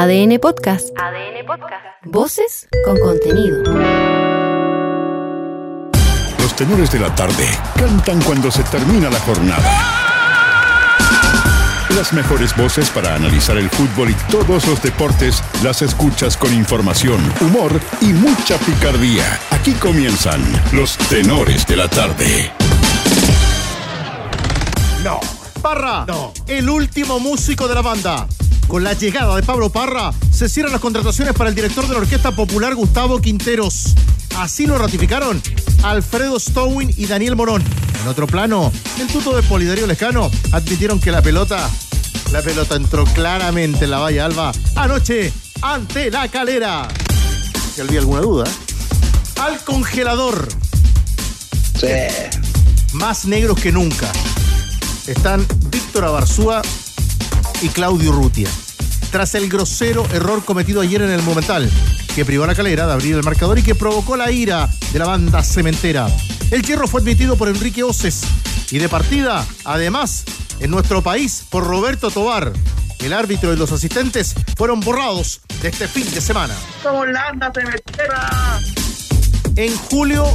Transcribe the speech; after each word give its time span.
ADN 0.00 0.38
Podcast. 0.38 0.98
ADN 0.98 1.44
Podcast. 1.44 1.84
Voces 2.06 2.68
con 2.86 2.98
contenido. 3.00 3.62
Los 6.38 6.56
tenores 6.56 6.90
de 6.90 7.00
la 7.00 7.14
tarde 7.14 7.46
cantan 7.76 8.22
cuando 8.22 8.50
se 8.50 8.62
termina 8.62 9.10
la 9.10 9.20
jornada. 9.20 9.70
Las 11.94 12.14
mejores 12.14 12.56
voces 12.56 12.88
para 12.88 13.14
analizar 13.14 13.58
el 13.58 13.68
fútbol 13.68 14.08
y 14.08 14.14
todos 14.32 14.66
los 14.66 14.82
deportes 14.82 15.44
las 15.62 15.82
escuchas 15.82 16.34
con 16.34 16.50
información, 16.54 17.20
humor 17.42 17.78
y 18.00 18.06
mucha 18.06 18.56
picardía. 18.56 19.38
Aquí 19.50 19.72
comienzan 19.72 20.40
los 20.72 20.96
tenores 20.96 21.66
de 21.66 21.76
la 21.76 21.88
tarde. 21.88 22.50
No. 25.04 25.20
Parra. 25.60 26.06
No. 26.06 26.32
El 26.46 26.70
último 26.70 27.20
músico 27.20 27.68
de 27.68 27.74
la 27.74 27.82
banda. 27.82 28.26
Con 28.70 28.84
la 28.84 28.92
llegada 28.92 29.34
de 29.34 29.42
Pablo 29.42 29.68
Parra, 29.68 30.12
se 30.30 30.48
cierran 30.48 30.70
las 30.70 30.80
contrataciones 30.80 31.34
para 31.34 31.50
el 31.50 31.56
director 31.56 31.88
de 31.88 31.92
la 31.92 31.98
Orquesta 31.98 32.30
Popular, 32.30 32.76
Gustavo 32.76 33.20
Quinteros. 33.20 33.96
Así 34.38 34.64
lo 34.64 34.78
ratificaron 34.78 35.42
Alfredo 35.82 36.38
Stowin 36.38 36.94
y 36.96 37.06
Daniel 37.06 37.34
Morón. 37.34 37.64
En 38.00 38.06
otro 38.06 38.28
plano, 38.28 38.70
el 39.00 39.08
tuto 39.08 39.34
de 39.34 39.42
Polidario 39.42 39.88
Lescano 39.88 40.30
admitieron 40.52 41.00
que 41.00 41.10
la 41.10 41.20
pelota, 41.20 41.68
la 42.30 42.42
pelota 42.42 42.76
entró 42.76 43.06
claramente 43.06 43.86
en 43.86 43.90
la 43.90 43.98
valla 43.98 44.26
alba 44.26 44.52
anoche 44.76 45.32
ante 45.62 46.08
la 46.08 46.28
calera. 46.28 46.86
Si 47.74 47.80
había 47.80 47.98
alguna 47.98 48.20
duda. 48.20 48.44
Al 49.40 49.58
congelador. 49.64 50.46
Sí. 51.76 51.88
Más 52.92 53.24
negros 53.24 53.58
que 53.58 53.72
nunca. 53.72 54.12
Están 55.08 55.44
Víctor 55.72 56.04
Abarzúa 56.04 56.62
y 57.62 57.68
Claudio 57.68 58.12
Rutia. 58.12 58.48
Tras 59.10 59.34
el 59.34 59.48
grosero 59.48 60.06
error 60.12 60.44
cometido 60.44 60.80
ayer 60.80 61.02
en 61.02 61.10
el 61.10 61.22
Monumental, 61.22 61.70
que 62.14 62.24
privó 62.24 62.44
a 62.44 62.46
la 62.46 62.54
calera 62.54 62.86
de 62.86 62.92
abrir 62.92 63.16
el 63.16 63.22
marcador 63.22 63.58
y 63.58 63.62
que 63.62 63.74
provocó 63.74 64.16
la 64.16 64.30
ira 64.30 64.68
de 64.92 64.98
la 64.98 65.06
banda 65.06 65.42
cementera. 65.42 66.06
El 66.50 66.62
hierro 66.62 66.86
fue 66.86 67.00
admitido 67.00 67.36
por 67.36 67.48
Enrique 67.48 67.82
Oces 67.82 68.22
y 68.70 68.78
de 68.78 68.88
partida, 68.88 69.46
además, 69.64 70.24
en 70.60 70.70
nuestro 70.70 71.02
país, 71.02 71.44
por 71.50 71.64
Roberto 71.66 72.10
Tobar. 72.10 72.52
El 73.00 73.12
árbitro 73.12 73.52
y 73.52 73.56
los 73.56 73.72
asistentes 73.72 74.34
fueron 74.56 74.80
borrados 74.80 75.40
de 75.62 75.68
este 75.68 75.88
fin 75.88 76.08
de 76.12 76.20
semana. 76.20 76.54
Somos 76.82 77.08
la 77.08 77.24
banda 77.24 77.50
cementera. 77.54 78.60
En 79.56 79.74
julio 79.76 80.26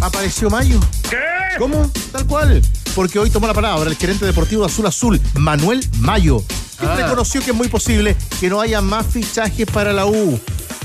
apareció 0.00 0.50
Mayo. 0.50 0.78
¿Qué? 1.08 1.18
¿Cómo? 1.58 1.90
Tal 2.12 2.26
cual. 2.26 2.62
Porque 2.94 3.18
hoy 3.18 3.30
tomó 3.30 3.46
la 3.46 3.54
palabra 3.54 3.90
el 3.90 3.96
gerente 3.96 4.24
deportivo 4.24 4.62
de 4.62 4.66
Azul 4.72 4.86
Azul, 4.86 5.20
Manuel 5.34 5.84
Mayo, 5.98 6.42
quien 6.78 6.90
Ah. 6.90 6.96
reconoció 6.96 7.40
que 7.42 7.50
es 7.50 7.56
muy 7.56 7.68
posible 7.68 8.16
que 8.40 8.48
no 8.48 8.60
haya 8.60 8.80
más 8.80 9.06
fichajes 9.06 9.66
para 9.66 9.92
la 9.92 10.06
U. 10.06 10.38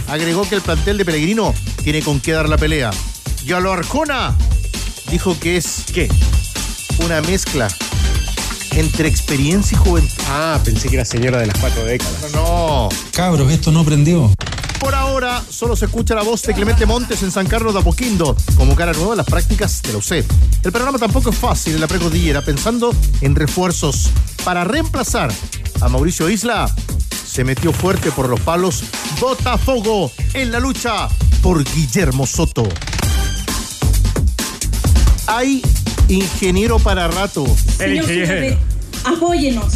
Agregó 0.07 0.47
que 0.49 0.55
el 0.55 0.61
plantel 0.61 0.97
de 0.97 1.05
Pellegrino 1.05 1.53
tiene 1.83 2.01
con 2.01 2.19
qué 2.19 2.31
dar 2.31 2.49
la 2.49 2.57
pelea. 2.57 2.89
Y 3.45 3.51
a 3.53 3.59
lo 3.59 3.71
Arjona 3.71 4.35
dijo 5.11 5.37
que 5.39 5.57
es 5.57 5.83
¿Qué? 5.93 6.09
una 7.05 7.21
mezcla 7.21 7.67
entre 8.71 9.07
experiencia 9.07 9.75
y 9.75 9.79
juventud. 9.79 10.11
Ah, 10.29 10.59
pensé 10.63 10.89
que 10.89 10.95
era 10.95 11.05
señora 11.05 11.39
de 11.39 11.47
las 11.47 11.57
cuatro 11.59 11.85
décadas. 11.85 12.31
No. 12.33 12.89
Cabros, 13.13 13.51
esto 13.51 13.71
no 13.71 13.83
prendió. 13.85 14.31
Por 14.79 14.95
ahora, 14.95 15.43
solo 15.49 15.75
se 15.75 15.85
escucha 15.85 16.15
la 16.15 16.23
voz 16.23 16.41
de 16.43 16.53
Clemente 16.53 16.85
Montes 16.85 17.21
en 17.23 17.31
San 17.31 17.47
Carlos 17.47 17.73
de 17.73 17.81
Apoquindo, 17.81 18.35
como 18.55 18.75
cara 18.75 18.93
nueva 18.93 19.13
a 19.13 19.17
las 19.17 19.25
prácticas 19.25 19.81
de 19.81 19.91
la 19.91 19.97
UCE. 19.97 20.25
El 20.63 20.71
programa 20.71 20.97
tampoco 20.97 21.31
es 21.31 21.37
fácil 21.37 21.75
en 21.75 21.81
la 21.81 21.87
precordillera, 21.87 22.41
pensando 22.41 22.95
en 23.19 23.35
refuerzos. 23.35 24.09
Para 24.45 24.63
reemplazar 24.63 25.31
a 25.81 25.89
Mauricio 25.89 26.29
Isla, 26.29 26.73
se 27.25 27.43
metió 27.43 27.73
fuerte 27.73 28.11
por 28.11 28.29
los 28.29 28.39
palos 28.39 28.83
Botafogo 29.19 30.11
en 30.33 30.51
la 30.51 30.59
lucha 30.59 31.09
por 31.41 31.63
Guillermo 31.63 32.25
Soto. 32.25 32.67
Hay 35.27 35.61
ingeniero 36.07 36.79
para 36.79 37.07
rato. 37.09 37.45
El 37.79 38.03
Señor 38.03 38.11
ingeniero. 38.11 38.57
Apóyenos. 39.03 39.73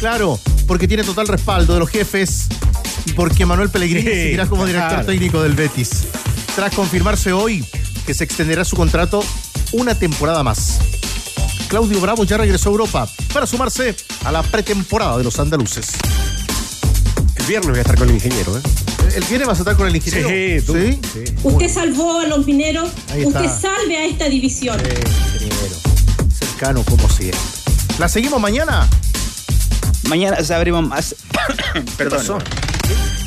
Claro, 0.00 0.40
porque 0.66 0.88
tiene 0.88 1.04
total 1.04 1.28
respaldo 1.28 1.74
de 1.74 1.80
los 1.80 1.88
jefes 1.88 2.48
porque 3.14 3.46
Manuel 3.46 3.70
Pellegrini 3.70 4.02
Sí, 4.02 4.14
seguirá 4.22 4.46
como 4.46 4.66
director 4.66 4.90
claro. 4.90 5.06
técnico 5.06 5.42
del 5.42 5.54
Betis. 5.54 6.04
Tras 6.54 6.74
confirmarse 6.74 7.32
hoy 7.32 7.64
que 8.06 8.14
se 8.14 8.24
extenderá 8.24 8.64
su 8.64 8.76
contrato 8.76 9.22
una 9.72 9.94
temporada 9.94 10.42
más. 10.42 10.78
Claudio 11.68 12.00
Bravo 12.00 12.24
ya 12.24 12.36
regresó 12.36 12.68
a 12.68 12.72
Europa 12.72 13.08
para 13.32 13.46
sumarse 13.46 13.94
a 14.24 14.32
la 14.32 14.42
pretemporada 14.42 15.18
de 15.18 15.24
los 15.24 15.38
andaluces. 15.40 15.92
El 17.34 17.44
viernes 17.46 17.70
voy 17.70 17.78
a 17.78 17.82
estar 17.82 17.96
con 17.98 18.08
el 18.08 18.14
ingeniero, 18.14 18.56
¿eh? 18.56 18.62
¿El 19.14 19.24
viene 19.24 19.44
vas 19.44 19.58
a 19.58 19.62
estar 19.62 19.76
con 19.76 19.86
el 19.86 19.96
ingeniero? 19.96 20.28
Sí, 20.28 20.66
tú. 20.66 20.74
¿Sí? 20.74 21.00
Sí. 21.12 21.34
Usted 21.42 21.68
salvó 21.72 22.20
a 22.20 22.26
los 22.26 22.44
mineros. 22.46 22.88
Ahí 23.10 23.24
Usted 23.24 23.44
está. 23.44 23.60
salve 23.72 23.96
a 23.96 24.04
esta 24.06 24.28
división. 24.28 24.78
Ingeniero. 24.80 25.76
Cercano 26.38 26.82
como 26.84 27.08
siempre. 27.08 27.38
¿La 27.98 28.08
seguimos 28.08 28.40
mañana? 28.40 28.88
Mañana 30.08 30.42
sabremos 30.44 30.86
más. 30.86 31.14
Perdón. 31.96 32.42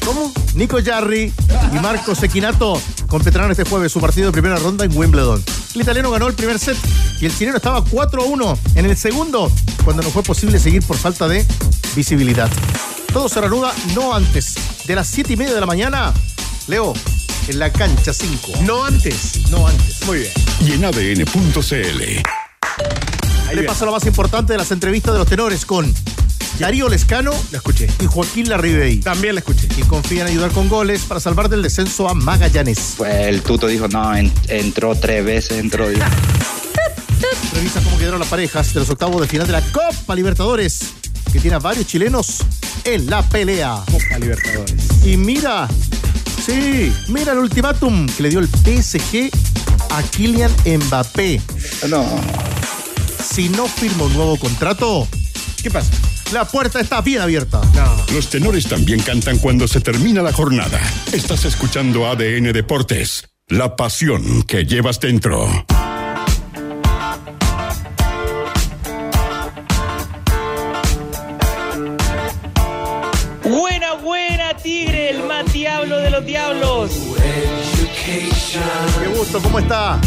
¿Cómo? 0.06 0.34
Nico 0.56 0.78
Jarry 0.84 1.34
y 1.74 1.80
Marco 1.80 2.16
Sequinato 2.16 2.81
completarán 3.08 3.52
este 3.52 3.64
jueves 3.64 3.92
su 3.92 4.00
partido 4.00 4.28
de 4.28 4.31
primera 4.31 4.56
ronda 4.58 4.86
en 4.86 4.97
Wimbledon. 4.97 5.44
El 5.75 5.81
italiano 5.81 6.12
ganó 6.12 6.28
el 6.28 6.34
primer 6.34 6.59
set 6.59 6.78
y 7.20 7.25
el 7.25 7.36
chileno 7.36 7.58
estaba 7.58 7.84
4 7.84 8.22
a 8.22 8.25
1 8.25 8.59
en 8.75 8.86
el 8.86 8.98
segundo, 8.98 9.52
cuando 9.84 10.02
no 10.03 10.09
fue 10.09 10.24
posible 10.24 10.59
seguir 10.59 10.84
por 10.86 10.98
falta 10.98 11.28
de 11.28 11.46
visibilidad. 11.96 12.50
Todo 13.14 13.30
se 13.30 13.42
reanuda 13.42 13.74
no 13.96 14.14
antes 14.14 14.56
de 14.86 14.96
las 14.96 15.08
7 15.08 15.34
y 15.34 15.38
media 15.38 15.53
de 15.53 15.59
la 15.59 15.66
mañana. 15.66 16.14
Leo, 16.68 16.94
en 17.48 17.59
la 17.59 17.72
cancha 17.72 18.14
5. 18.14 18.64
No 18.64 18.86
antes. 18.86 19.50
No 19.50 19.68
antes. 19.68 20.06
Muy 20.06 20.19
bien. 20.19 20.31
Y 20.62 20.74
en 20.74 20.86
ADN.cl. 20.86 22.02
Ahí 23.48 23.56
le 23.56 23.64
paso 23.64 23.86
lo 23.86 23.92
más 23.92 24.06
importante 24.06 24.53
de 24.53 24.59
las 24.59 24.72
entrevistas 24.72 25.14
de 25.14 25.19
los 25.19 25.28
tenores 25.28 25.66
con 25.66 25.92
Darío 26.59 26.90
Lescano 26.90 27.31
Lo 27.52 27.58
escuché. 27.58 27.88
y 28.02 28.06
Joaquín 28.06 28.50
Larribey. 28.50 28.97
También 29.00 29.36
la 29.36 29.40
escuché. 29.40 29.68
Y 29.78 29.81
confían 29.84 30.28
en 30.28 30.34
ayudar 30.34 30.52
con 30.52 30.68
goles 30.70 31.02
para 31.03 31.20
salvar 31.20 31.47
del 31.50 31.62
descenso 31.64 32.09
a 32.09 32.14
Magallanes. 32.14 32.96
Pues 32.97 33.14
el 33.28 33.42
tuto 33.42 33.68
dijo, 33.68 33.88
no, 33.88 34.14
en- 34.16 34.31
entró 34.50 34.94
tres 34.96 35.24
veces, 35.24 35.58
entró. 35.59 35.88
Revisa 37.53 37.81
cómo 37.84 37.98
quedaron 37.98 38.19
las 38.19 38.30
parejas 38.30 38.74
de 38.74 38.80
los 38.81 38.90
octavos 38.90 39.22
de 39.22 39.28
final 39.28 39.48
de 39.48 39.53
la 39.53 39.62
Copa 39.62 40.16
Libertadores, 40.16 40.80
que 41.31 41.40
tiene 41.40 41.56
a 41.56 41.59
varios 41.59 41.88
chilenos 41.88 42.38
en 42.84 43.09
la 43.09 43.22
pelea. 43.28 43.81
Copa 43.92 44.19
Libertadores. 44.19 44.75
Y 45.06 45.18
mira, 45.18 45.68
sí, 46.46 46.92
mira 47.08 47.34
el 47.34 47.40
ultimátum 47.40 48.06
que 48.08 48.24
le 48.24 48.30
dio 48.30 48.40
el 48.40 48.48
PSG 48.48 49.30
a 49.92 50.03
Kylian 50.03 50.52
Mbappé. 50.66 51.42
No. 51.90 52.06
Si 53.34 53.50
no 53.50 53.68
firma 53.68 54.03
un 54.06 54.14
nuevo 54.14 54.38
contrato, 54.38 55.08
¿Qué 55.62 55.69
pasa? 55.69 55.90
La 56.31 56.45
puerta 56.45 56.79
está 56.79 57.01
bien 57.01 57.22
abierta. 57.22 57.62
No. 57.73 58.13
Los 58.13 58.29
tenores 58.29 58.67
también 58.67 59.01
cantan 59.01 59.38
cuando 59.40 59.67
se 59.67 59.81
termina 59.81 60.22
la 60.22 60.31
jornada. 60.31 60.79
Estás 61.12 61.45
escuchando 61.45 62.07
ADN 62.07 62.51
Deportes. 62.53 63.29
La 63.47 63.75
pasión 63.75 64.44
que 64.44 64.66
llevas 64.66 65.00
dentro. 65.00 65.47
Buena, 73.44 73.94
buena, 73.95 74.56
Tigre, 74.57 75.09
el 75.09 75.23
más 75.23 75.51
diablo 75.51 75.97
de 75.97 76.09
los 76.12 76.25
diablos. 76.25 76.91
Qué 78.06 79.07
gusto, 79.16 79.41
¿cómo 79.41 79.59
está? 79.59 80.00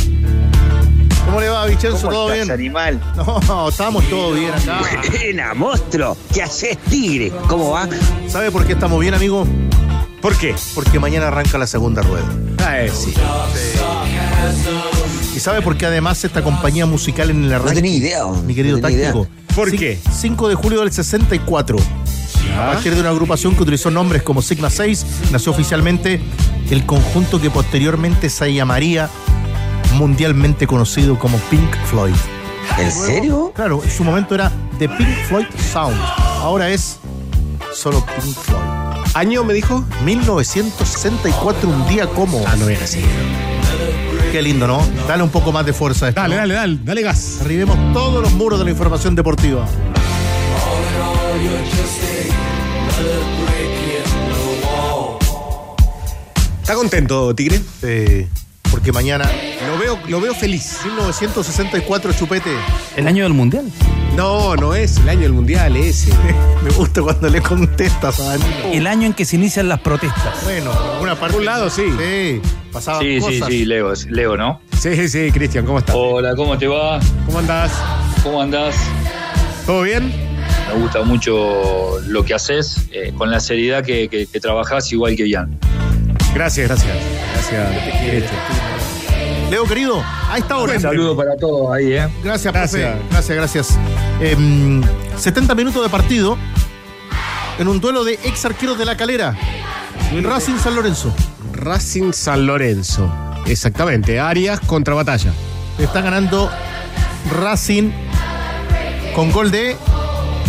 ¿Cómo 1.25 1.41
le 1.41 1.49
va, 1.49 1.67
Vicenzo? 1.67 2.03
¿Cómo 2.09 2.13
¿Todo 2.13 2.33
estás, 2.33 2.59
bien? 2.59 2.61
animal? 2.77 3.01
No, 3.17 3.69
estamos 3.69 4.05
todo 4.09 4.33
bien 4.33 4.53
acá. 4.53 4.81
Buena, 5.11 5.55
monstruo. 5.55 6.17
¿Qué 6.33 6.43
haces, 6.43 6.77
Tigre? 6.91 7.33
¿Cómo 7.49 7.71
va? 7.71 7.89
¿Sabe 8.29 8.51
por 8.51 8.67
qué 8.67 8.73
estamos 8.73 9.01
bien, 9.01 9.15
amigo? 9.15 9.47
¿Por 10.21 10.37
qué? 10.37 10.55
Porque 10.75 10.99
mañana 10.99 11.29
arranca 11.29 11.59
la 11.59 11.67
segunda 11.67 12.03
rueda. 12.03 12.27
Ah, 12.65 12.81
eh, 12.81 12.91
sí. 12.93 13.13
¿Y 15.35 15.41
sabe 15.41 15.63
por 15.63 15.77
qué 15.77 15.87
además 15.87 16.23
esta 16.25 16.43
compañía 16.43 16.87
musical 16.87 17.31
en 17.31 17.45
el 17.45 17.53
arranque? 17.53 17.75
tenía 17.77 17.97
idea. 17.97 18.25
Mi 18.27 18.55
querido 18.55 18.77
no 18.77 18.83
táctico. 18.83 19.27
¿Por 19.55 19.71
qué? 19.73 19.99
5 20.13 20.49
de 20.49 20.55
julio 20.55 20.81
del 20.81 20.93
64. 20.93 21.77
A 22.59 22.73
partir 22.73 22.95
de 22.95 23.01
una 23.01 23.11
agrupación 23.11 23.55
que 23.55 23.63
utilizó 23.63 23.91
nombres 23.91 24.23
como 24.23 24.43
Sigma 24.43 24.71
6, 24.71 25.07
nació 25.31 25.53
oficialmente 25.53 26.21
el 26.71 26.85
conjunto 26.87 27.41
que 27.41 27.51
posteriormente 27.51 28.29
se 28.29 28.53
llamaría 28.53 29.09
mundialmente 29.93 30.67
conocido 30.67 31.19
como 31.19 31.39
Pink 31.51 31.75
Floyd. 31.87 32.15
¿En 32.79 32.91
serio? 32.91 33.53
Claro, 33.55 33.83
en 33.83 33.91
su 33.91 34.05
momento 34.05 34.35
era 34.35 34.51
The 34.79 34.89
Pink 34.89 35.17
Floyd 35.29 35.47
Sound. 35.73 35.99
Ahora 36.41 36.69
es 36.69 36.99
solo 37.75 38.05
Pink 38.05 38.37
Floyd. 38.37 38.63
¿Año 39.15 39.45
me 39.45 39.53
dijo? 39.53 39.85
1964, 40.05 41.69
un 41.69 41.89
día 41.89 42.07
como. 42.07 42.43
Ah, 42.47 42.57
no 42.57 42.69
era 42.69 42.85
así. 42.85 43.01
Qué 44.31 44.41
lindo, 44.41 44.67
¿no? 44.67 44.87
Dale 45.07 45.23
un 45.23 45.29
poco 45.29 45.53
más 45.53 45.67
de 45.67 45.75
fuerza 45.75 46.07
a 46.07 46.09
esto. 46.09 46.21
Dale, 46.21 46.37
¿no? 46.37 46.41
dale, 46.41 46.55
dale, 46.55 46.79
dale 46.83 47.03
gas. 47.03 47.39
Arribemos 47.43 47.77
todos 47.93 48.23
los 48.23 48.33
muros 48.33 48.59
de 48.59 48.65
la 48.65 48.71
información 48.71 49.15
deportiva. 49.15 49.67
¿Está 56.63 56.75
contento, 56.75 57.35
Tigre? 57.35 57.61
Porque 58.71 58.93
mañana, 58.93 59.31
Lo 59.67 59.79
veo, 59.79 59.99
lo 60.09 60.21
veo 60.21 60.35
feliz. 60.35 60.79
1964, 60.85 62.13
chupete. 62.13 62.51
El 62.97 63.07
año 63.07 63.25
del 63.25 63.33
mundial. 63.33 63.71
No, 64.17 64.57
no 64.57 64.75
es 64.75 64.99
el 64.99 65.09
año 65.09 65.21
del 65.23 65.33
mundial 65.33 65.77
ese. 65.77 66.13
Me 66.63 66.71
gusta 66.71 67.01
cuando 67.03 67.29
le 67.29 67.41
contestas 67.41 68.21
a 68.21 68.25
Danilo. 68.37 68.51
El 68.73 68.87
año 68.87 69.07
en 69.07 69.15
que 69.15 69.25
se 69.25 69.37
inician 69.37 69.69
las 69.69 69.81
protestas. 69.81 70.43
Bueno, 70.45 70.71
alguna 70.73 71.15
parte. 71.15 71.33
Por 71.35 71.41
un 71.41 71.47
lado, 71.47 71.71
sí. 71.71 71.85
Sí, 71.99 72.41
pasaban 72.73 73.01
Sí, 73.03 73.21
sí, 73.21 73.39
cosas. 73.39 73.49
sí, 73.49 73.65
Leo, 73.65 73.93
es 73.93 74.07
Leo, 74.07 74.37
¿no? 74.37 74.61
Sí, 74.79 75.09
sí, 75.09 75.31
Cristian, 75.33 75.65
¿cómo 75.65 75.79
estás? 75.79 75.95
Hola, 75.97 76.35
¿cómo 76.35 76.59
te 76.59 76.67
va? 76.67 76.99
¿Cómo 77.27 77.39
andás? 77.39 77.73
¿Cómo 78.23 78.43
andás? 78.43 78.75
¿Todo 79.65 79.83
bien? 79.83 80.13
Me 80.69 80.81
gusta 80.81 81.03
mucho 81.03 82.01
lo 82.07 82.25
que 82.25 82.35
haces, 82.35 82.77
eh, 82.91 83.13
con 83.17 83.31
la 83.31 83.41
seriedad 83.41 83.85
que, 83.85 84.09
que, 84.09 84.27
que 84.27 84.41
trabajás, 84.41 84.91
igual 84.93 85.15
que 85.17 85.29
Ian. 85.29 85.59
Gracias, 86.35 86.69
gracias. 86.69 86.97
Gracias, 87.35 88.01
Cristian. 88.01 88.72
Leo, 89.53 89.67
querido, 89.67 90.03
a 90.31 90.39
esta 90.39 90.57
hora. 90.57 90.73
Un 90.77 90.81
saludo 90.81 91.15
para 91.15 91.37
todos 91.37 91.71
ahí, 91.75 91.93
¿eh? 91.93 92.09
Gracias, 92.25 92.55
Gracias. 92.55 92.93
profe. 92.97 93.07
Gracias, 93.11 93.37
gracias. 93.37 93.79
Em, 94.19 94.83
70 95.19 95.55
minutos 95.55 95.83
de 95.83 95.91
partido 95.91 96.39
en 97.59 97.69
un 97.69 97.79
duelo 97.79 98.03
de 98.03 98.15
ex 98.25 98.47
arqueros 98.47 98.79
de 98.79 98.87
la 98.87 98.97
calera. 98.97 99.37
Racing 100.23 100.57
San 100.57 100.75
Lorenzo. 100.75 101.15
Racing 101.53 102.13
San 102.15 102.47
Lorenzo. 102.47 103.13
Exactamente. 103.45 104.19
Arias 104.19 104.59
contra 104.61 104.95
Batalla. 104.95 105.35
Está 105.79 106.01
ganando 106.01 106.51
Racing 107.31 107.91
con 109.15 109.31
gol 109.33 109.51
de. 109.51 109.77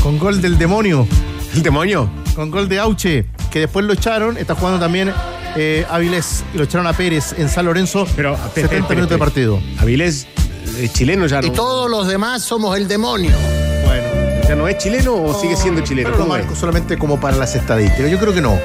con 0.02 0.18
gol 0.18 0.42
del 0.42 0.58
demonio. 0.58 1.06
¿El 1.54 1.62
demonio? 1.62 2.10
Con 2.36 2.52
gol 2.52 2.70
de 2.70 2.80
Auche, 2.80 3.26
que 3.52 3.60
después 3.60 3.86
lo 3.86 3.92
echaron. 3.92 4.38
Está 4.38 4.56
jugando 4.56 4.80
también 4.80 5.12
eh, 5.56 5.86
Avilés. 5.90 6.44
Y 6.54 6.58
lo 6.58 6.64
echaron 6.64 6.88
a 6.88 6.94
Pérez 6.94 7.34
en 7.38 7.50
San 7.50 7.66
Lorenzo. 7.66 8.08
Pero, 8.16 8.36
70 8.36 8.48
espere, 8.62 8.78
espere, 8.80 8.96
minutos 8.96 9.16
de 9.16 9.18
partido. 9.20 9.60
Avilés 9.80 10.28
es 10.80 10.94
chileno 10.94 11.26
ya 11.28 11.42
no. 11.42 11.48
Y 11.48 11.52
todos 11.52 11.90
los 11.90 12.08
demás 12.08 12.42
somos 12.44 12.76
el 12.78 12.88
demonio. 12.88 13.32
Bueno. 13.86 14.04
¿Ya 14.48 14.56
no 14.56 14.68
es 14.68 14.78
chileno 14.78 15.16
o 15.16 15.40
sigue 15.40 15.56
siendo 15.56 15.82
chileno? 15.82 16.10
Pero 16.10 16.18
lo 16.20 16.24
¿Cómo 16.26 16.36
es? 16.38 16.44
marco 16.44 16.60
solamente 16.60 16.98
como 16.98 17.20
para 17.20 17.38
las 17.38 17.56
estadísticas. 17.56 18.10
Yo 18.12 18.20
creo 18.20 18.34
que 18.34 18.42
no. 18.42 18.58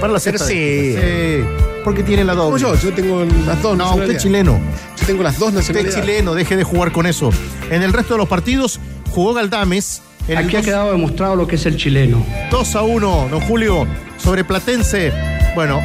Para 0.00 0.12
las 0.12 0.22
Pero 0.24 0.36
estadísticas. 0.36 1.02
Sí. 1.04 1.44
Porque 1.84 2.02
tiene 2.02 2.24
la 2.24 2.34
Como 2.34 2.50
doble. 2.58 2.62
yo, 2.62 2.74
yo 2.74 2.92
tengo 2.92 3.24
las 3.46 3.62
dos 3.62 3.76
No, 3.76 3.84
usted 3.94 4.08
nacionalidades. 4.08 4.16
es 4.16 4.22
chileno. 4.22 4.60
Yo 5.00 5.06
tengo 5.06 5.22
las 5.22 5.38
dos 5.38 5.48
Usted 5.48 5.60
es 5.60 5.68
nacionalidades. 5.68 6.04
chileno, 6.04 6.34
deje 6.34 6.56
de 6.56 6.64
jugar 6.64 6.90
con 6.92 7.06
eso. 7.06 7.30
En 7.70 7.82
el 7.82 7.92
resto 7.92 8.14
de 8.14 8.18
los 8.18 8.28
partidos 8.28 8.80
jugó 9.10 9.34
Galdames. 9.34 10.02
En 10.28 10.38
Aquí 10.38 10.56
ha 10.56 10.58
2 10.58 10.64
quedado 10.66 10.90
demostrado 10.92 11.36
lo 11.36 11.46
que 11.46 11.54
es 11.54 11.64
el 11.66 11.76
chileno. 11.76 12.24
2 12.50 12.74
a 12.76 12.82
1, 12.82 13.28
don 13.30 13.40
Julio, 13.42 13.86
sobre 14.18 14.42
Platense. 14.44 15.12
Bueno, 15.54 15.80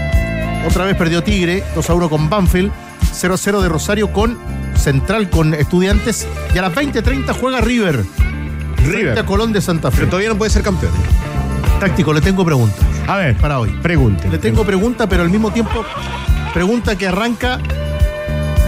otra 0.68 0.86
vez 0.86 0.96
perdió 0.96 1.24
Tigre, 1.24 1.64
2 1.76 1.90
a 1.90 1.94
1 1.94 2.10
con 2.10 2.30
Banfield, 2.30 2.72
0 3.14 3.34
a 3.34 3.38
0 3.38 3.62
de 3.62 3.70
Rosario 3.70 4.12
con 4.12 4.38
Central 4.76 5.30
con 5.30 5.54
Estudiantes. 5.54 6.28
Y 6.54 6.58
a 6.58 6.62
las 6.64 6.74
20.30 6.74 7.34
juega 7.40 7.62
River. 7.62 8.04
River. 8.86 9.20
a 9.20 9.26
Colón 9.26 9.54
de 9.54 9.62
Santa 9.62 9.92
Fe. 9.92 9.98
Pero 9.98 10.10
todavía 10.10 10.30
no 10.30 10.38
puede 10.38 10.50
ser 10.52 10.64
campeón. 10.64 10.92
Táctico, 11.80 12.14
le 12.14 12.22
tengo 12.22 12.46
pregunta 12.46 12.78
A 13.08 13.18
ver, 13.18 13.36
para 13.38 13.60
hoy. 13.60 13.70
pregunte. 13.82 14.28
Le 14.30 14.38
tengo 14.38 14.64
pregunta, 14.64 15.08
pero 15.08 15.24
al 15.24 15.30
mismo 15.30 15.52
tiempo 15.52 15.84
pregunta 16.54 16.96
que 16.98 17.08
arranca 17.08 17.60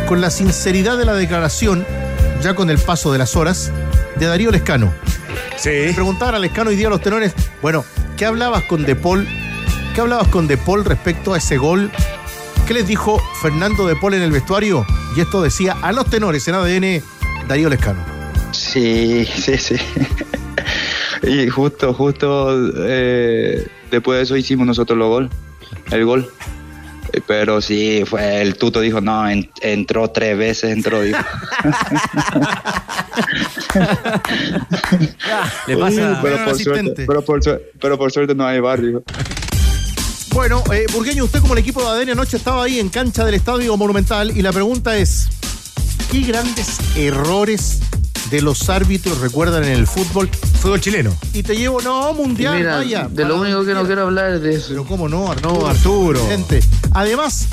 con 0.08 0.20
la 0.22 0.30
sinceridad 0.30 0.98
de 0.98 1.06
la 1.06 1.14
declaración, 1.14 1.86
ya 2.42 2.54
con 2.56 2.70
el 2.70 2.78
paso 2.78 3.12
de 3.12 3.18
las 3.20 3.36
horas, 3.36 3.72
de 4.18 4.26
Darío 4.26 4.52
Lescano. 4.52 4.92
Le 5.64 5.90
Sí. 5.90 5.94
preguntaban 5.94 6.36
a 6.36 6.40
Lescano 6.40 6.70
hoy 6.72 6.76
día 6.76 6.88
a 6.88 6.90
los 6.90 7.02
tenores, 7.02 7.34
bueno, 7.62 7.86
¿qué 8.18 8.26
hablabas 8.26 8.64
con 8.64 8.84
De 8.84 8.96
Paul? 8.96 9.28
¿Qué 9.94 10.02
hablabas 10.02 10.28
con 10.30 10.48
De 10.48 10.58
Paul 10.58 10.84
respecto 10.86 11.34
a 11.34 11.38
ese 11.38 11.58
gol? 11.58 11.92
¿Qué 12.68 12.74
les 12.74 12.88
dijo 12.88 13.22
Fernando 13.42 13.86
De 13.86 13.96
Paul 13.96 14.16
en 14.16 14.22
el 14.24 14.32
vestuario? 14.32 14.86
Y 15.16 15.22
esto 15.22 15.42
decía 15.42 15.78
a 15.82 15.92
los 15.92 16.10
tenores 16.10 16.48
en 16.48 16.56
ADN 16.56 17.04
Darío 17.48 17.70
Lescano. 17.70 18.04
Sí, 18.52 19.26
sí, 19.26 19.58
sí. 19.58 19.76
y 21.24 21.48
justo, 21.48 21.94
justo 21.94 22.56
eh, 22.88 23.68
después 23.92 24.18
de 24.18 24.24
eso 24.24 24.36
hicimos 24.38 24.66
nosotros 24.66 24.98
los 24.98 25.08
gol, 25.10 25.30
el 25.92 26.06
gol. 26.06 26.28
Eh, 27.12 27.22
Pero 27.28 27.62
sí, 27.62 28.04
fue 28.08 28.42
el 28.42 28.56
tuto 28.58 28.80
dijo, 28.80 29.00
no, 29.02 29.30
en- 29.30 29.50
entró 29.62 30.10
tres 30.10 30.36
veces, 30.38 30.72
entró, 30.72 31.02
dijo. 31.02 31.20
Le 35.68 35.78
pasa. 35.78 36.20
pero, 36.24 36.46
por 36.46 36.56
suerte, 36.60 36.94
pero, 37.06 37.22
por 37.24 37.44
suerte, 37.44 37.72
pero 37.80 37.98
por 37.98 38.12
suerte 38.12 38.34
no 38.36 38.46
hay 38.46 38.60
bar, 38.60 38.82
dijo. 38.82 39.04
Bueno, 40.34 40.64
eh, 40.74 40.86
Burgueño, 40.92 41.26
usted 41.26 41.40
como 41.42 41.54
el 41.54 41.60
equipo 41.60 41.82
de 41.82 41.88
ADN 42.02 42.10
anoche 42.12 42.38
estaba 42.38 42.64
ahí 42.64 42.80
en 42.80 42.90
cancha 42.90 43.24
del 43.24 43.36
Estadio 43.36 43.78
Monumental 43.78 44.36
y 44.36 44.42
la 44.42 44.52
pregunta 44.52 44.98
es, 44.98 45.28
¿qué 46.12 46.22
grandes 46.22 46.78
errores 46.96 47.80
de 48.32 48.42
los 48.42 48.68
árbitros 48.70 49.20
recuerdan 49.20 49.64
en 49.64 49.74
el 49.74 49.86
fútbol? 49.86 50.30
Fútbol 50.60 50.82
chileno. 50.82 51.16
Y 51.34 51.44
te 51.44 51.56
llevo, 51.56 51.82
no, 51.82 52.14
mundial, 52.14 52.58
Mira, 52.58 52.78
vaya. 52.78 53.08
de 53.10 53.26
lo 53.26 53.40
único 53.40 53.64
que 53.64 53.74
no 53.76 53.86
quiero 53.86 54.04
hablar 54.04 54.32
es 54.34 54.42
de 54.42 54.56
eso. 54.56 54.68
Pero 54.70 54.86
cómo 54.86 55.08
no, 55.08 55.32
Arturo. 55.32 55.54
No, 55.62 55.68
Arturo. 55.68 56.20
Presidente. 56.20 56.62
Además, 56.92 57.46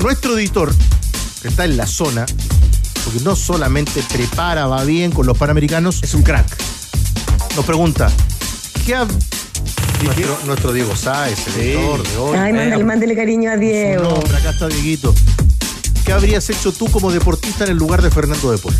nuestro 0.00 0.38
editor, 0.38 0.74
que 1.42 1.48
está 1.48 1.66
en 1.66 1.76
la 1.76 1.86
zona, 1.86 2.24
porque 3.04 3.20
no 3.20 3.36
solamente 3.36 4.02
prepara, 4.10 4.66
va 4.66 4.84
bien 4.84 5.10
con 5.12 5.26
los 5.26 5.36
panamericanos, 5.36 6.02
Es 6.02 6.14
un 6.14 6.22
crack. 6.22 6.46
nos 7.54 7.64
pregunta, 7.66 8.10
¿qué 8.86 8.94
ha... 8.94 9.06
Nuestro, 10.04 10.38
nuestro 10.46 10.72
Diego 10.72 10.94
Sáez, 10.96 11.38
el 11.48 11.52
Sí. 11.54 11.60
editor 11.72 12.06
de 12.06 12.16
hoy. 12.18 12.36
Ay, 12.38 12.52
mándale, 12.52 12.84
mándele 12.84 13.16
cariño 13.16 13.50
a 13.50 13.56
Diego. 13.56 14.02
nombre, 14.04 14.36
acá 14.36 14.50
está 14.50 14.68
Dieguito. 14.68 15.12
¿Qué 16.04 16.12
habrías 16.12 16.48
hecho 16.50 16.72
tú 16.72 16.86
como 16.90 17.10
deportista 17.10 17.64
en 17.64 17.72
el 17.72 17.76
lugar 17.76 18.00
de 18.00 18.10
Fernando 18.10 18.50
de 18.52 18.58
Paul? 18.58 18.74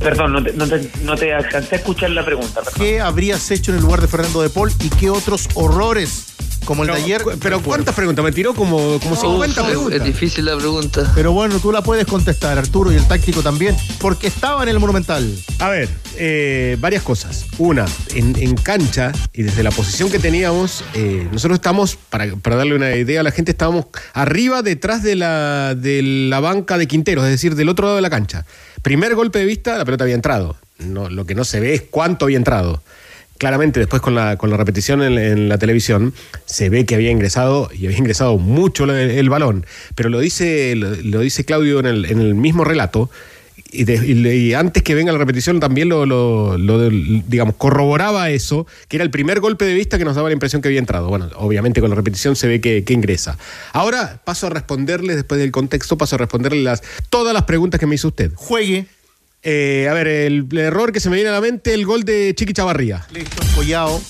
Perdón, 0.00 0.32
no 0.32 0.42
te, 0.42 0.52
no 0.54 0.66
te, 0.66 0.90
no 1.04 1.14
te 1.16 1.32
alcancé 1.32 1.76
a 1.76 1.78
escuchar 1.78 2.10
la 2.10 2.24
pregunta. 2.24 2.60
perdón. 2.60 2.72
¿Qué 2.76 3.00
habrías 3.00 3.50
hecho 3.52 3.70
en 3.70 3.78
el 3.78 3.82
lugar 3.84 4.00
de 4.00 4.08
Fernando 4.08 4.42
de 4.42 4.50
Paul 4.50 4.72
y 4.80 4.88
qué 4.90 5.10
otros 5.10 5.48
horrores 5.54 6.24
como 6.64 6.82
el 6.82 6.88
de 6.90 6.96
ayer? 6.96 7.22
cu- 7.22 7.32
pero? 7.40 7.62
¿cuántas 7.62 7.94
preguntas? 7.94 8.24
Me 8.24 8.32
tiró 8.32 8.52
como, 8.52 8.98
como 8.98 9.14
50 9.16 9.62
Uf, 9.62 9.68
preguntas. 9.68 10.00
Es 10.00 10.04
difícil 10.04 10.44
la 10.46 10.56
pregunta. 10.56 11.10
Pero 11.14 11.32
bueno, 11.32 11.58
tú 11.60 11.70
la 11.70 11.82
puedes 11.82 12.04
contestar, 12.06 12.58
Arturo, 12.58 12.90
y 12.92 12.96
el 12.96 13.06
táctico 13.06 13.42
también, 13.42 13.76
porque 14.00 14.26
estaba 14.26 14.64
en 14.64 14.70
el 14.70 14.80
Monumental. 14.80 15.32
A 15.60 15.68
ver, 15.68 15.88
eh, 16.18 16.76
varias 16.80 17.02
cosas. 17.02 17.46
Una, 17.58 17.86
en, 18.14 18.54
cancha 18.56 19.12
y 19.32 19.42
desde 19.42 19.62
la 19.62 19.70
posición 19.70 20.10
que 20.10 20.18
teníamos, 20.18 20.84
eh, 20.94 21.26
nosotros 21.32 21.56
estamos, 21.56 21.96
para, 21.96 22.34
para 22.36 22.56
darle 22.56 22.74
una 22.74 22.94
idea 22.94 23.20
a 23.20 23.22
la 23.22 23.30
gente, 23.30 23.52
estábamos 23.52 23.86
arriba, 24.12 24.62
detrás 24.62 25.02
de 25.02 25.16
la, 25.16 25.74
de 25.74 26.02
la 26.02 26.40
banca 26.40 26.78
de 26.78 26.86
Quinteros, 26.86 27.24
es 27.24 27.30
decir, 27.30 27.54
del 27.54 27.68
otro 27.68 27.86
lado 27.86 27.96
de 27.96 28.02
la 28.02 28.10
cancha. 28.10 28.44
Primer 28.82 29.14
golpe 29.14 29.38
de 29.38 29.44
vista, 29.44 29.78
la 29.78 29.84
pelota 29.84 30.04
había 30.04 30.14
entrado. 30.14 30.56
Lo 30.78 31.26
que 31.26 31.34
no 31.34 31.44
se 31.44 31.60
ve 31.60 31.74
es 31.74 31.82
cuánto 31.82 32.24
había 32.24 32.36
entrado. 32.36 32.82
Claramente, 33.38 33.80
después 33.80 34.00
con 34.02 34.14
la, 34.14 34.36
con 34.36 34.50
la 34.50 34.56
repetición 34.56 35.02
en, 35.02 35.48
la 35.48 35.58
televisión, 35.58 36.14
se 36.44 36.68
ve 36.68 36.86
que 36.86 36.94
había 36.94 37.10
ingresado 37.10 37.70
y 37.72 37.86
había 37.86 37.98
ingresado 37.98 38.38
mucho 38.38 38.84
el, 38.84 38.90
el 38.90 39.30
balón. 39.30 39.66
Pero 39.94 40.08
lo 40.10 40.20
dice, 40.20 40.76
lo, 40.76 40.90
lo 40.90 41.20
dice 41.20 41.44
Claudio 41.44 41.80
en 41.80 41.86
el, 41.86 42.04
en 42.04 42.20
el 42.20 42.34
mismo 42.34 42.64
relato. 42.64 43.10
Y, 43.74 43.84
de- 43.84 43.94
y 43.94 44.14
le- 44.14 44.36
y 44.36 44.52
antes 44.54 44.82
que 44.82 44.94
venga 44.94 45.12
la 45.12 45.18
repetición 45.18 45.58
también 45.58 45.88
lo, 45.88 46.04
lo- 46.04 46.58
lo 46.58 46.90
digamos, 46.90 47.54
corroboraba 47.56 48.28
eso, 48.30 48.66
que 48.88 48.98
era 48.98 49.04
el 49.04 49.10
primer 49.10 49.40
golpe 49.40 49.64
de 49.64 49.72
vista 49.72 49.96
que 49.96 50.04
nos 50.04 50.14
daba 50.14 50.28
la 50.28 50.34
impresión 50.34 50.60
que 50.60 50.68
había 50.68 50.78
entrado. 50.78 51.08
Bueno, 51.08 51.30
obviamente 51.36 51.80
con 51.80 51.88
la 51.90 51.96
repetición 51.96 52.36
se 52.36 52.48
ve 52.48 52.60
que, 52.60 52.84
que 52.84 52.92
ingresa. 52.92 53.38
Ahora 53.72 54.20
paso 54.24 54.46
a 54.46 54.50
responderle, 54.50 55.16
después 55.16 55.40
del 55.40 55.50
contexto, 55.50 55.96
paso 55.96 56.16
a 56.16 56.18
responderle 56.18 56.62
las, 56.62 56.82
todas 57.08 57.32
las 57.32 57.44
preguntas 57.44 57.80
que 57.80 57.86
me 57.86 57.94
hizo 57.94 58.08
usted. 58.08 58.32
Juegue. 58.34 58.86
Eh, 59.42 59.88
a 59.90 59.94
ver, 59.94 60.06
el, 60.06 60.46
error 60.56 60.92
que 60.92 61.00
se 61.00 61.08
me 61.10 61.16
viene 61.16 61.30
a 61.30 61.32
la 61.32 61.40
mente, 61.40 61.74
el 61.74 61.84
gol 61.84 62.04
de 62.04 62.32
Chiqui 62.36 62.52
Chavarría. 62.52 63.06
Listo, 63.12 63.42
Collao. 63.56 64.00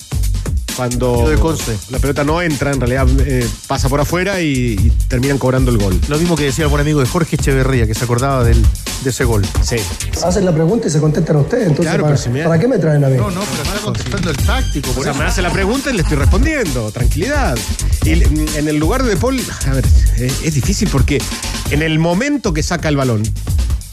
Cuando 0.75 1.23
Yo 1.23 1.29
de 1.29 1.37
Conce. 1.37 1.77
la 1.89 1.99
pelota 1.99 2.23
no 2.23 2.41
entra, 2.41 2.71
en 2.71 2.79
realidad 2.79 3.07
eh, 3.25 3.47
pasa 3.67 3.89
por 3.89 3.99
afuera 4.01 4.41
y, 4.41 4.73
y 4.79 4.91
terminan 5.07 5.37
cobrando 5.37 5.69
el 5.71 5.77
gol. 5.77 5.99
Lo 6.07 6.17
mismo 6.17 6.35
que 6.35 6.45
decía 6.45 6.65
el 6.65 6.69
buen 6.69 6.81
amigo 6.81 6.99
de 6.99 7.05
Jorge 7.05 7.35
Echeverría, 7.35 7.85
que 7.85 7.93
se 7.93 8.03
acordaba 8.05 8.43
del, 8.43 8.61
de 9.03 9.09
ese 9.09 9.23
gol. 9.23 9.43
Sí. 9.61 9.75
Hacen 10.23 10.45
la 10.45 10.53
pregunta 10.53 10.87
y 10.87 10.91
se 10.91 10.99
contestan 10.99 11.35
ustedes. 11.37 11.63
Entonces, 11.67 11.85
Claro, 11.85 12.03
¿para, 12.03 12.15
pero 12.15 12.23
si 12.23 12.29
me- 12.29 12.43
¿para 12.43 12.59
qué 12.59 12.67
me 12.67 12.77
traen 12.79 13.03
a 13.03 13.09
mí? 13.09 13.17
No, 13.17 13.29
no, 13.29 13.41
pero 13.41 13.63
está 13.63 13.79
contestando 13.83 14.29
el 14.31 14.37
táctico, 14.37 14.89
O 14.89 14.93
por 14.93 15.03
sea, 15.03 15.11
eso. 15.11 15.21
me 15.21 15.25
hace 15.27 15.41
la 15.41 15.51
pregunta 15.51 15.91
y 15.91 15.93
le 15.93 16.01
estoy 16.01 16.17
respondiendo. 16.17 16.91
Tranquilidad. 16.91 17.57
Y 18.03 18.11
en 18.13 18.67
el 18.67 18.77
lugar 18.77 19.03
de 19.03 19.09
De 19.13 19.17
Paul, 19.17 19.39
a 19.67 19.73
ver, 19.73 19.85
es, 20.17 20.41
es 20.43 20.53
difícil 20.55 20.89
porque 20.91 21.21
en 21.69 21.83
el 21.83 21.99
momento 21.99 22.51
que 22.51 22.63
saca 22.63 22.89
el 22.89 22.97
balón, 22.97 23.21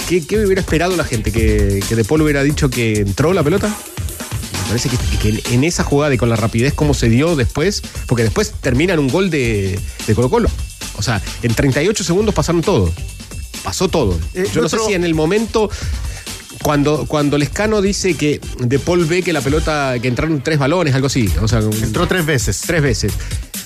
¿qué, 0.09 0.27
qué 0.27 0.43
hubiera 0.45 0.61
esperado 0.63 0.97
la 0.97 1.05
gente? 1.05 1.31
¿Que, 1.31 1.83
que 1.87 1.95
De 1.95 2.05
Paul 2.05 2.23
hubiera 2.23 2.43
dicho 2.43 2.71
que 2.71 3.01
entró 3.01 3.33
la 3.35 3.43
pelota? 3.43 3.69
Parece 4.71 4.89
que, 4.89 4.97
que 5.19 5.43
en- 5.55 5.65
esa 5.65 5.83
jugada 5.83 6.15
y 6.15 6.17
con 6.17 6.29
la 6.29 6.37
rapidez 6.37 6.73
como 6.75 6.95
se 6.95 7.09
dio 7.09 7.35
después, 7.35 7.83
porque 8.07 8.23
después 8.23 8.53
terminan 8.61 8.99
un 9.01 9.09
gol 9.09 9.29
de, 9.29 9.79
de 10.07 10.15
Colo 10.15 10.31
Colo. 10.31 10.49
O 10.97 11.03
sea, 11.03 11.21
en 11.43 11.53
38 11.55 12.05
segundos 12.05 12.35
pasaron 12.35 12.63
todo. 12.63 12.93
Pasó 13.65 13.89
todo. 13.89 14.19
Eh, 14.35 14.47
Yo 14.55 14.63
no 14.63 14.69
sé 14.69 14.79
si 14.87 14.95
en 14.95 15.03
el 15.05 15.15
momento 15.15 15.69
cuando, 16.63 17.07
cuando 17.07 17.37
Lescano 17.39 17.81
dice 17.83 18.15
que 18.15 18.41
De 18.59 18.79
Paul 18.79 19.05
ve 19.07 19.23
que 19.23 19.33
la 19.33 19.41
pelota, 19.41 19.95
que 20.01 20.09
entraron 20.09 20.43
tres 20.43 20.59
balones, 20.59 20.95
algo 20.95 21.07
así. 21.09 21.29
O 21.43 21.49
sea, 21.49 21.59
Entró 21.61 22.07
tres 22.07 22.25
veces. 22.27 22.61
tres 22.67 22.81
veces. 22.83 23.13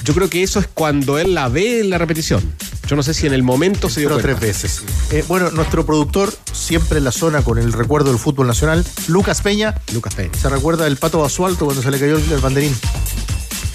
Yo 0.04 0.12
creo 0.14 0.28
que 0.28 0.42
eso 0.42 0.60
es 0.60 0.66
cuando 0.72 1.18
él 1.18 1.34
la 1.34 1.48
ve 1.48 1.80
en 1.80 1.88
la 1.90 1.96
repetición. 1.98 2.42
Yo 2.86 2.94
no 2.94 3.02
sé 3.02 3.14
si 3.14 3.26
en 3.26 3.32
el 3.32 3.42
momento 3.42 3.88
se 3.88 4.00
dio 4.00 4.10
Pero 4.10 4.20
cuenta. 4.20 4.38
tres 4.38 4.62
veces. 4.62 4.82
Eh, 5.10 5.24
bueno, 5.26 5.50
nuestro 5.50 5.86
productor, 5.86 6.30
siempre 6.52 6.98
en 6.98 7.04
la 7.04 7.12
zona 7.12 7.40
con 7.42 7.56
el 7.58 7.72
recuerdo 7.72 8.10
del 8.10 8.18
fútbol 8.18 8.46
nacional, 8.46 8.84
Lucas 9.08 9.40
Peña, 9.40 9.74
Lucas 9.94 10.14
Peña. 10.14 10.30
se 10.38 10.48
recuerda 10.50 10.84
del 10.84 10.98
pato 10.98 11.18
basualto 11.20 11.64
cuando 11.64 11.82
se 11.82 11.90
le 11.90 11.98
cayó 11.98 12.16
el, 12.18 12.30
el 12.32 12.40
banderín. 12.40 12.76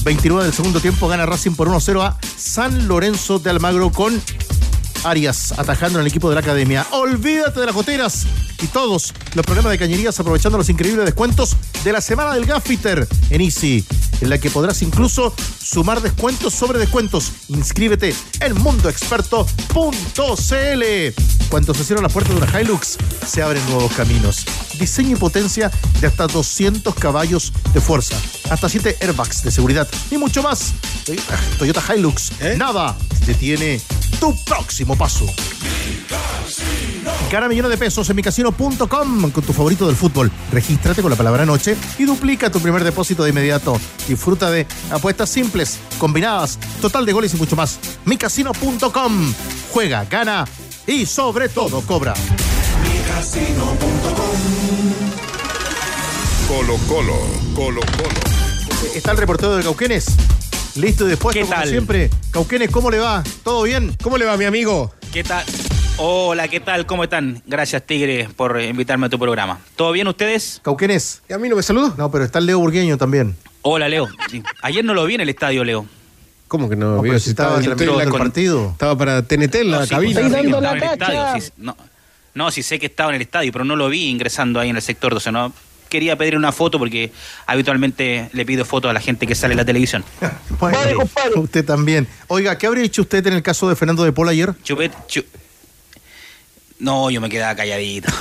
29 0.03 0.45
del 0.45 0.53
segundo 0.53 0.79
tiempo 0.79 1.07
gana 1.07 1.25
Racing 1.25 1.55
por 1.55 1.67
1-0 1.69 2.01
a 2.01 2.17
San 2.37 2.87
Lorenzo 2.87 3.39
de 3.39 3.49
Almagro 3.49 3.91
con 3.91 4.21
Arias 5.03 5.53
atajando 5.57 5.99
en 5.99 6.05
el 6.05 6.07
equipo 6.07 6.29
de 6.29 6.35
la 6.35 6.41
academia. 6.41 6.85
Olvídate 6.91 7.59
de 7.59 7.65
las 7.65 7.75
goteras 7.75 8.25
y 8.61 8.67
todos 8.67 9.13
los 9.33 9.45
problemas 9.45 9.71
de 9.71 9.77
cañerías 9.77 10.19
aprovechando 10.19 10.57
los 10.57 10.69
increíbles 10.69 11.05
descuentos 11.05 11.55
de 11.83 11.91
la 11.91 12.01
semana 12.01 12.33
del 12.33 12.45
Gaffiter 12.45 13.07
en 13.29 13.41
Easy, 13.41 13.85
en 14.21 14.29
la 14.29 14.37
que 14.37 14.49
podrás 14.49 14.81
incluso 14.81 15.33
sumar 15.61 16.01
descuentos 16.01 16.53
sobre 16.53 16.79
descuentos. 16.79 17.31
Inscríbete 17.47 18.15
en 18.41 18.61
mundoexperto.cl. 18.61 21.49
Cuando 21.49 21.73
se 21.73 21.83
cierran 21.83 22.03
las 22.03 22.13
puertas 22.13 22.35
de 22.35 22.41
una 22.41 22.61
Hilux, 22.61 22.97
se 23.27 23.41
abren 23.41 23.65
nuevos 23.69 23.91
caminos. 23.93 24.45
Diseño 24.79 25.15
y 25.15 25.19
potencia 25.19 25.71
de 25.99 26.07
hasta 26.07 26.27
200 26.27 26.93
caballos 26.95 27.53
de 27.73 27.81
fuerza, 27.81 28.15
hasta 28.49 28.69
7 28.69 28.97
airbags 29.01 29.43
de 29.43 29.51
seguridad 29.51 29.87
y 30.11 30.17
mucho 30.17 30.43
más. 30.43 30.73
Toyota 31.57 31.83
Hilux, 31.95 32.31
nada 32.57 32.95
detiene 33.25 33.81
tu 34.19 34.35
próximo 34.43 34.95
paso. 34.97 35.25
Gana 37.31 37.47
millones 37.47 37.71
de 37.71 37.77
pesos 37.77 38.09
en 38.09 38.15
micasino.com 38.15 39.31
con 39.31 39.43
tu 39.43 39.53
favorito 39.53 39.85
del 39.87 39.95
fútbol. 39.95 40.31
Regístrate 40.51 41.01
con 41.01 41.11
la 41.11 41.17
palabra 41.17 41.45
noche 41.45 41.75
y 41.97 42.05
duplica 42.05 42.49
tu 42.51 42.59
primer 42.59 42.83
depósito 42.83 43.23
de 43.23 43.29
inmediato. 43.29 43.79
Disfruta 44.07 44.49
de 44.49 44.65
apuestas 44.91 45.29
simples, 45.29 45.77
combinadas, 45.97 46.57
total 46.81 47.05
de 47.05 47.13
goles 47.13 47.33
y 47.33 47.37
mucho 47.37 47.55
más. 47.55 47.79
micasino.com. 48.05 49.33
Juega, 49.71 50.05
gana 50.05 50.45
y 50.87 51.05
sobre 51.05 51.49
todo 51.49 51.81
cobra. 51.81 52.13
Colo 56.47 56.77
Colo, 56.87 57.17
Colo 57.55 57.81
Colo. 57.81 58.19
Eh, 58.85 58.91
Está 58.95 59.11
el 59.11 59.17
reportero 59.17 59.55
de 59.55 59.63
Cauquenes. 59.63 60.05
Listo 60.75 61.05
y 61.05 61.09
después, 61.09 61.33
¿Qué 61.33 61.41
como 61.41 61.53
tal? 61.53 61.67
siempre. 61.69 62.09
Cauquenes, 62.31 62.69
¿cómo 62.69 62.89
le 62.91 62.99
va? 62.99 63.23
¿Todo 63.43 63.63
bien? 63.63 63.95
¿Cómo 64.01 64.17
le 64.17 64.25
va, 64.25 64.37
mi 64.37 64.45
amigo? 64.45 64.93
¿Qué 65.11 65.23
tal? 65.23 65.43
Hola, 65.97 66.47
¿qué 66.47 66.59
tal? 66.59 66.85
¿Cómo 66.85 67.03
están? 67.03 67.41
Gracias, 67.45 67.83
Tigre, 67.85 68.29
por 68.35 68.61
invitarme 68.61 69.07
a 69.07 69.09
tu 69.09 69.19
programa. 69.19 69.59
¿Todo 69.75 69.91
bien 69.91 70.07
ustedes? 70.07 70.61
Cauquenes. 70.63 71.21
¿Y 71.29 71.33
a 71.33 71.37
mí 71.37 71.49
no 71.49 71.55
me 71.57 71.63
saludó? 71.63 71.93
No, 71.97 72.09
pero 72.11 72.23
está 72.23 72.39
el 72.39 72.45
Leo 72.45 72.59
Burgueño 72.59 72.97
también. 72.97 73.35
Hola, 73.63 73.89
Leo. 73.89 74.07
Sí. 74.31 74.41
Ayer 74.61 74.85
no 74.85 74.93
lo 74.93 75.05
vi 75.05 75.15
en 75.15 75.21
el 75.21 75.29
estadio, 75.29 75.63
Leo. 75.65 75.85
¿Cómo 76.47 76.69
que 76.69 76.75
no? 76.75 76.95
No, 76.95 77.01
pero 77.01 77.19
si 77.19 77.31
estaba 77.31 77.49
estoy 77.59 77.65
transmitiendo 77.65 78.01
el 78.01 78.09
con- 78.09 78.19
partido. 78.19 78.69
Estaba 78.71 78.97
para 78.97 79.21
TNT 79.23 79.55
en 79.55 79.71
la 79.71 79.79
No, 79.79 79.83
sí, 79.83 79.89
cabina. 79.89 80.13
pues, 80.21 80.25
sí, 80.27 80.31
dando 80.31 80.57
estaba 80.57 80.61
la 80.61 80.71
en 80.71 80.83
el 80.83 80.93
estadio. 80.93 81.51
no, 81.57 81.77
no, 82.35 82.51
sí 82.51 82.63
sé 82.63 82.79
que 82.79 82.85
estaba 82.85 83.09
en 83.09 83.15
el 83.17 83.21
estadio, 83.23 83.51
pero 83.51 83.65
no 83.65 83.75
lo 83.75 83.89
vi 83.89 84.05
ingresando 84.07 84.59
ahí 84.59 84.69
en 84.69 84.77
el 84.77 84.81
sector 84.81 85.13
12. 85.13 85.31
No 85.31 85.51
quería 85.89 86.15
pedir 86.17 86.37
una 86.37 86.51
foto 86.51 86.77
porque 86.79 87.11
habitualmente 87.47 88.29
le 88.33 88.45
pido 88.45 88.63
fotos 88.65 88.89
a 88.89 88.93
la 88.93 88.99
gente 89.01 89.27
que 89.27 89.35
sale 89.35 89.53
en 89.53 89.57
la 89.57 89.65
televisión. 89.65 90.03
Bueno, 90.59 91.03
usted 91.35 91.63
también. 91.65 92.07
Oiga, 92.27 92.57
¿qué 92.57 92.67
habría 92.67 92.83
hecho 92.83 93.01
usted 93.03 93.25
en 93.27 93.33
el 93.33 93.41
caso 93.43 93.69
de 93.69 93.75
Fernando 93.75 94.03
de 94.03 94.11
Paul 94.11 94.27
ayer? 94.29 94.53
Chupet, 94.63 94.91
chu- 95.07 95.23
No, 96.79 97.09
yo 97.09 97.21
me 97.21 97.29
quedaba 97.29 97.55
calladito. 97.55 98.11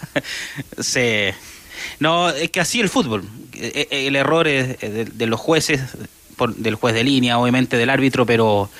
sí. 0.80 1.28
No, 1.98 2.30
es 2.30 2.50
que 2.50 2.60
así 2.60 2.80
el 2.80 2.88
fútbol. 2.88 3.24
Eh, 3.54 3.88
eh, 3.90 4.06
El 4.06 4.16
error 4.16 4.48
es 4.48 4.82
eh, 4.82 4.88
de, 4.90 5.04
de 5.04 5.26
los 5.26 5.38
jueces, 5.40 5.80
por- 6.36 6.54
del 6.54 6.74
juez 6.76 6.94
de 6.94 7.04
línea, 7.04 7.38
obviamente 7.38 7.76
del 7.76 7.90
árbitro, 7.90 8.24
pero 8.26 8.70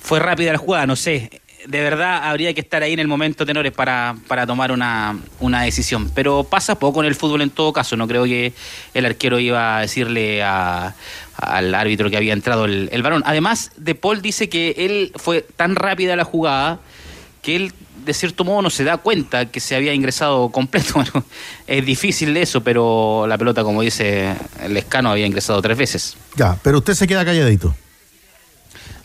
fue 0.00 0.20
rápida 0.20 0.52
la 0.52 0.58
jugada, 0.58 0.86
no 0.86 0.96
sé. 0.96 1.40
De 1.66 1.80
verdad 1.82 2.28
habría 2.28 2.54
que 2.54 2.60
estar 2.60 2.82
ahí 2.82 2.92
en 2.92 3.00
el 3.00 3.08
momento, 3.08 3.44
tenores, 3.44 3.72
para, 3.72 4.14
para 4.28 4.46
tomar 4.46 4.70
una, 4.72 5.18
una 5.40 5.62
decisión. 5.62 6.10
Pero 6.14 6.44
pasa 6.44 6.78
poco 6.78 7.00
en 7.00 7.06
el 7.06 7.14
fútbol 7.14 7.42
en 7.42 7.50
todo 7.50 7.72
caso. 7.72 7.96
No 7.96 8.06
creo 8.06 8.24
que 8.24 8.52
el 8.94 9.04
arquero 9.06 9.38
iba 9.38 9.78
a 9.78 9.80
decirle 9.80 10.42
a- 10.42 10.94
al 11.36 11.74
árbitro 11.74 12.10
que 12.10 12.16
había 12.16 12.32
entrado 12.32 12.64
el, 12.64 12.88
el 12.92 13.02
balón. 13.02 13.22
Además, 13.26 13.70
De 13.76 13.94
Paul 13.94 14.22
dice 14.22 14.48
que 14.48 14.74
él 14.78 15.12
fue 15.16 15.42
tan 15.42 15.76
rápida 15.76 16.16
la 16.16 16.24
jugada 16.24 16.80
que 17.42 17.56
él 17.56 17.72
de 18.04 18.14
cierto 18.14 18.42
modo 18.44 18.62
no 18.62 18.70
se 18.70 18.84
da 18.84 18.96
cuenta 18.96 19.46
que 19.46 19.60
se 19.60 19.76
había 19.76 19.92
ingresado 19.92 20.48
completo. 20.50 20.94
Bueno, 20.94 21.24
es 21.66 21.84
difícil 21.84 22.36
eso, 22.36 22.62
pero 22.62 23.26
la 23.28 23.36
pelota, 23.36 23.62
como 23.64 23.82
dice 23.82 24.34
el 24.62 24.76
escano, 24.76 25.10
había 25.10 25.26
ingresado 25.26 25.60
tres 25.60 25.76
veces. 25.76 26.16
Ya, 26.36 26.56
pero 26.62 26.78
usted 26.78 26.94
se 26.94 27.06
queda 27.06 27.24
calladito. 27.24 27.74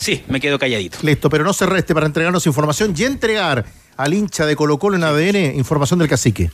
Sí, 0.04 0.22
me 0.28 0.42
quedo 0.42 0.60
calladito. 0.60 0.98
Listo, 1.02 1.30
pero 1.30 1.46
no 1.46 1.54
se 1.54 1.66
reste 1.66 1.94
para 1.94 2.06
entregarnos 2.06 2.46
información 2.46 2.94
y 2.98 3.06
entregar 3.06 3.64
al 3.96 4.14
hincha 4.14 4.46
de 4.46 4.58
Colo 4.58 4.78
Colo 4.78 4.98
en 4.98 5.04
ADN 5.06 5.56
información 5.56 5.98
del 5.98 6.10
cacique. 6.10 6.52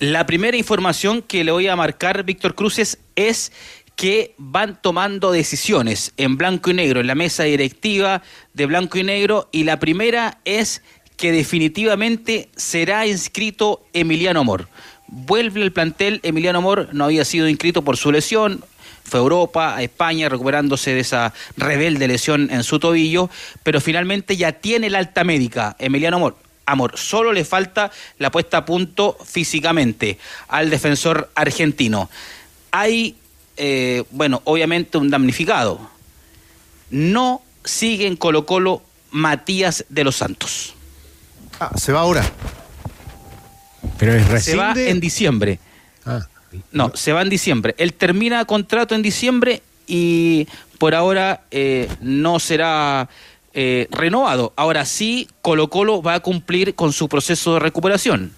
La 0.00 0.26
primera 0.26 0.56
información 0.56 1.22
que 1.22 1.44
le 1.44 1.52
voy 1.52 1.68
a 1.68 1.76
marcar, 1.76 2.24
Víctor 2.24 2.56
Cruces, 2.56 2.98
es 3.14 3.52
que 3.94 4.34
van 4.36 4.82
tomando 4.82 5.30
decisiones 5.30 6.12
en 6.16 6.36
blanco 6.36 6.70
y 6.70 6.74
negro, 6.74 7.00
en 7.00 7.06
la 7.06 7.14
mesa 7.14 7.44
directiva 7.44 8.20
de 8.52 8.66
blanco 8.66 8.98
y 8.98 9.04
negro, 9.04 9.48
y 9.52 9.62
la 9.62 9.78
primera 9.78 10.40
es 10.44 10.82
que 11.16 11.30
definitivamente 11.30 12.48
será 12.56 13.06
inscrito 13.06 13.86
Emiliano 13.92 14.40
Amor. 14.40 14.68
Vuelve 15.06 15.62
el 15.62 15.72
plantel, 15.72 16.18
Emiliano 16.24 16.58
Amor 16.58 16.88
no 16.92 17.04
había 17.04 17.24
sido 17.24 17.48
inscrito 17.48 17.82
por 17.82 17.96
su 17.96 18.10
lesión, 18.10 18.64
fue 19.14 19.20
a 19.20 19.22
Europa, 19.22 19.76
a 19.76 19.82
España, 19.84 20.28
recuperándose 20.28 20.92
de 20.92 20.98
esa 20.98 21.32
rebelde 21.56 22.08
lesión 22.08 22.50
en 22.50 22.64
su 22.64 22.80
tobillo, 22.80 23.30
pero 23.62 23.80
finalmente 23.80 24.36
ya 24.36 24.50
tiene 24.50 24.90
la 24.90 24.98
alta 24.98 25.22
médica, 25.22 25.76
Emiliano 25.78 26.16
Amor. 26.16 26.36
Amor, 26.66 26.98
solo 26.98 27.32
le 27.32 27.44
falta 27.44 27.92
la 28.18 28.32
puesta 28.32 28.58
a 28.58 28.64
punto 28.64 29.16
físicamente 29.24 30.18
al 30.48 30.68
defensor 30.68 31.30
argentino. 31.36 32.10
Hay, 32.72 33.14
eh, 33.56 34.02
bueno, 34.10 34.42
obviamente 34.42 34.98
un 34.98 35.10
damnificado. 35.10 35.78
No 36.90 37.40
sigue 37.62 38.08
en 38.08 38.16
Colo 38.16 38.46
Colo 38.46 38.82
Matías 39.12 39.84
de 39.90 40.02
los 40.02 40.16
Santos. 40.16 40.74
Ah, 41.60 41.70
se 41.76 41.92
va 41.92 42.00
ahora. 42.00 42.24
Pero 43.96 44.14
es 44.14 44.42
Se 44.42 44.56
va 44.56 44.72
en 44.76 44.98
diciembre. 44.98 45.60
Ah, 46.04 46.26
No, 46.72 46.92
se 46.94 47.12
va 47.12 47.22
en 47.22 47.28
diciembre. 47.28 47.74
Él 47.78 47.92
termina 47.94 48.44
contrato 48.44 48.94
en 48.94 49.02
diciembre 49.02 49.62
y 49.86 50.46
por 50.78 50.94
ahora 50.94 51.42
eh, 51.50 51.88
no 52.00 52.38
será 52.38 53.08
eh, 53.52 53.88
renovado. 53.90 54.52
Ahora 54.56 54.84
sí, 54.84 55.28
Colo 55.42 55.68
Colo 55.70 56.02
va 56.02 56.14
a 56.14 56.20
cumplir 56.20 56.74
con 56.74 56.92
su 56.92 57.08
proceso 57.08 57.54
de 57.54 57.60
recuperación. 57.60 58.32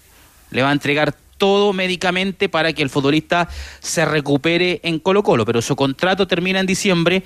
Le 0.50 0.62
va 0.62 0.70
a 0.70 0.72
entregar 0.72 1.14
todo 1.38 1.72
médicamente 1.72 2.48
para 2.48 2.72
que 2.72 2.82
el 2.82 2.90
futbolista 2.90 3.48
se 3.80 4.04
recupere 4.04 4.80
en 4.82 4.98
Colo 4.98 5.22
Colo, 5.22 5.44
pero 5.44 5.62
su 5.62 5.76
contrato 5.76 6.26
termina 6.26 6.60
en 6.60 6.66
diciembre, 6.66 7.22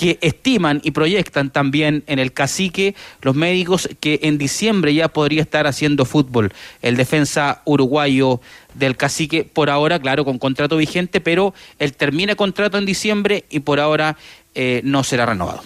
que 0.00 0.16
estiman 0.22 0.80
y 0.82 0.92
proyectan 0.92 1.50
también 1.50 2.04
en 2.06 2.18
el 2.18 2.32
cacique 2.32 2.94
los 3.20 3.34
médicos 3.36 3.86
que 4.00 4.20
en 4.22 4.38
diciembre 4.38 4.94
ya 4.94 5.08
podría 5.08 5.42
estar 5.42 5.66
haciendo 5.66 6.06
fútbol. 6.06 6.54
El 6.80 6.96
defensa 6.96 7.60
uruguayo 7.66 8.40
del 8.72 8.96
cacique, 8.96 9.44
por 9.44 9.68
ahora, 9.68 9.98
claro, 9.98 10.24
con 10.24 10.38
contrato 10.38 10.78
vigente, 10.78 11.20
pero 11.20 11.52
él 11.78 11.92
termina 11.92 12.34
contrato 12.34 12.78
en 12.78 12.86
diciembre 12.86 13.44
y 13.50 13.60
por 13.60 13.78
ahora 13.78 14.16
eh, 14.54 14.80
no 14.84 15.04
será 15.04 15.26
renovado. 15.26 15.62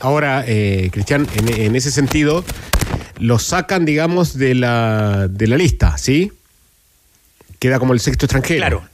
Ahora, 0.00 0.44
eh, 0.46 0.90
Cristian, 0.92 1.26
en, 1.34 1.48
en 1.48 1.74
ese 1.74 1.90
sentido, 1.90 2.44
lo 3.20 3.38
sacan, 3.38 3.86
digamos, 3.86 4.36
de 4.36 4.54
la, 4.54 5.28
de 5.30 5.46
la 5.46 5.56
lista, 5.56 5.96
¿sí? 5.96 6.30
Queda 7.58 7.78
como 7.78 7.94
el 7.94 8.00
sexto 8.00 8.26
extranjero. 8.26 8.58
Claro. 8.58 8.91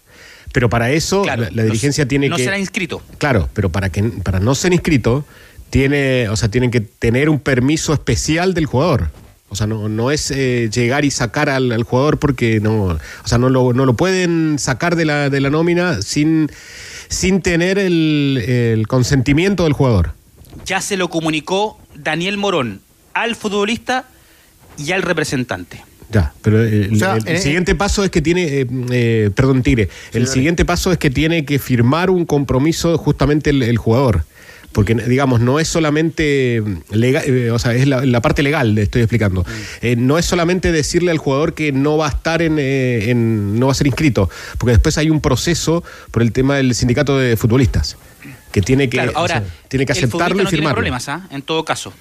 Pero 0.53 0.69
para 0.71 0.91
eso 0.91 1.23
Claro, 1.23 1.43
la, 1.43 1.51
la 1.53 1.63
dirigencia 1.65 2.05
no, 2.05 2.09
tiene 2.09 2.29
no 2.29 2.37
que... 2.37 2.45
será 2.45 2.59
inscrito. 2.59 3.03
Claro, 3.19 3.49
pero 3.53 3.71
para 3.71 3.91
que 3.91 4.03
para 4.03 4.41
no 4.41 4.55
ser 4.55 4.73
inscrito, 4.73 5.25
tiene, 5.71 6.29
o 6.29 6.37
sea, 6.37 6.49
tienen 6.49 6.71
que 6.71 6.81
tener 6.81 7.29
un 7.29 7.39
permiso 7.39 7.93
especial 7.93 8.55
del 8.55 8.67
jugador. 8.67 9.11
O 9.51 9.57
sea, 9.57 9.67
no, 9.67 9.89
no 9.89 10.11
es 10.11 10.31
eh, 10.31 10.69
llegar 10.71 11.05
y 11.05 11.11
sacar 11.11 11.49
al, 11.49 11.73
al 11.73 11.83
jugador 11.83 12.19
porque 12.19 12.61
no, 12.61 12.83
o 12.85 12.99
sea, 13.25 13.39
no 13.39 13.49
lo, 13.49 13.73
no 13.73 13.87
lo 13.87 13.95
pueden 13.95 14.59
sacar 14.59 14.95
de 14.95 15.07
la, 15.07 15.31
de 15.31 15.41
la 15.41 15.49
nómina 15.49 16.03
sin, 16.03 16.51
sin 17.09 17.41
tener 17.41 17.79
el, 17.79 18.43
el 18.47 18.87
consentimiento 18.89 19.65
del 19.65 19.73
jugador. 19.73 20.13
Ya 20.67 20.83
se 20.83 20.99
lo 20.99 21.09
comunicó 21.09 21.79
Daniel 21.95 22.37
Morón 22.37 22.83
al 23.15 23.37
futbolista 23.37 24.05
y 24.77 24.93
al 24.93 25.03
representante. 25.03 25.83
Ya, 26.11 26.33
pero 26.43 26.63
el, 26.65 26.93
O 26.95 26.97
sea, 26.97 27.17
el- 27.17 27.29
el 27.29 27.37
eh, 27.37 27.39
siguiente 27.39 27.75
paso 27.75 28.03
es 28.03 28.11
que 28.11 28.23
tiene, 28.23 28.45
eh, 28.61 28.67
eh, 28.91 29.31
perdón, 29.35 29.63
Tigre, 29.63 29.89
el 30.13 30.23
dale. 30.23 30.33
siguiente 30.33 30.65
paso 30.65 30.91
es 30.91 30.99
que 30.99 31.11
tiene 31.11 31.45
que 31.45 31.59
firmar 31.59 32.09
un 32.11 32.25
compromiso 32.25 32.97
justamente 32.97 33.51
el, 33.51 33.63
el 33.63 33.77
jugador. 33.77 34.25
Porque, 34.73 34.95
digamos, 34.95 35.41
no 35.41 35.59
es 35.61 35.67
solamente 35.69 36.63
legal, 36.91 37.25
eh, 37.27 37.51
o 37.51 37.59
sea, 37.59 37.75
es 37.75 37.87
la, 37.89 38.05
la 38.05 38.21
parte 38.21 38.43
legal, 38.43 38.75
le 38.75 38.83
estoy 38.83 39.01
explicando. 39.03 39.45
Eh, 39.81 39.97
no 39.97 40.19
es 40.19 40.27
solamente 40.27 40.73
decirle 40.73 41.11
al 41.11 41.17
jugador 41.19 41.55
que 41.55 41.73
no 41.73 41.97
va 41.97 42.07
a 42.07 42.11
estar 42.11 42.43
en, 42.43 42.59
eh, 42.59 43.11
en- 43.11 43.59
no 43.59 43.67
va 43.67 43.73
a 43.73 43.75
ser 43.75 43.87
inscrito, 43.87 44.29
porque 44.59 44.73
después 44.73 44.97
hay 44.99 45.09
un 45.11 45.21
proceso 45.23 45.83
por 46.11 46.23
el 46.23 46.33
tema 46.33 46.57
del 46.57 46.75
sindicato 46.75 47.19
de 47.19 47.37
futbolistas, 47.39 47.97
que 48.53 48.61
tiene 48.61 48.85
que, 48.91 48.99
Claro, 48.99 49.13
o 49.15 49.19
ahora, 49.19 49.41
sea, 49.41 49.45
tiene 49.69 49.87
que 49.87 49.93
el 49.93 49.99
aceptarlo 49.99 50.37
y 50.41 50.45
no 50.45 50.49
tiene 50.51 50.61
firmarlo. 50.61 50.77
problemas, 50.77 51.09
¿ah? 51.09 51.27
en 51.31 51.41
todo 51.43 51.65
caso. 51.65 51.93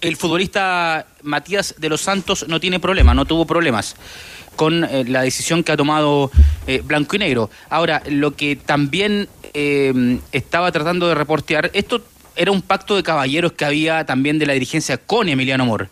El 0.00 0.16
futbolista 0.16 1.06
Matías 1.22 1.74
de 1.78 1.88
los 1.88 2.00
Santos 2.00 2.46
no 2.48 2.58
tiene 2.60 2.80
problema, 2.80 3.14
no 3.14 3.24
tuvo 3.24 3.46
problemas 3.46 3.96
con 4.56 4.84
eh, 4.84 5.04
la 5.06 5.22
decisión 5.22 5.62
que 5.62 5.72
ha 5.72 5.76
tomado 5.76 6.30
eh, 6.66 6.80
Blanco 6.82 7.16
y 7.16 7.18
Negro. 7.20 7.50
Ahora, 7.70 8.02
lo 8.08 8.34
que 8.34 8.56
también 8.56 9.28
eh, 9.54 10.18
estaba 10.32 10.72
tratando 10.72 11.06
de 11.06 11.14
reportear, 11.14 11.70
esto 11.74 12.02
era 12.34 12.50
un 12.50 12.62
pacto 12.62 12.96
de 12.96 13.02
caballeros 13.02 13.52
que 13.52 13.64
había 13.64 14.04
también 14.04 14.38
de 14.38 14.46
la 14.46 14.54
dirigencia 14.54 14.98
con 14.98 15.28
Emiliano 15.28 15.64
Amor, 15.64 15.88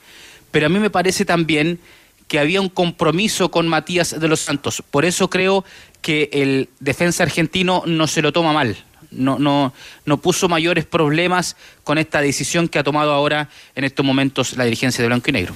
pero 0.50 0.66
a 0.66 0.68
mí 0.68 0.78
me 0.78 0.90
parece 0.90 1.24
también 1.24 1.78
que 2.26 2.38
había 2.38 2.60
un 2.60 2.68
compromiso 2.68 3.50
con 3.50 3.68
Matías 3.68 4.18
de 4.18 4.28
los 4.28 4.40
Santos. 4.40 4.82
Por 4.90 5.04
eso 5.04 5.28
creo 5.28 5.64
que 6.00 6.30
el 6.32 6.68
defensa 6.80 7.22
argentino 7.22 7.82
no 7.86 8.06
se 8.06 8.22
lo 8.22 8.32
toma 8.32 8.52
mal. 8.52 8.76
No, 9.14 9.38
no, 9.38 9.72
no 10.06 10.16
puso 10.20 10.48
mayores 10.48 10.84
problemas 10.84 11.56
con 11.84 11.98
esta 11.98 12.20
decisión 12.20 12.68
que 12.68 12.78
ha 12.78 12.84
tomado 12.84 13.12
ahora 13.12 13.48
en 13.74 13.84
estos 13.84 14.04
momentos 14.04 14.56
la 14.56 14.64
dirigencia 14.64 15.02
de 15.02 15.08
Blanco 15.08 15.30
y 15.30 15.32
Negro. 15.32 15.54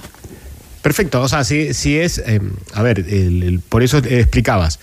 Perfecto, 0.81 1.21
o 1.21 1.27
sea, 1.27 1.43
si, 1.43 1.97
es, 1.97 2.19
eh, 2.19 2.39
a 2.73 2.81
ver, 2.81 3.03
por 3.67 3.83
eso 3.83 3.97
eh, 3.97 4.19
explicabas, 4.21 4.79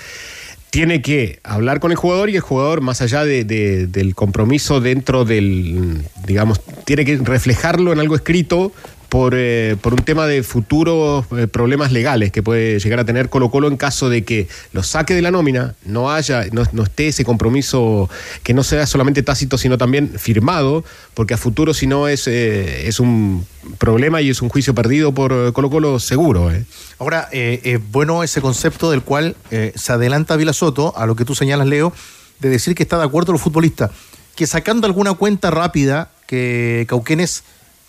tiene 0.68 1.00
que 1.00 1.40
hablar 1.42 1.80
con 1.80 1.90
el 1.90 1.96
jugador 1.96 2.28
y 2.28 2.34
el 2.36 2.42
jugador, 2.42 2.82
más 2.82 3.00
allá 3.00 3.24
de- 3.24 3.44
de- 3.44 3.86
del 3.86 4.14
compromiso 4.14 4.80
dentro 4.80 5.24
del, 5.24 6.02
digamos, 6.26 6.60
tiene 6.84 7.06
que 7.06 7.16
reflejarlo 7.16 7.94
en 7.94 8.00
algo 8.00 8.14
escrito 8.14 8.72
por, 9.08 9.34
eh, 9.36 9.76
por 9.80 9.94
un 9.94 10.00
tema 10.00 10.26
de 10.26 10.42
futuros 10.42 11.26
eh, 11.36 11.46
problemas 11.46 11.92
legales 11.92 12.32
que 12.32 12.42
puede 12.42 12.78
llegar 12.78 13.00
a 13.00 13.04
tener 13.04 13.28
Colo 13.28 13.50
Colo 13.50 13.68
en 13.68 13.76
caso 13.76 14.08
de 14.08 14.24
que 14.24 14.48
lo 14.72 14.82
saque 14.82 15.14
de 15.14 15.22
la 15.22 15.30
nómina, 15.30 15.74
no 15.84 16.10
haya, 16.10 16.44
no, 16.52 16.64
no 16.72 16.82
esté 16.82 17.08
ese 17.08 17.24
compromiso 17.24 18.10
que 18.42 18.54
no 18.54 18.64
sea 18.64 18.86
solamente 18.86 19.22
tácito, 19.22 19.58
sino 19.58 19.78
también 19.78 20.12
firmado, 20.18 20.84
porque 21.14 21.34
a 21.34 21.36
futuro 21.36 21.74
si 21.74 21.86
no 21.86 22.08
es, 22.08 22.26
eh, 22.26 22.88
es 22.88 23.00
un 23.00 23.46
problema 23.78 24.20
y 24.22 24.30
es 24.30 24.42
un 24.42 24.48
juicio 24.48 24.74
perdido 24.74 25.12
por 25.12 25.52
Colo 25.52 25.70
Colo 25.70 26.00
seguro. 26.00 26.50
Ahora, 26.98 27.28
es 27.32 27.80
bueno 27.90 28.22
ese 28.22 28.40
concepto 28.40 28.90
del 28.90 29.02
cual 29.02 29.36
se 29.74 29.92
adelanta 29.92 30.36
Vila 30.36 30.52
Soto, 30.52 30.96
a 30.96 31.06
lo 31.06 31.16
que 31.16 31.24
tú 31.24 31.34
señalas, 31.34 31.66
Leo, 31.66 31.92
de 32.38 32.48
decir 32.48 32.74
que 32.74 32.82
está 32.82 32.98
de 32.98 33.04
acuerdo 33.04 33.32
los 33.32 33.40
futbolistas. 33.40 33.90
Que 34.34 34.46
sacando 34.46 34.86
alguna 34.86 35.14
cuenta 35.14 35.50
rápida, 35.50 36.10
que 36.26 36.84
Cauquenes, 36.88 37.44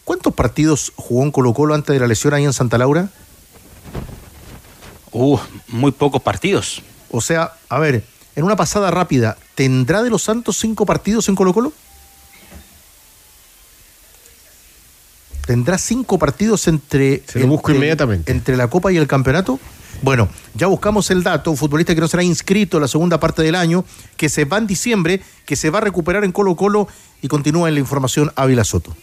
¿cuántos 0.07 0.33
partidos 0.33 0.93
jugó 0.95 1.23
en 1.23 1.31
Colo 1.31 1.53
Colo 1.53 1.75
antes 1.75 1.93
de 1.93 1.99
la 1.99 2.07
lesión 2.07 2.33
ahí 2.33 2.45
en 2.45 2.53
Santa 2.53 2.77
Laura? 2.77 3.09
Uh, 5.11 5.37
muy 5.67 5.91
pocos 5.91 6.21
partidos. 6.21 6.81
O 7.11 7.19
sea, 7.19 7.51
a 7.67 7.77
ver, 7.77 8.05
en 8.37 8.45
una 8.45 8.55
pasada 8.55 8.89
rápida, 8.89 9.35
¿tendrá 9.53 10.03
de 10.03 10.09
los 10.09 10.23
Santos 10.23 10.57
cinco 10.57 10.85
partidos 10.85 11.27
en 11.27 11.35
Colo 11.35 11.53
Colo? 11.53 11.73
¿Tendrá 15.45 15.77
cinco 15.77 16.17
partidos 16.17 16.67
entre, 16.69 17.23
Se 17.27 17.39
lo 17.39 17.47
busco 17.47 17.69
entre- 17.71 17.77
inmediatamente. 17.79 18.31
entre 18.31 18.55
la 18.55 18.69
Copa 18.69 18.91
y 18.93 18.97
el 18.97 19.07
Campeonato? 19.07 19.59
Bueno, 20.01 20.29
ya 20.53 20.67
buscamos 20.67 21.09
el 21.11 21.21
dato, 21.23 21.51
un 21.51 21.57
futbolista 21.57 21.93
que 21.95 22.01
no 22.01 22.07
será 22.07 22.23
inscrito 22.23 22.77
en 22.77 22.81
la 22.81 22.87
segunda 22.87 23.19
parte 23.19 23.41
del 23.41 23.55
año, 23.55 23.83
que 24.15 24.29
se 24.29 24.45
va 24.45 24.57
en 24.57 24.67
diciembre, 24.67 25.21
que 25.45 25.55
se 25.57 25.69
va 25.69 25.79
a 25.79 25.81
recuperar 25.81 26.23
en 26.23 26.31
Colo 26.31 26.55
Colo 26.55 26.87
y 27.21 27.27
continúa 27.27 27.67
en 27.67 27.73
la 27.75 27.79
información 27.81 28.31
Ávila 28.35 28.63
Soto. 28.63 28.95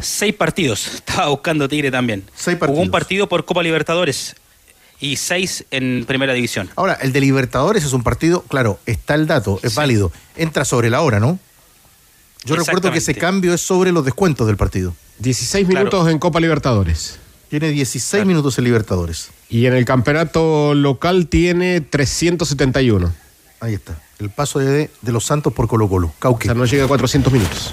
Seis 0.00 0.34
partidos. 0.34 0.86
Estaba 0.94 1.28
buscando 1.28 1.68
Tigre 1.68 1.90
también. 1.90 2.24
Seis 2.34 2.56
Jugó 2.58 2.72
un 2.72 2.90
partidos. 2.90 2.90
partido 2.90 3.28
por 3.28 3.44
Copa 3.44 3.62
Libertadores 3.62 4.36
y 5.00 5.16
seis 5.16 5.64
en 5.70 6.04
Primera 6.06 6.32
División. 6.32 6.70
Ahora, 6.76 6.94
el 6.94 7.12
de 7.12 7.20
Libertadores 7.20 7.84
es 7.84 7.92
un 7.92 8.02
partido, 8.02 8.42
claro, 8.42 8.78
está 8.86 9.14
el 9.14 9.26
dato, 9.26 9.60
es 9.62 9.74
válido, 9.74 10.12
entra 10.36 10.64
sobre 10.64 10.88
la 10.90 11.02
hora, 11.02 11.20
¿no? 11.20 11.38
Yo 12.44 12.56
recuerdo 12.56 12.90
que 12.92 12.98
ese 12.98 13.14
cambio 13.14 13.54
es 13.54 13.60
sobre 13.60 13.90
los 13.92 14.04
descuentos 14.04 14.46
del 14.46 14.56
partido. 14.56 14.94
16 15.18 15.66
Claro. 15.66 15.86
minutos 15.86 16.10
en 16.10 16.18
Copa 16.18 16.40
Libertadores. 16.40 17.18
Tiene 17.48 17.68
16 17.70 18.26
minutos 18.26 18.58
en 18.58 18.64
Libertadores. 18.64 19.28
Y 19.48 19.66
en 19.66 19.74
el 19.74 19.84
campeonato 19.84 20.74
local 20.74 21.28
tiene 21.28 21.80
371. 21.80 23.12
Ahí 23.60 23.74
está. 23.74 23.98
El 24.18 24.30
paso 24.30 24.58
de, 24.58 24.90
de 25.00 25.12
los 25.12 25.24
Santos 25.24 25.52
por 25.52 25.68
Colo 25.68 25.88
Colo. 25.88 26.08
O 26.08 26.14
Cauque. 26.18 26.46
sea, 26.48 26.54
no 26.54 26.64
llega 26.66 26.84
a 26.84 26.88
400 26.88 27.32
minutos. 27.32 27.72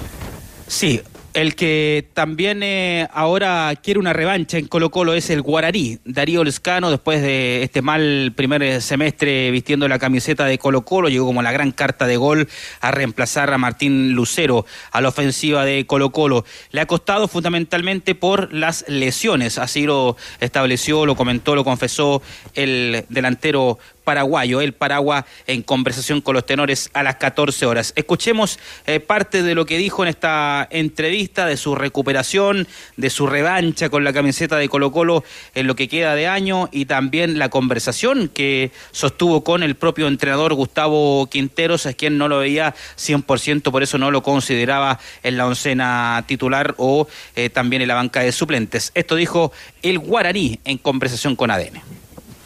Sí, 0.68 1.02
el 1.34 1.54
que 1.54 2.08
también 2.14 2.62
eh, 2.62 3.08
ahora 3.12 3.72
quiere 3.82 3.98
una 3.98 4.12
revancha 4.12 4.58
en 4.58 4.66
Colo 4.66 4.90
Colo 4.90 5.14
es 5.14 5.30
el 5.30 5.42
Guaraní, 5.42 5.98
Darío 6.04 6.44
Lescano, 6.44 6.90
después 6.90 7.22
de 7.22 7.62
este 7.62 7.80
mal 7.80 8.32
primer 8.36 8.62
eh, 8.62 8.80
semestre 8.80 9.50
vistiendo 9.50 9.88
la 9.88 9.98
camiseta 9.98 10.44
de 10.44 10.58
Colo 10.58 10.82
Colo, 10.82 11.08
llegó 11.08 11.26
como 11.26 11.42
la 11.42 11.52
gran 11.52 11.72
carta 11.72 12.06
de 12.06 12.16
gol 12.16 12.48
a 12.80 12.90
reemplazar 12.90 13.52
a 13.52 13.58
Martín 13.58 14.12
Lucero 14.12 14.66
a 14.90 15.00
la 15.00 15.08
ofensiva 15.08 15.64
de 15.64 15.86
Colo 15.86 16.10
Colo. 16.10 16.44
Le 16.70 16.80
ha 16.80 16.86
costado 16.86 17.28
fundamentalmente 17.28 18.14
por 18.14 18.52
las 18.52 18.84
lesiones, 18.88 19.58
así 19.58 19.84
lo 19.84 20.16
estableció, 20.40 21.06
lo 21.06 21.16
comentó, 21.16 21.54
lo 21.54 21.64
confesó 21.64 22.22
el 22.54 23.06
delantero 23.08 23.78
paraguayo, 24.04 24.60
el 24.60 24.72
Paragua, 24.72 25.26
en 25.46 25.62
conversación 25.62 26.20
con 26.20 26.34
los 26.34 26.46
tenores 26.46 26.90
a 26.94 27.02
las 27.02 27.16
14 27.16 27.66
horas. 27.66 27.92
Escuchemos 27.96 28.58
eh, 28.86 29.00
parte 29.00 29.42
de 29.42 29.54
lo 29.54 29.66
que 29.66 29.78
dijo 29.78 30.02
en 30.02 30.08
esta 30.08 30.66
entrevista, 30.70 31.46
de 31.46 31.56
su 31.56 31.74
recuperación, 31.74 32.66
de 32.96 33.10
su 33.10 33.26
revancha 33.26 33.88
con 33.88 34.04
la 34.04 34.12
camiseta 34.12 34.56
de 34.56 34.68
Colo 34.68 34.92
Colo 34.92 35.24
en 35.54 35.66
lo 35.66 35.76
que 35.76 35.88
queda 35.88 36.14
de 36.14 36.26
año 36.26 36.68
y 36.72 36.86
también 36.86 37.38
la 37.38 37.48
conversación 37.48 38.28
que 38.28 38.70
sostuvo 38.90 39.44
con 39.44 39.62
el 39.62 39.74
propio 39.74 40.08
entrenador 40.08 40.54
Gustavo 40.54 41.26
Quinteros, 41.30 41.86
a 41.86 41.92
quien 41.92 42.18
no 42.18 42.28
lo 42.28 42.38
veía 42.38 42.74
100%, 42.96 43.70
por 43.70 43.82
eso 43.82 43.98
no 43.98 44.10
lo 44.10 44.22
consideraba 44.22 44.98
en 45.22 45.36
la 45.36 45.46
oncena 45.46 46.24
titular 46.26 46.74
o 46.78 47.06
eh, 47.36 47.50
también 47.50 47.82
en 47.82 47.88
la 47.88 47.94
banca 47.94 48.20
de 48.20 48.32
suplentes. 48.32 48.92
Esto 48.94 49.16
dijo 49.16 49.52
el 49.82 49.98
Guaraní 49.98 50.60
en 50.64 50.78
conversación 50.78 51.36
con 51.36 51.50
ADN. 51.50 52.01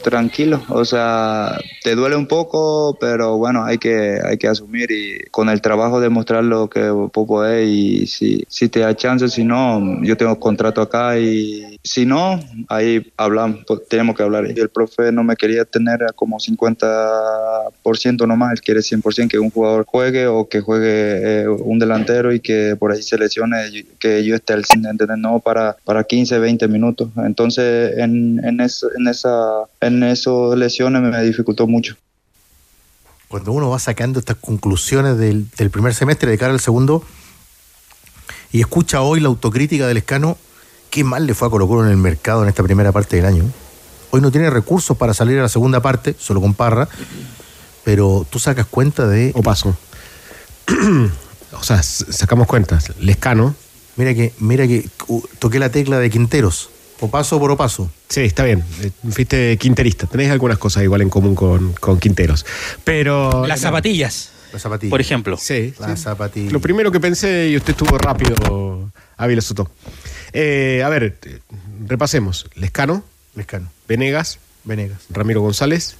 Tranquilo, 0.07 0.63
o 0.69 0.85
sea, 0.85 1.59
te 1.83 1.93
duele 1.93 2.15
un 2.15 2.27
poco, 2.27 2.97
pero 2.97 3.35
bueno, 3.37 3.65
hay 3.65 3.77
que, 3.77 4.21
hay 4.23 4.37
que 4.37 4.47
asumir 4.47 4.89
y 4.89 5.29
con 5.31 5.49
el 5.49 5.59
trabajo 5.61 5.99
demostrar 5.99 6.45
lo 6.45 6.69
que 6.69 6.89
vos 6.89 7.11
podés 7.11 7.67
y 7.67 8.07
si, 8.07 8.45
si 8.47 8.69
te 8.69 8.79
da 8.79 8.95
chance, 8.95 9.27
si 9.27 9.43
no, 9.43 10.01
yo 10.03 10.15
tengo 10.15 10.39
contrato 10.39 10.81
acá 10.81 11.19
y 11.19 11.77
si 11.83 12.05
no, 12.05 12.39
ahí 12.69 13.11
hablamos, 13.17 13.65
pues, 13.67 13.81
tenemos 13.89 14.15
que 14.15 14.23
hablar. 14.23 14.45
Y 14.49 14.57
el 14.57 14.69
profe 14.69 15.11
no 15.11 15.25
me 15.25 15.35
quería 15.35 15.65
tener 15.65 16.05
como 16.15 16.37
50% 16.37 18.27
nomás, 18.27 18.53
él 18.53 18.61
quiere 18.61 18.79
100% 18.79 19.27
que 19.27 19.39
un 19.39 19.51
jugador 19.51 19.85
juegue 19.85 20.27
o 20.27 20.47
que 20.47 20.61
juegue 20.61 21.41
eh, 21.41 21.49
un 21.49 21.79
delantero 21.79 22.33
y 22.33 22.39
que 22.39 22.77
por 22.79 22.93
ahí 22.93 23.01
se 23.01 23.17
lesione, 23.17 23.57
que 23.99 24.23
yo 24.23 24.35
esté 24.35 24.53
al 24.53 24.63
cine, 24.63 24.89
¿entendés? 24.89 25.17
No 25.17 25.39
para, 25.39 25.75
para 25.83 26.05
15, 26.05 26.39
20 26.39 26.67
minutos. 26.69 27.09
Entonces, 27.17 27.97
en, 27.97 28.39
en, 28.45 28.61
eso, 28.61 28.87
en 28.97 29.07
esa 29.07 29.63
en 30.03 30.11
esas 30.11 30.55
lesiones 30.55 31.01
me 31.01 31.23
dificultó 31.23 31.67
mucho. 31.67 31.95
cuando 33.27 33.51
uno 33.51 33.69
va 33.69 33.79
sacando 33.79 34.19
estas 34.19 34.37
conclusiones 34.37 35.17
del, 35.17 35.49
del 35.57 35.69
primer 35.69 35.93
semestre 35.93 36.31
de 36.31 36.37
cara 36.37 36.53
al 36.53 36.59
segundo 36.59 37.03
y 38.51 38.61
escucha 38.61 39.01
hoy 39.01 39.19
la 39.19 39.27
autocrítica 39.27 39.87
del 39.87 39.97
escano, 39.97 40.37
qué 40.89 41.03
mal 41.03 41.27
le 41.27 41.33
fue 41.33 41.47
a 41.47 41.51
Colo 41.51 41.67
Colo 41.67 41.85
en 41.85 41.91
el 41.91 41.97
mercado 41.97 42.43
en 42.43 42.49
esta 42.49 42.63
primera 42.63 42.91
parte 42.91 43.17
del 43.17 43.25
año. 43.25 43.43
Hoy 44.11 44.21
no 44.21 44.31
tiene 44.31 44.49
recursos 44.49 44.97
para 44.97 45.13
salir 45.13 45.37
a 45.39 45.41
la 45.41 45.49
segunda 45.49 45.81
parte, 45.81 46.15
solo 46.17 46.39
con 46.39 46.53
Parra, 46.53 46.87
pero 47.83 48.25
tú 48.29 48.39
sacas 48.39 48.65
cuenta 48.65 49.07
de... 49.07 49.31
O 49.35 49.43
paso. 49.43 49.75
o 51.51 51.63
sea, 51.63 51.83
sacamos 51.83 52.47
cuentas. 52.47 52.93
Lescano. 52.99 53.55
Mira 53.97 54.13
que, 54.13 54.33
mira 54.39 54.67
que 54.67 54.87
toqué 55.39 55.59
la 55.59 55.71
tecla 55.71 55.97
de 55.99 56.09
Quinteros, 56.09 56.69
o 56.99 57.09
paso 57.09 57.39
por 57.39 57.51
o 57.51 57.57
paso. 57.57 57.89
Sí, 58.09 58.21
está 58.21 58.43
bien. 58.43 58.63
Eh, 58.81 58.91
Fuiste 59.09 59.57
quinterista. 59.57 60.07
Tenés 60.07 60.31
algunas 60.31 60.57
cosas 60.57 60.83
igual 60.83 61.01
en 61.01 61.09
común 61.09 61.35
con, 61.35 61.73
con 61.73 61.99
Quinteros. 61.99 62.45
Pero. 62.83 63.45
Las 63.47 63.61
zapatillas, 63.61 64.31
La 64.53 64.59
zapatilla. 64.59 64.89
por 64.89 65.01
ejemplo. 65.01 65.37
Sí. 65.37 65.73
La 65.79 65.95
sí. 65.95 66.03
zapatilla. 66.03 66.51
Lo 66.51 66.59
primero 66.59 66.91
que 66.91 66.99
pensé, 66.99 67.49
y 67.49 67.57
usted 67.57 67.71
estuvo 67.71 67.97
rápido, 67.97 68.89
Ávila 69.17 69.41
Soto. 69.41 69.69
Eh, 70.33 70.81
a 70.83 70.89
ver, 70.89 71.17
eh, 71.23 71.39
repasemos. 71.87 72.47
Lescano, 72.55 73.03
Lescano, 73.35 73.71
Venegas, 73.87 74.39
Venegas. 74.63 74.99
Ramiro 75.09 75.41
González, 75.41 75.95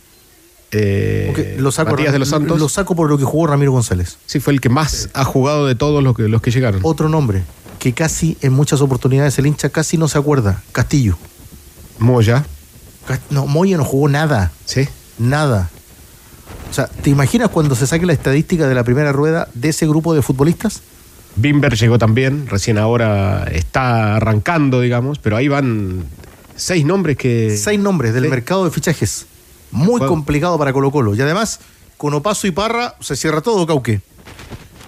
eh, 0.72 1.56
lo 1.60 1.72
saco, 1.72 1.92
Matías 1.92 2.12
de 2.12 2.20
los 2.20 2.30
Santos. 2.30 2.60
Lo 2.60 2.68
saco 2.68 2.96
por 2.96 3.10
lo 3.10 3.18
que 3.18 3.24
jugó 3.24 3.48
Ramiro 3.48 3.72
González. 3.72 4.18
Sí, 4.26 4.40
fue 4.40 4.54
el 4.54 4.60
que 4.62 4.70
más 4.70 5.10
ha 5.14 5.24
jugado 5.24 5.66
de 5.66 5.76
todos 5.76 6.04
los 6.04 6.16
que, 6.16 6.24
los 6.24 6.42
que 6.42 6.52
llegaron. 6.52 6.82
Otro 6.84 7.08
nombre 7.08 7.44
que 7.80 7.94
casi 7.94 8.38
en 8.42 8.54
muchas 8.54 8.82
oportunidades 8.82 9.38
el 9.40 9.48
hincha 9.48 9.70
casi 9.70 9.98
no 9.98 10.08
se 10.08 10.18
acuerda. 10.18 10.62
Castillo. 10.72 11.18
Moya, 12.00 12.46
No, 13.30 13.48
Moya 13.48 13.78
no 13.78 13.86
jugó 13.86 14.10
nada. 14.10 14.52
¿sí? 14.66 14.88
Nada. 15.18 15.70
O 16.70 16.74
sea, 16.74 16.88
¿te 16.88 17.10
imaginas 17.10 17.50
cuando 17.50 17.76
se 17.76 17.88
saque 17.88 18.06
la 18.06 18.14
estadística 18.14 18.68
de 18.68 18.76
la 18.76 18.84
primera 18.84 19.12
rueda 19.12 19.48
de 19.54 19.70
ese 19.70 19.88
grupo 19.88 20.14
de 20.14 20.22
futbolistas? 20.22 20.82
Bimber 21.36 21.76
llegó 21.76 21.98
también, 21.98 22.48
recién 22.48 22.78
ahora 22.78 23.46
está 23.52 24.16
arrancando, 24.16 24.82
digamos, 24.82 25.20
pero 25.20 25.38
ahí 25.38 25.48
van 25.48 26.06
seis 26.56 26.84
nombres 26.84 27.16
que... 27.18 27.56
Seis 27.58 27.80
nombres 27.80 28.14
del 28.14 28.24
Sí. 28.26 28.30
mercado 28.30 28.66
de 28.66 28.72
fichajes. 28.72 29.28
Muy 29.72 30.02
complicado 30.02 30.58
para 30.58 30.74
Colo 30.74 30.92
Colo. 30.92 31.14
Y 31.16 31.22
además, 31.22 31.60
con 31.98 32.14
Opaso 32.14 32.48
y 32.48 32.52
Parra 32.52 32.96
se 33.00 33.16
cierra 33.16 33.42
todo, 33.42 33.66
Cauque. 33.68 34.02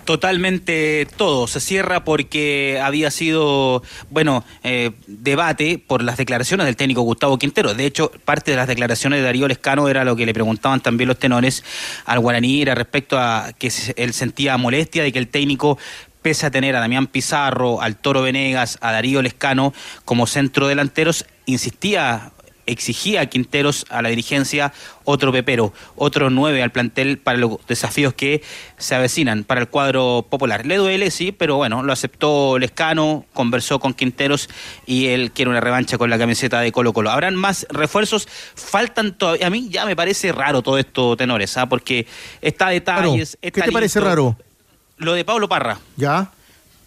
Totalmente 0.10 1.08
todo. 1.18 1.46
Se 1.46 1.60
cierra 1.60 2.04
porque 2.04 2.82
había 2.84 3.12
sido, 3.12 3.84
bueno, 4.10 4.44
eh, 4.64 4.90
debate 5.06 5.78
por 5.78 6.02
las 6.02 6.18
declaraciones 6.18 6.66
del 6.66 6.76
técnico 6.76 7.02
Gustavo 7.02 7.38
Quintero. 7.38 7.76
De 7.76 7.86
hecho, 7.86 8.12
parte 8.26 8.50
de 8.50 8.58
las 8.58 8.68
declaraciones 8.68 9.20
de 9.20 9.26
Darío 9.26 9.48
Lescano 9.48 9.88
era 9.88 10.04
lo 10.04 10.16
que 10.16 10.26
le 10.26 10.34
preguntaban 10.34 10.82
también 10.82 11.10
los 11.10 11.20
tenores 11.20 11.64
al 12.06 12.22
guaraní, 12.22 12.60
era 12.60 12.74
respecto 12.74 13.20
a 13.20 13.54
que 13.56 13.72
él 13.98 14.14
sentía 14.14 14.58
molestia 14.58 15.04
de 15.04 15.12
que 15.12 15.20
el 15.20 15.28
técnico 15.28 15.78
pese 16.24 16.48
a 16.48 16.50
tener 16.50 16.76
a 16.76 16.80
Damián 16.80 17.06
Pizarro, 17.06 17.80
al 17.80 17.96
Toro 17.96 18.24
Venegas, 18.24 18.80
a 18.82 18.92
Darío 18.92 19.22
Lescano 19.22 19.76
como 20.06 20.26
centro 20.26 20.68
delanteros, 20.68 21.28
insistía 21.46 22.32
exigía 22.70 23.22
a 23.22 23.26
Quinteros 23.26 23.86
a 23.90 24.02
la 24.02 24.10
dirigencia 24.10 24.74
otro 25.04 25.32
pepero, 25.32 25.74
otro 25.96 26.30
nueve 26.30 26.62
al 26.62 26.72
plantel 26.72 27.18
para 27.18 27.38
los 27.38 27.58
desafíos 27.68 28.14
que 28.14 28.44
se 28.78 28.96
avecinan 28.96 29.44
para 29.44 29.62
el 29.62 29.68
cuadro 29.68 30.26
popular. 30.30 30.66
Le 30.66 30.78
duele, 30.78 31.10
sí, 31.12 31.32
pero 31.32 31.58
bueno, 31.58 31.82
lo 31.84 31.92
aceptó 31.92 32.60
Lescano, 32.60 33.26
conversó 33.34 33.80
con 33.80 33.94
Quinteros 33.94 34.50
y 34.86 35.08
él 35.08 35.32
quiere 35.32 35.50
una 35.50 35.62
revancha 35.62 35.98
con 35.98 36.10
la 36.10 36.18
camiseta 36.18 36.60
de 36.62 36.72
Colo 36.72 36.94
Colo. 36.94 37.10
Habrán 37.10 37.36
más 37.36 37.66
refuerzos, 37.70 38.28
faltan 38.56 39.18
todavía, 39.18 39.48
a 39.48 39.50
mí 39.50 39.70
ya 39.70 39.86
me 39.86 39.96
parece 39.96 40.32
raro 40.32 40.62
todo 40.62 40.78
esto, 40.78 41.18
tenores, 41.18 41.58
¿ah? 41.58 41.68
porque 41.68 42.06
está 42.42 42.70
detalles. 42.70 43.38
¿Qué 43.42 43.48
está 43.48 43.66
te 43.66 43.72
parece 43.72 44.00
listo. 44.00 44.10
raro? 44.10 44.38
Lo 44.98 45.14
de 45.14 45.24
Pablo 45.24 45.48
Parra 45.48 45.80
¿Ya? 45.96 46.32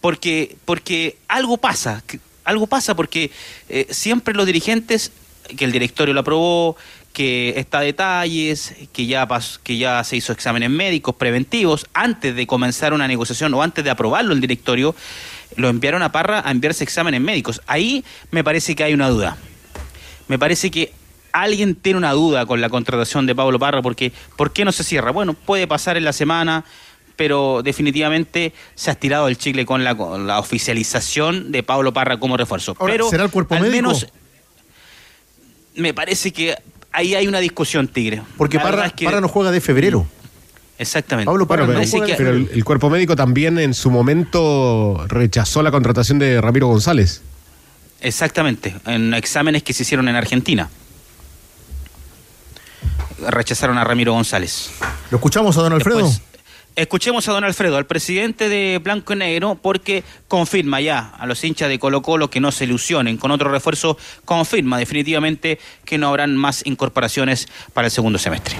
porque, 0.01 0.57
porque 0.65 1.17
algo 1.29 1.57
pasa, 1.57 2.03
algo 2.45 2.67
pasa 2.67 2.95
porque 2.95 3.31
eh, 3.69 3.87
siempre 3.91 4.35
los 4.35 4.47
dirigentes, 4.47 5.13
que 5.57 5.65
el 5.65 5.73
directorio 5.73 6.15
lo 6.15 6.21
aprobó, 6.21 6.77
que 7.13 7.55
está 7.57 7.79
a 7.79 7.83
detalles, 7.83 8.75
que 8.93 9.07
ya, 9.07 9.29
que 9.63 9.77
ya 9.77 10.03
se 10.05 10.17
hizo 10.17 10.33
exámenes 10.33 10.71
médicos 10.71 11.15
preventivos, 11.17 11.87
antes 11.93 12.35
de 12.35 12.47
comenzar 12.47 12.93
una 12.95 13.07
negociación 13.07 13.53
o 13.55 13.63
antes 13.63 13.85
de 13.85 13.91
aprobarlo 13.91 14.33
el 14.33 14.41
directorio, 14.41 14.95
lo 15.57 15.69
enviaron 15.69 16.03
a 16.03 16.13
Parra 16.13 16.43
a 16.45 16.51
enviarse 16.51 16.85
exámenes 16.85 17.21
médicos. 17.21 17.61
Ahí 17.67 18.05
me 18.31 18.43
parece 18.43 18.75
que 18.75 18.85
hay 18.85 18.95
una 18.95 19.09
duda. 19.09 19.37
Me 20.29 20.39
parece 20.39 20.71
que 20.71 20.93
alguien 21.33 21.75
tiene 21.75 21.99
una 21.99 22.13
duda 22.13 22.47
con 22.47 22.61
la 22.61 22.71
contratación 22.71 23.27
de 23.27 23.35
Pablo 23.35 23.59
Parra 23.59 23.83
porque 23.83 24.13
¿por 24.37 24.53
qué 24.53 24.65
no 24.65 24.73
se 24.73 24.85
cierra? 24.85 25.11
Bueno, 25.11 25.35
puede 25.35 25.67
pasar 25.67 25.97
en 25.99 26.05
la 26.05 26.13
semana, 26.13 26.65
pero 27.17 27.63
definitivamente 27.63 28.55
se 28.75 28.91
ha 28.91 28.95
estirado 28.95 29.29
el 29.29 29.37
chicle 29.37 29.67
con 29.67 29.85
la, 29.85 29.95
con 29.95 30.27
la 30.27 30.39
oficialización 30.39 31.53
de 31.53 31.63
Pablo 31.63 31.93
Parra 31.93 32.19
como 32.19 32.39
refuerzo. 32.39 32.75
Ahora, 32.79 32.95
pero 32.95 33.11
¿será 33.11 33.25
el 33.25 33.31
cuerpo 33.31 33.55
al 33.55 33.63
médico? 33.63 33.77
menos 33.77 34.07
me 35.77 35.95
parece 35.95 36.33
que 36.33 36.57
ahí 36.93 37.15
hay 37.15 37.27
una 37.27 37.41
discusión, 37.41 37.89
Tigre. 37.89 38.23
Porque 38.37 38.59
Parra, 38.59 38.87
es 38.87 38.93
que- 38.93 39.05
Parra 39.05 39.21
no 39.21 39.29
juega 39.29 39.51
de 39.51 39.61
febrero. 39.61 40.07
Exactamente. 40.79 41.27
Pablo 41.27 41.47
Parra 41.47 41.65
Bueno, 41.67 41.81
no 41.81 41.87
pero, 41.91 42.07
que- 42.07 42.15
pero 42.15 42.31
el, 42.31 42.65
cuerpo 42.65 42.91
médico 42.91 43.15
también 43.15 43.59
en 43.59 43.73
su 43.75 43.91
momento 43.91 45.05
rechazó 45.09 45.63
la 45.63 45.71
contratación 45.71 46.19
de 46.19 46.41
Ramiro 46.41 46.67
González. 46.67 47.23
Exactamente, 48.01 48.75
en 48.87 49.15
exámenes 49.15 49.63
que 49.63 49.73
se 49.73 49.85
hicieron 49.85 50.09
en 50.09 50.17
Argentina. 50.17 50.69
Rechazaron 53.29 53.79
a 53.79 53.85
Ramiro 53.85 54.13
González. 54.13 54.71
¿Lo 55.13 55.19
escuchamos 55.19 55.57
a 55.57 55.63
don 55.63 55.73
Alfredo? 55.73 55.99
Después, 55.99 56.23
escuchemos 56.77 57.29
a 57.29 57.33
don 57.33 57.45
Alfredo, 57.45 57.77
al 57.77 57.87
presidente 57.87 58.49
de 58.49 58.79
Blanco 58.79 59.13
y 59.13 59.17
Negro, 59.17 59.59
porque 59.61 60.05
confirma 60.29 60.81
ya 60.81 61.13
a 61.19 61.27
los 61.27 61.43
hinchas 61.45 61.69
de 61.69 61.79
Colo 61.79 62.03
Colo 62.03 62.31
que 62.31 62.41
no 62.41 62.53
se 62.53 62.65
ilusionen 62.65 63.17
con 63.17 63.31
otro 63.31 63.51
refuerzo, 63.51 63.99
confirma 64.25 64.79
definitivamente 64.79 65.59
que 65.85 65.99
no 65.99 66.09
habrán 66.09 66.37
más 66.37 66.65
incorporaciones 66.67 67.49
para 67.73 67.87
el 67.87 67.91
segundo 67.91 68.19
semestre. 68.19 68.57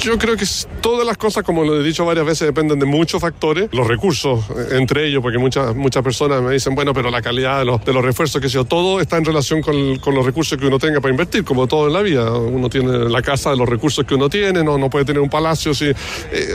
Yo 0.00 0.16
creo 0.16 0.36
que 0.36 0.46
todas 0.80 1.04
las 1.04 1.16
cosas, 1.16 1.42
como 1.42 1.64
lo 1.64 1.80
he 1.80 1.82
dicho 1.82 2.04
varias 2.04 2.24
veces, 2.24 2.46
dependen 2.46 2.78
de 2.78 2.86
muchos 2.86 3.20
factores. 3.20 3.68
Los 3.72 3.86
recursos, 3.88 4.44
eh, 4.50 4.76
entre 4.76 5.06
ellos, 5.06 5.20
porque 5.20 5.38
muchas, 5.38 5.74
muchas 5.74 6.04
personas 6.04 6.40
me 6.40 6.52
dicen, 6.52 6.74
bueno, 6.76 6.94
pero 6.94 7.10
la 7.10 7.20
calidad 7.20 7.58
de 7.58 7.64
los, 7.64 7.84
de 7.84 7.92
los 7.92 8.04
refuerzos, 8.04 8.40
que 8.40 8.48
sé 8.48 8.54
yo, 8.54 8.64
todo 8.64 9.00
está 9.00 9.16
en 9.16 9.24
relación 9.24 9.60
con, 9.60 9.98
con 9.98 10.14
los 10.14 10.24
recursos 10.24 10.56
que 10.56 10.66
uno 10.66 10.78
tenga 10.78 11.00
para 11.00 11.10
invertir, 11.10 11.44
como 11.44 11.66
todo 11.66 11.88
en 11.88 11.94
la 11.94 12.02
vida. 12.02 12.32
Uno 12.32 12.68
tiene 12.70 13.08
la 13.08 13.22
casa 13.22 13.50
de 13.50 13.56
los 13.56 13.68
recursos 13.68 14.04
que 14.04 14.14
uno 14.14 14.28
tiene, 14.28 14.62
no, 14.62 14.78
no 14.78 14.88
puede 14.88 15.04
tener 15.04 15.20
un 15.20 15.28
palacio, 15.28 15.74
si, 15.74 15.86
eh, 15.86 15.94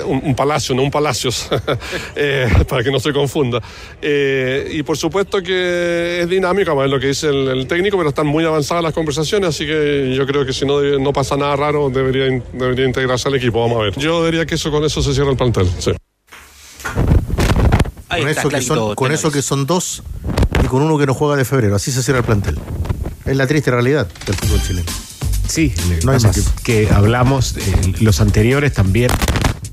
un, 0.06 0.36
palacio, 0.36 0.74
no 0.74 0.82
un 0.82 0.92
palacios, 0.92 1.50
eh, 2.16 2.48
para 2.70 2.82
que 2.82 2.92
no 2.92 3.00
se 3.00 3.12
confunda. 3.12 3.62
Eh, 4.02 4.70
y 4.72 4.84
por 4.84 4.98
supuesto 4.98 5.44
que 5.44 6.22
es 6.22 6.30
dinámico, 6.30 6.72
a 6.72 6.76
ver 6.76 6.90
lo 6.90 7.00
que 7.00 7.08
dice 7.08 7.28
el, 7.28 7.50
el 7.50 7.68
técnico, 7.68 7.98
pero 7.98 8.10
están 8.10 8.28
muy 8.28 8.46
avanzadas 8.46 8.84
las 8.84 8.94
conversaciones, 8.94 9.50
así 9.50 9.66
que 9.66 10.14
yo 10.16 10.26
creo 10.26 10.46
que 10.46 10.54
si 10.54 10.66
no, 10.66 10.82
no 10.82 11.12
pasa 11.12 11.36
nada 11.36 11.58
raro, 11.58 11.90
debería, 11.90 12.42
debería 12.54 12.86
integrarse 12.86 13.33
al 13.34 13.40
equipo. 13.40 13.62
Vamos 13.62 13.78
a 13.80 13.84
ver. 13.84 13.98
Yo 13.98 14.26
diría 14.26 14.46
que 14.46 14.56
eso 14.56 14.72
con 14.72 14.84
eso 14.84 15.02
se 15.02 15.14
cierra 15.14 15.32
el 15.32 15.38
plantel. 15.38 15.70
Sí. 15.80 15.92
Ahí 18.10 18.22
con 18.22 18.30
está, 18.30 18.42
eso, 18.42 18.50
que 18.50 18.62
son, 18.62 18.78
con 18.80 18.96
Tenores. 18.96 19.20
eso 19.20 19.32
que 19.32 19.42
son 19.42 19.66
dos 19.66 20.04
y 20.64 20.68
con 20.68 20.82
uno 20.84 20.98
que 20.98 21.06
no 21.06 21.14
juega 21.14 21.36
de 21.36 21.46
febrero. 21.46 21.76
Así 21.76 21.92
se 21.92 22.04
cierra 22.04 22.20
el 22.20 22.26
plantel. 22.26 22.58
Es 23.26 23.36
la 23.36 23.48
triste 23.48 23.72
realidad 23.72 24.08
del 24.26 24.36
fútbol 24.36 24.62
chileno. 24.62 24.92
Sí, 25.48 25.74
No 26.04 26.12
hay 26.12 26.20
más. 26.20 26.52
que 26.64 26.90
hablamos, 26.92 27.58
eh, 27.58 27.62
los 28.02 28.22
anteriores 28.22 28.74
también, 28.74 29.12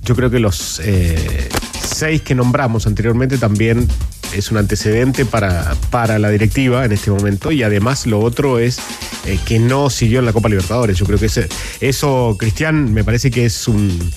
yo 0.02 0.14
creo 0.16 0.30
que 0.30 0.38
los 0.40 0.80
eh, 0.84 1.48
seis 1.82 2.22
que 2.22 2.34
nombramos 2.34 2.86
anteriormente 2.86 3.38
también 3.38 3.88
es 4.32 4.50
un 4.50 4.56
antecedente 4.58 5.24
para, 5.24 5.74
para 5.90 6.18
la 6.18 6.30
directiva 6.30 6.84
en 6.84 6.92
este 6.92 7.10
momento 7.10 7.50
y 7.52 7.62
además 7.62 8.06
lo 8.06 8.20
otro 8.20 8.58
es 8.58 8.78
eh, 9.26 9.38
que 9.44 9.58
no 9.58 9.90
siguió 9.90 10.20
en 10.20 10.26
la 10.26 10.32
Copa 10.32 10.48
Libertadores. 10.48 10.96
Yo 10.98 11.06
creo 11.06 11.18
que 11.18 11.26
ese- 11.26 11.48
eso, 11.80 12.36
Cristian, 12.38 12.92
me 12.92 13.04
parece 13.04 13.30
que 13.30 13.44
es 13.44 13.66
un, 13.68 14.12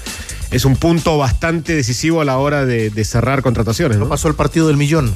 es 0.52 0.66
un 0.66 0.76
punto 0.76 1.18
bastante 1.18 1.76
decisivo 1.76 2.22
a 2.22 2.26
la 2.26 2.38
hora 2.38 2.66
de, 2.66 2.90
de 2.90 3.06
cerrar 3.06 3.42
contrataciones. 3.42 3.98
¿no? 3.98 4.08
Pasó 4.08 4.28
el 4.28 4.36
partido 4.36 4.68
del 4.68 4.78
millón. 4.78 5.14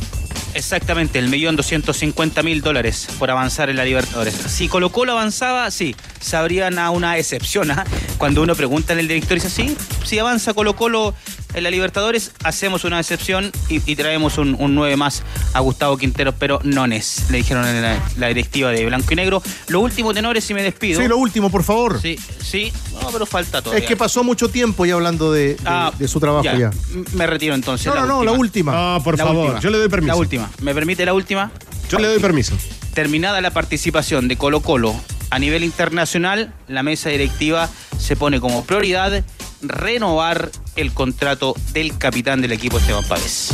Exactamente, 0.54 1.20
el 1.20 1.30
millón 1.30 1.56
doscientos 1.56 1.98
cincuenta 1.98 2.42
mil 2.42 2.62
dólares 2.62 3.08
por 3.20 3.30
avanzar 3.30 3.70
en 3.70 3.76
la 3.76 3.86
Libertadores. 3.86 4.34
Si 4.34 4.68
Colo 4.68 4.92
Colo 4.92 5.12
avanzaba, 5.12 5.70
sí, 5.70 5.96
sabrían 6.20 6.80
a 6.80 6.90
una 6.90 7.18
excepción. 7.20 7.70
¿ah? 7.70 7.86
Cuando 8.18 8.42
uno 8.42 8.56
pregunta 8.56 8.94
en 8.94 9.00
el 9.00 9.08
director, 9.08 9.36
dice, 9.36 9.52
sí, 9.52 9.78
si 10.04 10.18
avanza 10.18 10.56
Colo 10.56 10.76
Colo 10.76 11.14
en 11.58 11.64
la 11.64 11.72
Libertadores, 11.72 12.32
hacemos 12.44 12.84
una 12.84 13.00
excepción 13.00 13.52
y, 13.70 13.82
y 13.90 13.96
traemos 13.96 14.38
un, 14.38 14.56
un 14.60 14.76
9 14.76 14.96
más 14.96 15.24
a 15.54 15.60
Gustavo 15.60 15.98
Quinteros, 15.98 16.36
pero 16.38 16.60
no 16.64 16.86
es, 16.86 17.26
le 17.30 17.38
dijeron 17.40 17.68
en 17.68 17.82
la, 17.82 18.00
la 18.18 18.28
directiva 18.28 18.70
de 18.72 18.86
Blanco 18.86 19.08
y 19.12 19.16
Negro. 19.16 19.42
Lo 19.68 19.80
último, 19.82 20.14
tenores, 20.14 20.50
y 20.50 20.54
me 20.54 20.62
despido. 20.64 21.02
Sí, 21.02 21.08
lo 21.08 21.18
último, 21.18 21.50
por 21.50 21.64
favor. 21.64 22.00
Sí, 22.02 22.18
sí, 22.42 22.72
no, 23.02 23.10
pero 23.12 23.26
falta 23.26 23.62
todavía. 23.62 23.84
Es 23.84 23.88
que 23.90 23.98
pasó 23.98 24.24
mucho 24.24 24.50
tiempo 24.50 24.86
ya 24.86 24.94
hablando 24.96 25.32
de, 25.32 25.56
de- 25.56 25.58
Ah, 25.66 25.92
de 25.98 26.08
su 26.08 26.20
trabajo 26.20 26.44
ya. 26.46 26.72
Me 27.14 27.28
retiro 27.28 27.56
entonces. 27.56 27.88
No, 27.88 27.96
la 27.96 28.02
no, 28.02 28.08
no, 28.08 28.24
la 28.24 28.32
última. 28.32 28.72
No, 28.98 29.04
por 29.04 29.18
La 29.18 29.26
favor, 29.26 29.44
última. 29.46 29.60
yo 29.60 29.70
le 29.70 29.78
doy 29.80 29.90
permiso. 29.90 30.14
La 30.14 30.20
última. 30.20 30.50
¿Me 30.62 30.74
permite 30.74 31.06
la 31.06 31.14
última? 31.14 31.52
Yo 31.90 32.00
le 32.00 32.08
doy 32.08 32.20
permiso. 32.20 32.56
Terminada 32.94 33.42
la 33.42 33.52
participación 33.52 34.28
de 34.28 34.38
Colo 34.38 34.62
Colo 34.62 34.96
a 35.30 35.40
nivel 35.40 35.64
internacional, 35.64 36.54
la 36.68 36.84
mesa 36.84 37.10
directiva 37.10 37.70
se 38.00 38.16
pone 38.16 38.40
como 38.40 38.64
prioridad 38.66 39.24
renovar 39.62 40.52
el 40.76 40.94
contrato 40.94 41.56
del 41.74 41.98
capitán 41.98 42.42
del 42.42 42.52
equipo 42.52 42.78
Esteban 42.78 43.06
Pávez. 43.06 43.50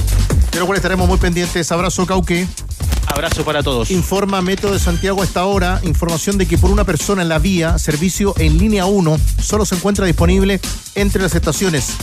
De 0.52 0.60
lo 0.60 0.66
cual 0.66 0.78
estaremos 0.78 1.08
muy 1.08 1.18
pendientes. 1.18 1.72
Abrazo, 1.72 2.06
Cauque. 2.06 2.48
Abrazo 3.08 3.44
para 3.44 3.64
todos. 3.64 3.92
Informa 3.92 4.42
Metro 4.42 4.72
de 4.72 4.80
Santiago 4.80 5.22
a 5.22 5.26
esta 5.26 5.46
hora. 5.46 5.80
Información 5.84 6.38
de 6.38 6.46
que 6.46 6.58
por 6.58 6.72
una 6.72 6.84
persona 6.84 7.22
en 7.22 7.30
la 7.30 7.40
vía, 7.40 7.78
servicio 7.78 8.34
en 8.38 8.58
línea 8.58 8.86
1, 8.86 9.18
solo 9.42 9.66
se 9.66 9.76
encuentra 9.76 10.06
disponible 10.06 10.60
entre 10.96 11.22
las 11.22 11.36
estaciones 11.36 11.94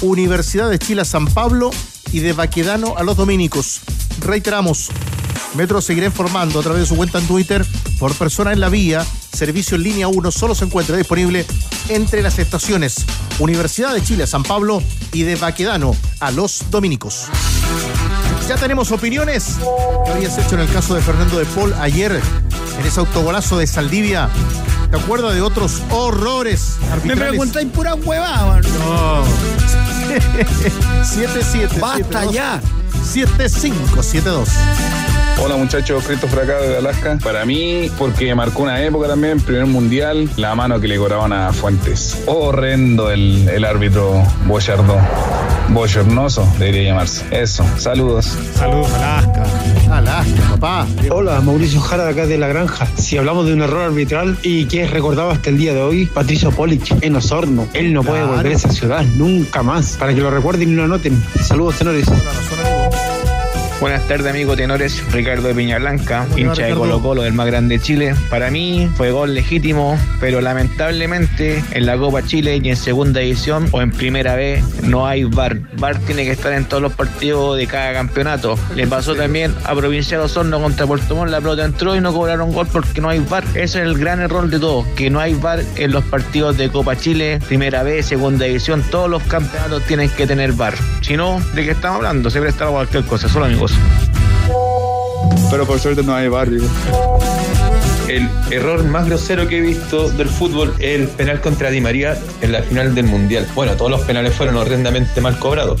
Universidad 0.00 0.70
de 0.70 0.78
Chile 0.78 1.02
a 1.02 1.04
San 1.04 1.26
Pablo 1.26 1.70
y 2.12 2.20
de 2.20 2.32
Baquedano 2.32 2.96
a 2.96 3.02
los 3.02 3.16
Dominicos. 3.16 3.80
Reiteramos, 4.20 4.90
Metro 5.54 5.80
seguirá 5.80 6.06
informando 6.06 6.60
a 6.60 6.62
través 6.62 6.82
de 6.82 6.86
su 6.86 6.96
cuenta 6.96 7.18
en 7.18 7.26
Twitter 7.26 7.64
por 7.98 8.14
persona 8.14 8.52
en 8.52 8.60
la 8.60 8.68
vía. 8.68 9.04
Servicio 9.32 9.76
en 9.76 9.82
línea 9.82 10.08
1 10.08 10.30
solo 10.30 10.54
se 10.54 10.64
encuentra 10.64 10.96
disponible 10.96 11.46
entre 11.88 12.22
las 12.22 12.38
estaciones 12.38 13.06
Universidad 13.38 13.94
de 13.94 14.02
Chile 14.02 14.26
San 14.26 14.42
Pablo 14.42 14.82
y 15.12 15.22
de 15.22 15.36
Baquedano 15.36 15.94
a 16.20 16.30
los 16.30 16.70
Dominicos. 16.70 17.26
Ya 18.48 18.56
tenemos 18.56 18.90
opiniones. 18.92 19.56
¿Qué 20.06 20.10
habrías 20.12 20.38
hecho 20.38 20.54
en 20.54 20.62
el 20.62 20.72
caso 20.72 20.94
de 20.94 21.02
Fernando 21.02 21.38
de 21.38 21.44
Paul 21.44 21.74
ayer 21.80 22.12
en 22.80 22.86
ese 22.86 23.00
autogolazo 23.00 23.58
de 23.58 23.66
Saldivia? 23.66 24.28
¿Te 24.90 24.96
acuerdas 24.96 25.34
de 25.34 25.42
otros 25.42 25.82
horrores 25.90 26.76
Me 26.80 26.92
arbitrales? 26.92 27.28
preguntáis 27.28 27.68
pura 27.68 27.94
huevada, 27.94 28.60
No. 28.60 29.24
77. 31.04 31.78
Basta 31.78 32.24
ya. 32.30 32.60
7572. 33.04 34.48
Hola 35.44 35.56
muchachos, 35.56 36.02
Christopher 36.04 36.40
acá 36.40 36.58
de 36.60 36.78
Alaska. 36.78 37.18
Para 37.22 37.44
mí, 37.44 37.90
porque 37.98 38.34
marcó 38.34 38.62
una 38.62 38.82
época 38.82 39.08
también, 39.08 39.40
primer 39.40 39.66
mundial, 39.66 40.28
la 40.36 40.54
mano 40.54 40.80
que 40.80 40.88
le 40.88 40.96
cobraban 40.96 41.32
a 41.32 41.52
Fuentes. 41.52 42.16
Horrendo 42.26 43.10
el, 43.10 43.46
el 43.48 43.64
árbitro 43.64 44.22
Boyardo. 44.46 44.98
Bochornoso 45.70 46.46
debería 46.58 46.90
llamarse. 46.90 47.24
Eso, 47.30 47.64
saludos. 47.76 48.36
Saludos, 48.54 48.92
Alaska. 48.94 49.44
Alaska, 49.90 50.42
papá. 50.50 50.86
Hola, 51.10 51.40
Mauricio 51.40 51.80
Jara 51.80 52.04
de 52.04 52.10
acá 52.10 52.26
de 52.26 52.38
La 52.38 52.48
Granja. 52.48 52.86
Si 52.96 53.16
hablamos 53.16 53.46
de 53.46 53.54
un 53.54 53.62
error 53.62 53.82
arbitral 53.82 54.36
y 54.42 54.66
que 54.66 54.82
es 54.82 54.90
recordado 54.90 55.30
hasta 55.30 55.50
el 55.50 55.58
día 55.58 55.74
de 55.74 55.82
hoy, 55.82 56.06
Patricio 56.06 56.50
Polich 56.50 56.94
en 57.00 57.16
Osorno. 57.16 57.66
Él 57.74 57.92
no 57.92 58.02
puede 58.02 58.24
volver 58.24 58.52
a 58.52 58.54
esa 58.54 58.70
ciudad 58.70 59.04
nunca 59.16 59.62
más. 59.62 59.96
Para 59.98 60.14
que 60.14 60.20
lo 60.20 60.30
recuerden 60.30 60.70
y 60.70 60.74
lo 60.74 60.84
anoten. 60.84 61.22
Saludos, 61.42 61.76
tenores. 61.76 62.06
Buenas 63.80 64.08
tardes, 64.08 64.26
amigo 64.26 64.56
tenores. 64.56 65.00
Ricardo 65.12 65.46
de 65.46 65.54
Piña 65.54 65.78
Blanca, 65.78 66.24
¿Cómo 66.24 66.34
te 66.34 66.44
va, 66.44 66.50
hincha 66.50 66.66
de? 66.66 66.74
Colo 66.74 67.00
Colo 67.00 67.22
del 67.22 67.32
más 67.32 67.46
grande 67.46 67.78
de 67.78 67.84
Chile. 67.84 68.14
Para 68.28 68.50
mí 68.50 68.90
fue 68.96 69.12
gol 69.12 69.34
legítimo, 69.34 69.96
pero 70.18 70.40
lamentablemente 70.40 71.62
en 71.70 71.86
la 71.86 71.96
Copa 71.96 72.24
Chile 72.24 72.60
y 72.60 72.68
en 72.70 72.76
segunda 72.76 73.20
división 73.20 73.68
o 73.70 73.80
en 73.80 73.92
primera 73.92 74.34
vez 74.34 74.64
no 74.82 75.06
hay 75.06 75.22
VAR. 75.22 75.60
VAR 75.76 75.96
tiene 76.00 76.24
que 76.24 76.32
estar 76.32 76.52
en 76.54 76.64
todos 76.64 76.82
los 76.82 76.92
partidos 76.92 77.56
de 77.56 77.68
cada 77.68 77.92
campeonato. 77.92 78.58
Le 78.74 78.88
pasó 78.88 79.14
también 79.14 79.54
a 79.62 79.76
Provincial 79.76 80.22
Osorno 80.22 80.60
contra 80.60 80.84
Puerto 80.84 81.14
Montt, 81.14 81.30
la 81.30 81.40
pelota 81.40 81.64
entró 81.64 81.94
y 81.94 82.00
no 82.00 82.12
cobraron 82.12 82.52
gol 82.52 82.66
porque 82.72 83.00
no 83.00 83.08
hay 83.10 83.20
VAR. 83.20 83.44
Ese 83.50 83.62
es 83.62 83.76
el 83.76 83.96
gran 83.96 84.18
error 84.18 84.50
de 84.50 84.58
todo, 84.58 84.84
que 84.96 85.08
no 85.08 85.20
hay 85.20 85.34
VAR 85.34 85.62
en 85.76 85.92
los 85.92 86.02
partidos 86.02 86.58
de 86.58 86.68
Copa 86.68 86.96
Chile, 86.96 87.38
primera 87.46 87.84
vez, 87.84 88.06
segunda 88.06 88.44
división. 88.44 88.82
Todos 88.90 89.08
los 89.08 89.22
campeonatos 89.22 89.84
tienen 89.84 90.10
que 90.10 90.26
tener 90.26 90.52
VAR. 90.52 90.74
Si 91.00 91.16
no, 91.16 91.40
¿de 91.54 91.64
qué 91.64 91.70
estamos 91.70 91.98
hablando? 91.98 92.28
Se 92.28 92.40
presta 92.40 92.66
cualquier 92.66 93.04
cosa, 93.04 93.28
solo 93.28 93.44
amigos. 93.44 93.67
Pero 95.50 95.66
por 95.66 95.78
suerte 95.78 96.02
no 96.02 96.14
hay 96.14 96.28
barrio. 96.28 96.62
El 98.08 98.28
error 98.50 98.84
más 98.84 99.06
grosero 99.06 99.46
que 99.48 99.58
he 99.58 99.60
visto 99.60 100.08
del 100.10 100.28
fútbol 100.28 100.74
es 100.78 101.00
el 101.00 101.08
penal 101.08 101.40
contra 101.40 101.70
Di 101.70 101.80
María 101.80 102.16
en 102.40 102.52
la 102.52 102.62
final 102.62 102.94
del 102.94 103.06
Mundial. 103.06 103.46
Bueno, 103.54 103.74
todos 103.74 103.90
los 103.90 104.00
penales 104.02 104.34
fueron 104.34 104.56
horrendamente 104.56 105.20
mal 105.20 105.38
cobrados. 105.38 105.80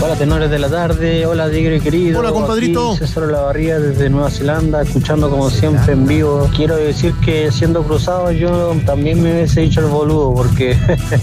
Hola, 0.00 0.16
tenores 0.16 0.50
de 0.50 0.58
la 0.58 0.68
tarde. 0.68 1.24
Hola, 1.24 1.48
Tigre 1.50 1.80
querido. 1.80 2.20
Hola, 2.20 2.30
compadrito. 2.30 2.90
Aquí 2.90 2.98
César 2.98 3.22
Olavarría 3.24 3.78
desde 3.80 4.10
Nueva 4.10 4.30
Zelanda, 4.30 4.82
escuchando 4.82 5.30
como 5.30 5.48
siempre 5.50 5.94
en 5.94 6.06
vivo. 6.06 6.48
Quiero 6.54 6.76
decir 6.76 7.14
que 7.24 7.50
siendo 7.50 7.82
cruzado 7.84 8.30
yo 8.30 8.76
también 8.84 9.22
me 9.22 9.32
hubiese 9.32 9.60
dicho 9.62 9.80
el 9.80 9.86
boludo, 9.86 10.34
porque 10.34 10.76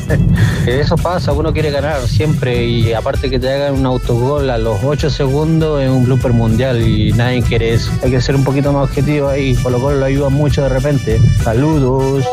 eso 0.65 0.95
pasa, 0.97 1.31
uno 1.31 1.53
quiere 1.53 1.69
ganar 1.69 2.01
siempre 2.07 2.65
y 2.65 2.93
aparte 2.93 3.29
que 3.29 3.39
te 3.39 3.53
hagan 3.53 3.75
un 3.75 3.85
autogol 3.85 4.49
a 4.49 4.57
los 4.57 4.79
8 4.83 5.09
segundos 5.11 5.81
es 5.81 5.89
un 5.89 6.05
blooper 6.05 6.33
mundial 6.33 6.81
y 6.81 7.11
nadie 7.13 7.43
quiere 7.43 7.73
eso. 7.75 7.91
Hay 8.03 8.09
que 8.09 8.21
ser 8.21 8.35
un 8.35 8.43
poquito 8.43 8.73
más 8.73 8.85
objetivo 8.89 9.27
ahí, 9.29 9.53
por 9.55 9.71
lo 9.71 9.79
cual 9.79 9.99
lo 9.99 10.05
ayuda 10.07 10.29
mucho 10.29 10.63
de 10.63 10.69
repente. 10.69 11.19
Saludos. 11.43 12.25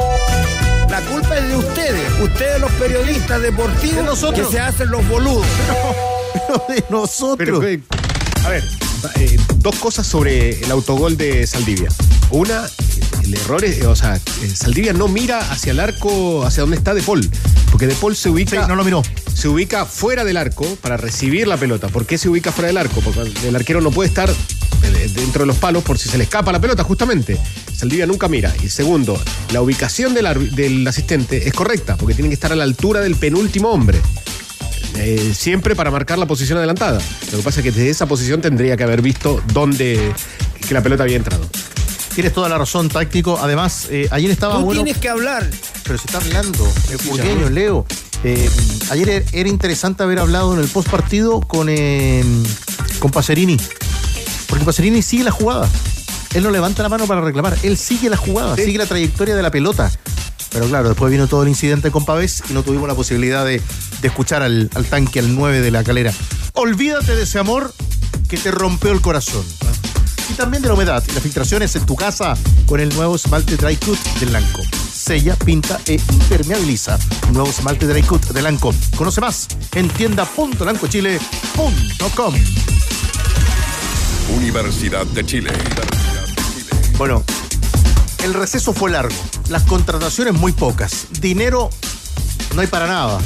La 0.89 1.03
culpa 1.03 1.37
es 1.37 1.49
de 1.49 1.57
ustedes, 1.57 2.21
ustedes 2.23 2.61
los 2.61 2.73
periodistas 2.73 3.43
deportivos 3.43 3.97
De 3.97 4.03
nosotros. 4.03 4.47
que 4.49 4.53
se 4.55 4.61
hacen 4.61 4.91
los 4.91 5.07
boludos. 5.07 5.45
De 6.69 6.85
nosotros. 6.91 7.61
Pero, 7.61 7.83
a 8.45 8.51
ver, 8.51 8.65
eh, 9.17 9.37
dos 9.57 9.77
cosas 9.77 10.07
sobre 10.07 10.61
el 10.61 10.71
autogol 10.71 11.17
de 11.17 11.47
Saldivia. 11.47 11.89
Una, 12.31 12.69
el 13.23 13.35
error 13.35 13.65
es, 13.65 13.85
o 13.85 13.95
sea, 13.95 14.21
Saldivia 14.55 14.93
no 14.93 15.09
mira 15.09 15.39
hacia 15.51 15.73
el 15.73 15.81
arco, 15.81 16.45
hacia 16.45 16.63
donde 16.63 16.77
está 16.77 16.95
De 16.95 17.03
Paul. 17.03 17.29
Porque 17.71 17.87
De 17.87 17.95
Paul 17.95 18.17
se 18.17 18.29
ubica. 18.29 18.63
Sí, 18.63 18.69
no 18.69 18.77
lo 18.77 18.85
miró. 18.85 19.03
Se 19.35 19.49
ubica 19.49 19.85
fuera 19.85 20.25
del 20.25 20.37
arco 20.37 20.67
para 20.81 20.97
recibir 20.97 21.47
la 21.47 21.57
pelota. 21.57 21.89
¿Por 21.89 22.07
qué 22.07 22.19
se 22.19 22.29
ubica 22.29 22.51
fuera 22.51 22.69
del 22.69 22.77
arco? 22.77 23.01
Porque 23.01 23.33
el 23.47 23.55
arquero 23.55 23.81
no 23.81 23.91
puede 23.91 24.09
estar 24.09 24.31
eh, 24.31 25.11
dentro 25.15 25.43
de 25.43 25.47
los 25.47 25.57
palos 25.57 25.83
por 25.85 25.99
si 25.99 26.09
se 26.09 26.19
le 26.19 26.25
escapa 26.25 26.51
la 26.53 26.61
pelota, 26.61 26.83
justamente. 26.83 27.39
Saldivia 27.77 28.07
nunca 28.07 28.29
mira. 28.29 28.55
Y 28.63 28.69
segundo, 28.69 29.21
la 29.53 29.63
ubicación 29.63 30.15
del, 30.15 30.55
del 30.55 30.87
asistente 30.87 31.47
es 31.47 31.55
correcta, 31.55 31.97
porque 31.97 32.15
tiene 32.15 32.29
que 32.29 32.35
estar 32.35 32.53
a 32.53 32.57
la 32.57 32.65
altura 32.65 33.01
del 33.01 33.15
penúltimo 33.17 33.71
hombre. 33.71 34.01
Eh, 34.99 35.33
siempre 35.35 35.75
para 35.77 35.91
marcar 35.91 36.19
la 36.19 36.27
posición 36.27 36.59
adelantada. 36.59 37.01
Lo 37.31 37.39
que 37.39 37.45
pasa 37.45 37.61
es 37.61 37.65
que 37.65 37.71
desde 37.73 37.89
esa 37.91 38.07
posición 38.07 38.41
tendría 38.41 38.77
que 38.77 38.83
haber 38.85 39.01
visto 39.01 39.41
dónde 39.53 40.13
que 40.67 40.75
la 40.75 40.83
pelota 40.83 41.05
había 41.05 41.17
entrado. 41.17 41.49
Tienes 42.15 42.33
toda 42.33 42.49
la 42.49 42.59
razón, 42.59 42.89
táctico. 42.89 43.39
Además, 43.41 43.87
eh, 43.91 44.09
ayer 44.11 44.31
estaba 44.31 44.55
Tú 44.59 44.65
bueno. 44.65 44.83
tienes 44.83 45.01
que 45.01 45.09
hablar. 45.09 45.49
Pero 45.85 45.99
se 45.99 46.07
está 46.07 46.19
hablando, 46.19 46.71
el 46.91 46.97
burgueño, 47.09 47.49
Leo. 47.49 47.87
Eh, 48.25 48.51
ayer 48.91 49.09
er- 49.09 49.25
era 49.33 49.49
interesante 49.49 50.03
haber 50.03 50.19
hablado 50.19 50.53
en 50.55 50.61
el 50.61 50.67
post 50.69 50.89
partido 50.91 51.41
con, 51.41 51.69
eh, 51.71 52.25
con 52.99 53.11
Pacerini. 53.13 53.57
Porque 54.49 54.65
Pacerini 54.65 55.01
sigue 55.03 55.23
la 55.25 55.31
jugada. 55.31 55.69
Él 56.35 56.43
no 56.43 56.51
levanta 56.51 56.83
la 56.83 56.89
mano 56.89 57.07
para 57.07 57.21
reclamar. 57.21 57.57
Él 57.63 57.77
sigue 57.79 58.11
la 58.11 58.17
jugada, 58.17 58.57
sigue 58.57 58.77
la 58.79 58.87
trayectoria 58.87 59.37
de 59.37 59.43
la 59.43 59.51
pelota. 59.53 59.91
Pero 60.51 60.67
claro, 60.67 60.89
después 60.89 61.11
vino 61.11 61.27
todo 61.27 61.43
el 61.43 61.49
incidente 61.49 61.91
con 61.91 62.05
Pavés 62.05 62.43
y 62.49 62.53
no 62.53 62.63
tuvimos 62.63 62.89
la 62.89 62.95
posibilidad 62.95 63.45
de, 63.45 63.61
de 64.01 64.09
escuchar 64.09 64.43
al, 64.43 64.71
al 64.75 64.85
tanque, 64.87 65.19
al 65.19 65.35
9 65.35 65.61
de 65.61 65.71
la 65.71 65.85
calera. 65.85 66.13
Olvídate 66.55 67.15
de 67.15 67.23
ese 67.23 67.39
amor 67.39 67.73
que 68.29 68.37
te 68.37 68.51
rompió 68.51 68.93
el 68.93 69.01
corazón. 69.01 69.45
Y 70.31 70.35
también 70.35 70.63
de 70.63 70.69
la 70.69 70.75
humedad 70.75 71.03
y 71.09 71.13
las 71.13 71.23
filtraciones 71.23 71.75
en 71.77 71.87
tu 71.87 71.97
casa 71.97 72.37
con 72.67 72.81
el 72.81 72.95
nuevo 72.95 73.17
esmalte 73.17 73.57
Dry 73.57 73.77
Cut 73.77 73.99
de 74.21 74.27
Lanco. 74.27 74.61
Sella, 74.93 75.35
pinta 75.37 75.81
e 75.87 75.95
impermeabiliza. 75.95 76.99
Nuevo 77.33 77.49
esmalte 77.49 77.87
Dry 77.87 78.03
Cut 78.03 78.27
de 78.27 78.43
Lanco. 78.43 78.75
Conoce 78.97 79.23
más 79.23 79.49
en 79.75 79.89
tienda.lancochile.com. 79.89 82.35
Universidad 84.37 85.07
de 85.07 85.25
Chile. 85.25 85.51
Bueno, 86.99 87.25
el 88.29 88.35
receso 88.35 88.73
fue 88.73 88.91
largo. 88.91 89.15
Las 89.49 89.63
contrataciones 89.65 90.35
muy 90.35 90.53
pocas. 90.53 91.07
Dinero 91.21 91.71
no 92.55 92.61
hay 92.61 92.67
para 92.67 92.87
nada. 92.87 93.19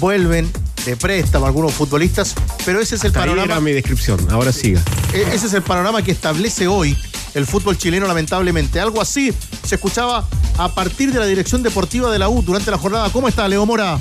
Vuelven 0.00 0.50
de 0.84 0.96
préstamo 0.96 1.46
algunos 1.46 1.72
futbolistas, 1.72 2.34
pero 2.64 2.80
ese 2.80 2.96
es 2.96 3.02
el 3.04 3.08
Hasta 3.08 3.20
ahí 3.22 3.28
panorama. 3.28 3.52
era 3.52 3.60
mi 3.60 3.72
descripción. 3.72 4.18
Ahora 4.30 4.52
siga. 4.52 4.82
E- 5.12 5.26
Ese 5.32 5.46
es 5.46 5.52
el 5.54 5.62
panorama 5.62 6.02
que 6.02 6.10
establece 6.10 6.66
hoy 6.68 6.96
el 7.34 7.46
fútbol 7.46 7.78
chileno, 7.78 8.06
lamentablemente. 8.08 8.80
Algo 8.80 9.00
así 9.00 9.32
se 9.64 9.76
escuchaba 9.76 10.26
a 10.58 10.74
partir 10.74 11.12
de 11.12 11.20
la 11.20 11.26
dirección 11.26 11.62
deportiva 11.62 12.10
de 12.10 12.18
la 12.18 12.28
U 12.28 12.42
durante 12.42 12.70
la 12.72 12.78
jornada. 12.78 13.08
¿Cómo 13.10 13.28
está, 13.28 13.46
Leo 13.46 13.64
Mora? 13.66 13.98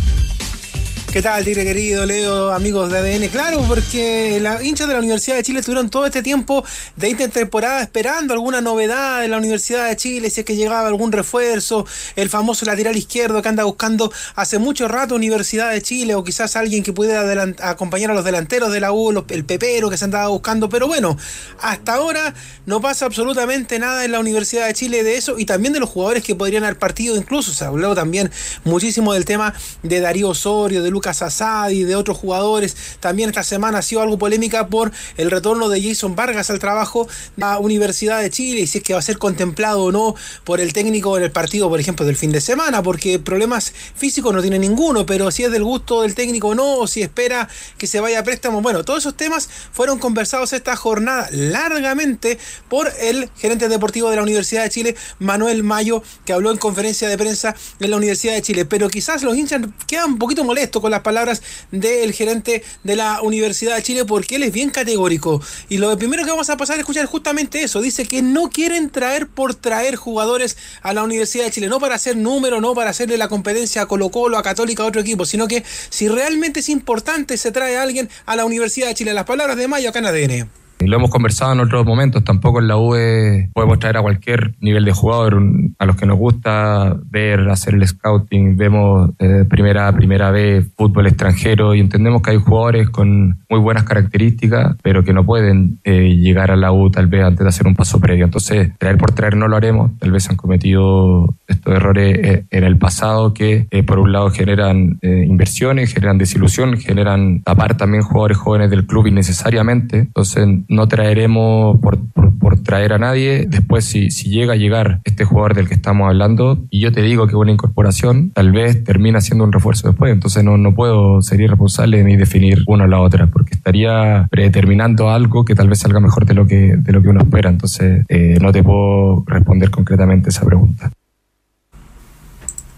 ¿Qué 1.11 1.23
tal, 1.23 1.43
Tigre 1.43 1.63
querido, 1.63 2.05
Leo, 2.05 2.51
amigos 2.51 2.91
de 2.91 2.99
ADN? 2.99 3.29
Claro, 3.29 3.65
porque 3.67 4.37
los 4.39 4.61
hinchas 4.61 4.87
de 4.87 4.93
la 4.93 4.99
Universidad 4.99 5.37
de 5.37 5.43
Chile 5.43 5.59
estuvieron 5.61 5.89
todo 5.89 6.05
este 6.05 6.21
tiempo 6.21 6.63
de 6.97 7.09
intertemporada 7.09 7.81
esperando 7.81 8.35
alguna 8.35 8.61
novedad 8.61 9.21
de 9.21 9.27
la 9.27 9.37
Universidad 9.37 9.87
de 9.87 9.95
Chile, 9.95 10.29
si 10.29 10.41
es 10.41 10.45
que 10.45 10.55
llegaba 10.55 10.87
algún 10.87 11.11
refuerzo, 11.11 11.87
el 12.15 12.29
famoso 12.29 12.63
lateral 12.67 12.95
izquierdo 12.95 13.41
que 13.41 13.49
anda 13.49 13.63
buscando 13.63 14.13
hace 14.35 14.59
mucho 14.59 14.87
rato 14.87 15.15
Universidad 15.15 15.71
de 15.71 15.81
Chile, 15.81 16.13
o 16.13 16.23
quizás 16.23 16.55
alguien 16.55 16.83
que 16.83 16.93
pudiera 16.93 17.25
acompañar 17.63 18.11
a 18.11 18.13
los 18.13 18.23
delanteros 18.23 18.71
de 18.71 18.79
la 18.79 18.91
U, 18.91 19.25
el 19.29 19.45
pepero 19.45 19.89
que 19.89 19.97
se 19.97 20.05
andaba 20.05 20.27
buscando, 20.27 20.69
pero 20.69 20.85
bueno, 20.85 21.17
hasta 21.59 21.95
ahora 21.95 22.35
no 22.67 22.81
pasa 22.81 23.07
absolutamente 23.07 23.79
nada 23.79 24.05
en 24.05 24.11
la 24.11 24.19
Universidad 24.19 24.67
de 24.67 24.73
Chile 24.75 25.03
de 25.03 25.17
eso 25.17 25.39
y 25.39 25.45
también 25.45 25.73
de 25.73 25.79
los 25.79 25.89
jugadores 25.89 26.23
que 26.23 26.35
podrían 26.35 26.65
haber 26.65 26.77
partido, 26.77 27.17
incluso 27.17 27.51
se 27.51 27.65
habló 27.65 27.95
también 27.95 28.29
muchísimo 28.63 29.13
del 29.13 29.25
tema 29.25 29.55
de 29.81 30.01
Darío 30.01 30.29
Osorio, 30.29 30.83
de 30.83 30.91
Lucas 30.91 30.98
Lucas 30.99 31.21
Asadi, 31.21 31.85
de 31.85 31.95
otros 31.95 32.17
jugadores. 32.17 32.75
También 32.99 33.29
esta 33.29 33.43
semana 33.43 33.77
ha 33.77 33.81
sido 33.81 34.01
algo 34.01 34.17
polémica 34.17 34.67
por 34.67 34.91
el 35.15 35.31
retorno 35.31 35.69
de 35.69 35.81
Jason 35.81 36.13
Vargas 36.13 36.49
al 36.49 36.59
trabajo 36.59 37.07
de 37.37 37.41
la 37.45 37.57
Universidad 37.59 38.21
de 38.21 38.29
Chile 38.29 38.59
y 38.59 38.67
si 38.67 38.79
es 38.79 38.83
que 38.83 38.91
va 38.91 38.99
a 38.99 39.01
ser 39.01 39.17
contemplado 39.17 39.83
o 39.83 39.91
no 39.93 40.13
por 40.43 40.59
el 40.59 40.73
técnico 40.73 41.17
en 41.17 41.23
el 41.23 41.31
partido, 41.31 41.69
por 41.69 41.79
ejemplo, 41.79 42.05
del 42.05 42.17
fin 42.17 42.33
de 42.33 42.41
semana, 42.41 42.83
porque 42.83 43.17
problemas 43.17 43.71
físicos 43.95 44.33
no 44.33 44.41
tiene 44.41 44.59
ninguno, 44.59 45.05
pero 45.05 45.31
si 45.31 45.45
es 45.45 45.51
del 45.51 45.63
gusto 45.63 46.01
del 46.01 46.15
técnico 46.15 46.49
o 46.49 46.55
no, 46.55 46.79
o 46.79 46.87
si 46.87 47.01
espera 47.01 47.47
que 47.77 47.87
se 47.87 48.01
vaya 48.01 48.19
a 48.19 48.23
préstamo. 48.23 48.61
Bueno, 48.61 48.83
todos 48.83 48.99
esos 48.99 49.15
temas 49.15 49.47
fueron 49.71 49.99
conversados 49.99 50.51
esta 50.51 50.75
jornada 50.75 51.29
largamente 51.31 52.37
por 52.67 52.91
el 52.99 53.29
gerente 53.37 53.69
deportivo 53.69 54.09
de 54.09 54.17
la 54.17 54.23
Universidad 54.23 54.63
de 54.63 54.69
Chile, 54.69 54.95
Manuel 55.19 55.63
Mayo, 55.63 56.03
que 56.25 56.33
habló 56.33 56.51
en 56.51 56.57
conferencia 56.57 57.07
de 57.07 57.17
prensa 57.17 57.55
en 57.79 57.89
la 57.89 57.95
Universidad 57.95 58.33
de 58.33 58.41
Chile. 58.41 58.65
Pero 58.65 58.89
quizás 58.89 59.23
los 59.23 59.37
hinchas 59.37 59.61
quedan 59.87 60.11
un 60.11 60.19
poquito 60.19 60.43
molestos 60.43 60.81
con 60.81 60.88
las 60.89 61.01
palabras 61.01 61.41
del 61.71 62.13
gerente 62.13 62.63
de 62.83 62.95
la 62.95 63.21
Universidad 63.21 63.75
de 63.75 63.83
Chile 63.83 64.05
porque 64.05 64.35
él 64.35 64.43
es 64.43 64.51
bien 64.51 64.69
categórico. 64.69 65.41
Y 65.69 65.77
lo 65.77 65.97
primero 65.97 66.23
que 66.23 66.31
vamos 66.31 66.49
a 66.49 66.57
pasar 66.57 66.77
a 66.77 66.79
escuchar 66.79 67.03
es 67.03 67.09
justamente 67.09 67.61
eso. 67.63 67.81
Dice 67.81 68.05
que 68.05 68.21
no 68.21 68.49
quieren 68.49 68.89
traer 68.89 69.27
por 69.27 69.55
traer 69.55 69.95
jugadores 69.95 70.57
a 70.81 70.93
la 70.93 71.03
Universidad 71.03 71.45
de 71.45 71.51
Chile, 71.51 71.67
no 71.67 71.79
para 71.79 71.95
hacer 71.95 72.17
número, 72.17 72.61
no 72.61 72.73
para 72.73 72.89
hacerle 72.91 73.17
la 73.17 73.27
competencia 73.27 73.83
a 73.83 73.85
Colo 73.85 74.09
Colo, 74.09 74.37
a 74.37 74.43
Católica, 74.43 74.83
a 74.83 74.87
otro 74.87 75.01
equipo, 75.01 75.25
sino 75.25 75.47
que 75.47 75.63
si 75.89 76.07
realmente 76.07 76.59
es 76.61 76.69
importante 76.69 77.37
se 77.37 77.51
trae 77.51 77.77
a 77.77 77.83
alguien 77.83 78.09
a 78.25 78.35
la 78.35 78.45
Universidad 78.45 78.87
de 78.87 78.95
Chile. 78.95 79.13
Las 79.13 79.25
palabras 79.25 79.57
de 79.57 79.67
Mayo 79.67 79.89
acá 79.89 79.99
en 79.99 80.05
ADN. 80.05 80.58
Y 80.79 80.87
lo 80.87 80.95
hemos 80.95 81.09
conversado 81.09 81.53
en 81.53 81.59
otros 81.59 81.85
momentos, 81.85 82.23
tampoco 82.23 82.59
en 82.59 82.67
la 82.67 82.77
UE 82.77 83.49
podemos 83.53 83.79
traer 83.79 83.97
a 83.97 84.01
cualquier 84.01 84.55
nivel 84.61 84.85
de 84.85 84.93
jugador, 84.93 85.41
a 85.77 85.85
los 85.85 85.95
que 85.97 86.05
nos 86.05 86.17
gusta 86.17 86.95
ver, 87.09 87.49
hacer 87.49 87.73
el 87.73 87.85
scouting, 87.85 88.55
vemos 88.55 89.11
eh, 89.19 89.45
primera, 89.49 89.91
primera 89.91 90.31
vez 90.31 90.67
fútbol 90.77 91.07
extranjero 91.07 91.75
y 91.75 91.81
entendemos 91.81 92.21
que 92.21 92.31
hay 92.31 92.37
jugadores 92.37 92.89
con 92.89 93.39
muy 93.49 93.59
buenas 93.59 93.83
características, 93.83 94.77
pero 94.81 95.03
que 95.03 95.13
no 95.13 95.25
pueden 95.25 95.79
eh, 95.83 96.15
llegar 96.15 96.51
a 96.51 96.55
la 96.55 96.71
U 96.71 96.89
tal 96.89 97.07
vez 97.07 97.23
antes 97.23 97.39
de 97.39 97.49
hacer 97.49 97.67
un 97.67 97.75
paso 97.75 97.99
previo. 97.99 98.25
Entonces, 98.25 98.71
traer 98.77 98.97
por 98.97 99.11
traer 99.11 99.35
no 99.35 99.47
lo 99.47 99.57
haremos, 99.57 99.91
tal 99.99 100.11
vez 100.11 100.29
han 100.29 100.37
cometido 100.37 101.35
estos 101.47 101.73
errores 101.73 102.19
eh, 102.19 102.45
en 102.51 102.63
el 102.63 102.77
pasado 102.77 103.33
que 103.33 103.67
eh, 103.71 103.83
por 103.83 103.99
un 103.99 104.11
lado 104.11 104.29
generan 104.29 104.99
inversiones, 105.01 105.93
generan 105.93 106.17
desilusión, 106.17 106.77
generan 106.77 107.41
tapar 107.41 107.75
también 107.77 108.03
jugadores 108.03 108.37
jóvenes 108.37 108.69
del 108.69 108.85
club 108.85 109.07
innecesariamente. 109.07 109.99
Entonces 109.99 110.47
no 110.69 110.87
traeremos 110.87 111.77
por, 111.79 111.99
por- 112.13 112.29
traer 112.63 112.93
a 112.93 112.97
nadie. 112.99 113.45
Después 113.47 113.85
si, 113.85 114.11
si 114.11 114.29
llega 114.29 114.53
a 114.53 114.55
llegar 114.55 114.99
este 115.03 115.23
jugador 115.23 115.55
del 115.55 115.67
que 115.67 115.73
estamos 115.73 116.07
hablando, 116.07 116.59
y 116.69 116.79
yo 116.81 116.91
te 116.91 117.01
digo 117.01 117.25
que 117.27 117.35
una 117.35 117.51
incorporación, 117.51 118.29
tal 118.31 118.51
vez 118.51 118.83
termina 118.83 119.21
siendo 119.21 119.43
un 119.43 119.51
refuerzo 119.51 119.87
después. 119.87 120.11
Entonces 120.13 120.43
no, 120.43 120.57
no 120.57 120.75
puedo 120.75 121.21
ser 121.23 121.41
irresponsable 121.41 122.03
ni 122.03 122.15
definir 122.15 122.63
una 122.67 122.83
o 122.83 122.87
la 122.87 122.99
otra, 123.01 123.27
porque 123.27 123.55
estaría 123.55 124.27
predeterminando 124.29 125.09
algo 125.09 125.45
que 125.45 125.55
tal 125.55 125.67
vez 125.69 125.79
salga 125.79 125.99
mejor 125.99 126.25
de 126.25 126.33
lo 126.35 126.45
que, 126.47 126.75
de 126.77 126.91
lo 126.91 127.01
que 127.01 127.09
uno 127.09 127.21
espera. 127.21 127.49
Entonces 127.49 128.05
eh, 128.07 128.37
no 128.41 128.51
te 128.51 128.61
puedo 128.61 129.23
responder 129.27 129.71
concretamente 129.71 130.29
esa 130.29 130.45
pregunta. 130.45 130.91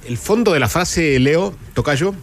El 0.08 0.18
fondo 0.18 0.54
de 0.54 0.60
la 0.60 0.68
frase, 0.70 1.20
Leo, 1.20 1.54
Tocayo, 1.74 2.14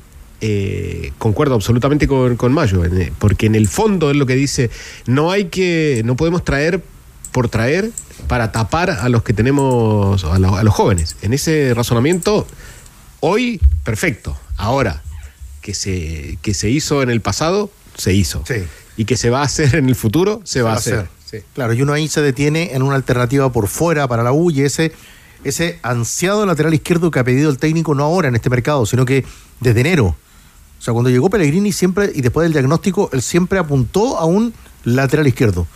eh, 0.41 1.13
concuerdo 1.19 1.55
absolutamente 1.55 2.07
con, 2.07 2.37
con 2.37 2.53
Mayo, 2.53 2.85
en- 2.85 3.13
porque 3.19 3.47
en 3.47 3.55
el 3.55 3.69
fondo 3.69 4.11
es 4.11 4.17
lo 4.17 4.27
que 4.27 4.35
dice, 4.35 4.71
no 5.07 5.31
hay 5.31 5.47
que, 5.47 6.03
no 6.05 6.17
podemos 6.17 6.45
traer 6.45 6.83
por 7.33 7.49
traer 7.49 7.91
para 8.27 8.53
tapar 8.53 8.91
a 8.91 9.09
los 9.09 9.23
que 9.23 9.33
tenemos, 9.33 10.25
a, 10.25 10.39
los- 10.39 10.59
a 10.59 10.63
los 10.63 10.75
jóvenes. 10.75 11.17
En 11.23 11.33
ese 11.33 11.73
razonamiento, 11.75 12.47
hoy, 13.21 13.61
perfecto. 13.85 14.37
Ahora, 14.57 15.03
que 15.61 15.75
se, 15.75 16.39
que 16.43 16.55
se 16.55 16.71
hizo 16.71 17.03
en 17.03 17.11
el 17.11 17.21
pasado, 17.21 17.71
se 17.97 18.13
hizo. 18.15 18.43
Y 18.97 19.05
que 19.05 19.17
se 19.17 19.31
va 19.31 19.41
a 19.41 19.45
hacer 19.45 19.77
en 19.77 19.89
el 19.89 19.95
futuro, 19.95 20.41
se, 20.45 20.63
va, 20.63 20.73
a 20.73 20.77
hacer. 20.77 21.09
Claro, 21.55 21.73
y 21.75 21.83
uno 21.83 21.93
ahí 21.93 22.09
se 22.09 22.23
detiene 22.23 22.75
en 22.75 22.83
una 22.83 22.97
alternativa 22.97 23.53
por 23.53 23.69
fuera 23.69 24.09
para 24.09 24.23
la 24.23 24.33
U 24.33 24.51
y 24.51 24.63
ese, 24.63 24.93
ese 25.45 25.79
ansiado 25.83 26.47
lateral 26.47 26.75
izquierdo 26.75 27.11
que 27.11 27.19
ha 27.19 27.25
pedido 27.25 27.51
el 27.51 27.59
técnico 27.59 27.95
no 27.95 28.03
ahora 28.05 28.29
en 28.29 28.35
este 28.35 28.51
mercado, 28.51 28.87
sino 28.87 29.05
que 29.05 29.25
desde 29.61 29.81
enero. 29.81 30.17
O 30.79 30.83
sea, 30.83 30.93
cuando 30.93 31.11
llegó 31.11 31.29
Pellegrini 31.29 31.73
siempre, 31.73 32.11
y 32.15 32.21
después 32.21 32.45
del 32.45 32.53
diagnóstico, 32.53 33.11
él 33.13 33.23
siempre 33.23 33.59
apuntó 33.59 34.19
a 34.19 34.25
un 34.25 34.55
lateral 34.85 35.27
izquierdo. 35.27 35.67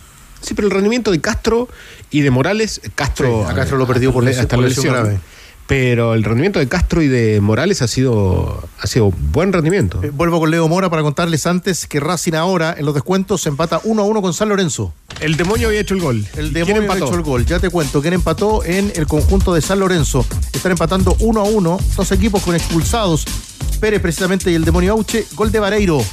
Sí, 0.41 0.53
pero 0.53 0.67
el 0.67 0.73
rendimiento 0.73 1.11
de 1.11 1.21
Castro 1.21 1.67
y 2.09 2.21
de 2.21 2.31
Morales, 2.31 2.81
Castro, 2.95 3.43
Sí, 3.45 3.51
a 3.51 3.55
Castro 3.55 3.77
lo 3.77 3.87
perdió 3.87 4.11
por 4.13 4.27
hasta 4.27 4.47
por 4.55 4.59
la 4.63 4.67
lesión 4.67 4.85
lesión. 4.85 5.03
grave. 5.05 5.19
Pero 5.75 6.13
el 6.13 6.23
rendimiento 6.23 6.59
de 6.59 6.67
Castro 6.67 7.01
y 7.01 7.07
de 7.07 7.41
Morales 7.41 7.81
ha 7.81 7.87
sido, 7.87 8.63
ha 8.79 8.85
sido 8.85 9.09
buen 9.31 9.51
rendimiento. 9.51 10.03
Eh, 10.03 10.11
Vuelvo 10.13 10.39
con 10.39 10.51
Leo 10.51 10.67
Mora 10.67 10.87
para 10.91 11.01
contarles 11.01 11.47
antes 11.47 11.87
que 11.87 11.99
Racing 11.99 12.33
ahora 12.33 12.75
en 12.77 12.85
los 12.85 12.93
descuentos 12.93 13.41
se 13.41 13.49
empata 13.49 13.81
1 13.83 13.99
a 14.03 14.05
1 14.05 14.21
con 14.21 14.35
San 14.35 14.49
Lorenzo. 14.49 14.93
El 15.19 15.35
demonio 15.35 15.69
había 15.69 15.79
hecho 15.79 15.95
el 15.95 16.01
gol. 16.01 16.17
El 16.37 16.51
¿Quién 16.51 16.67
demonio 16.67 16.81
ha 16.81 16.83
empató? 16.93 17.05
hecho 17.07 17.15
el 17.15 17.23
gol. 17.23 17.47
Ya 17.47 17.59
te 17.59 17.71
cuento 17.71 18.03
quién 18.03 18.13
empató 18.13 18.63
en 18.63 18.93
el 18.95 19.07
conjunto 19.07 19.51
de 19.51 19.61
San 19.63 19.79
Lorenzo. 19.79 20.23
Están 20.53 20.73
empatando 20.73 21.15
1 21.19 21.41
a 21.41 21.43
1. 21.43 21.79
Dos 21.97 22.11
equipos 22.11 22.43
con 22.43 22.53
expulsados. 22.53 23.25
Pérez 23.79 23.99
precisamente 23.99 24.51
y 24.51 24.53
el 24.53 24.65
demonio 24.65 24.91
Auche. 24.91 25.25
Gol 25.33 25.51
de 25.51 25.59
Vareiro. 25.59 26.03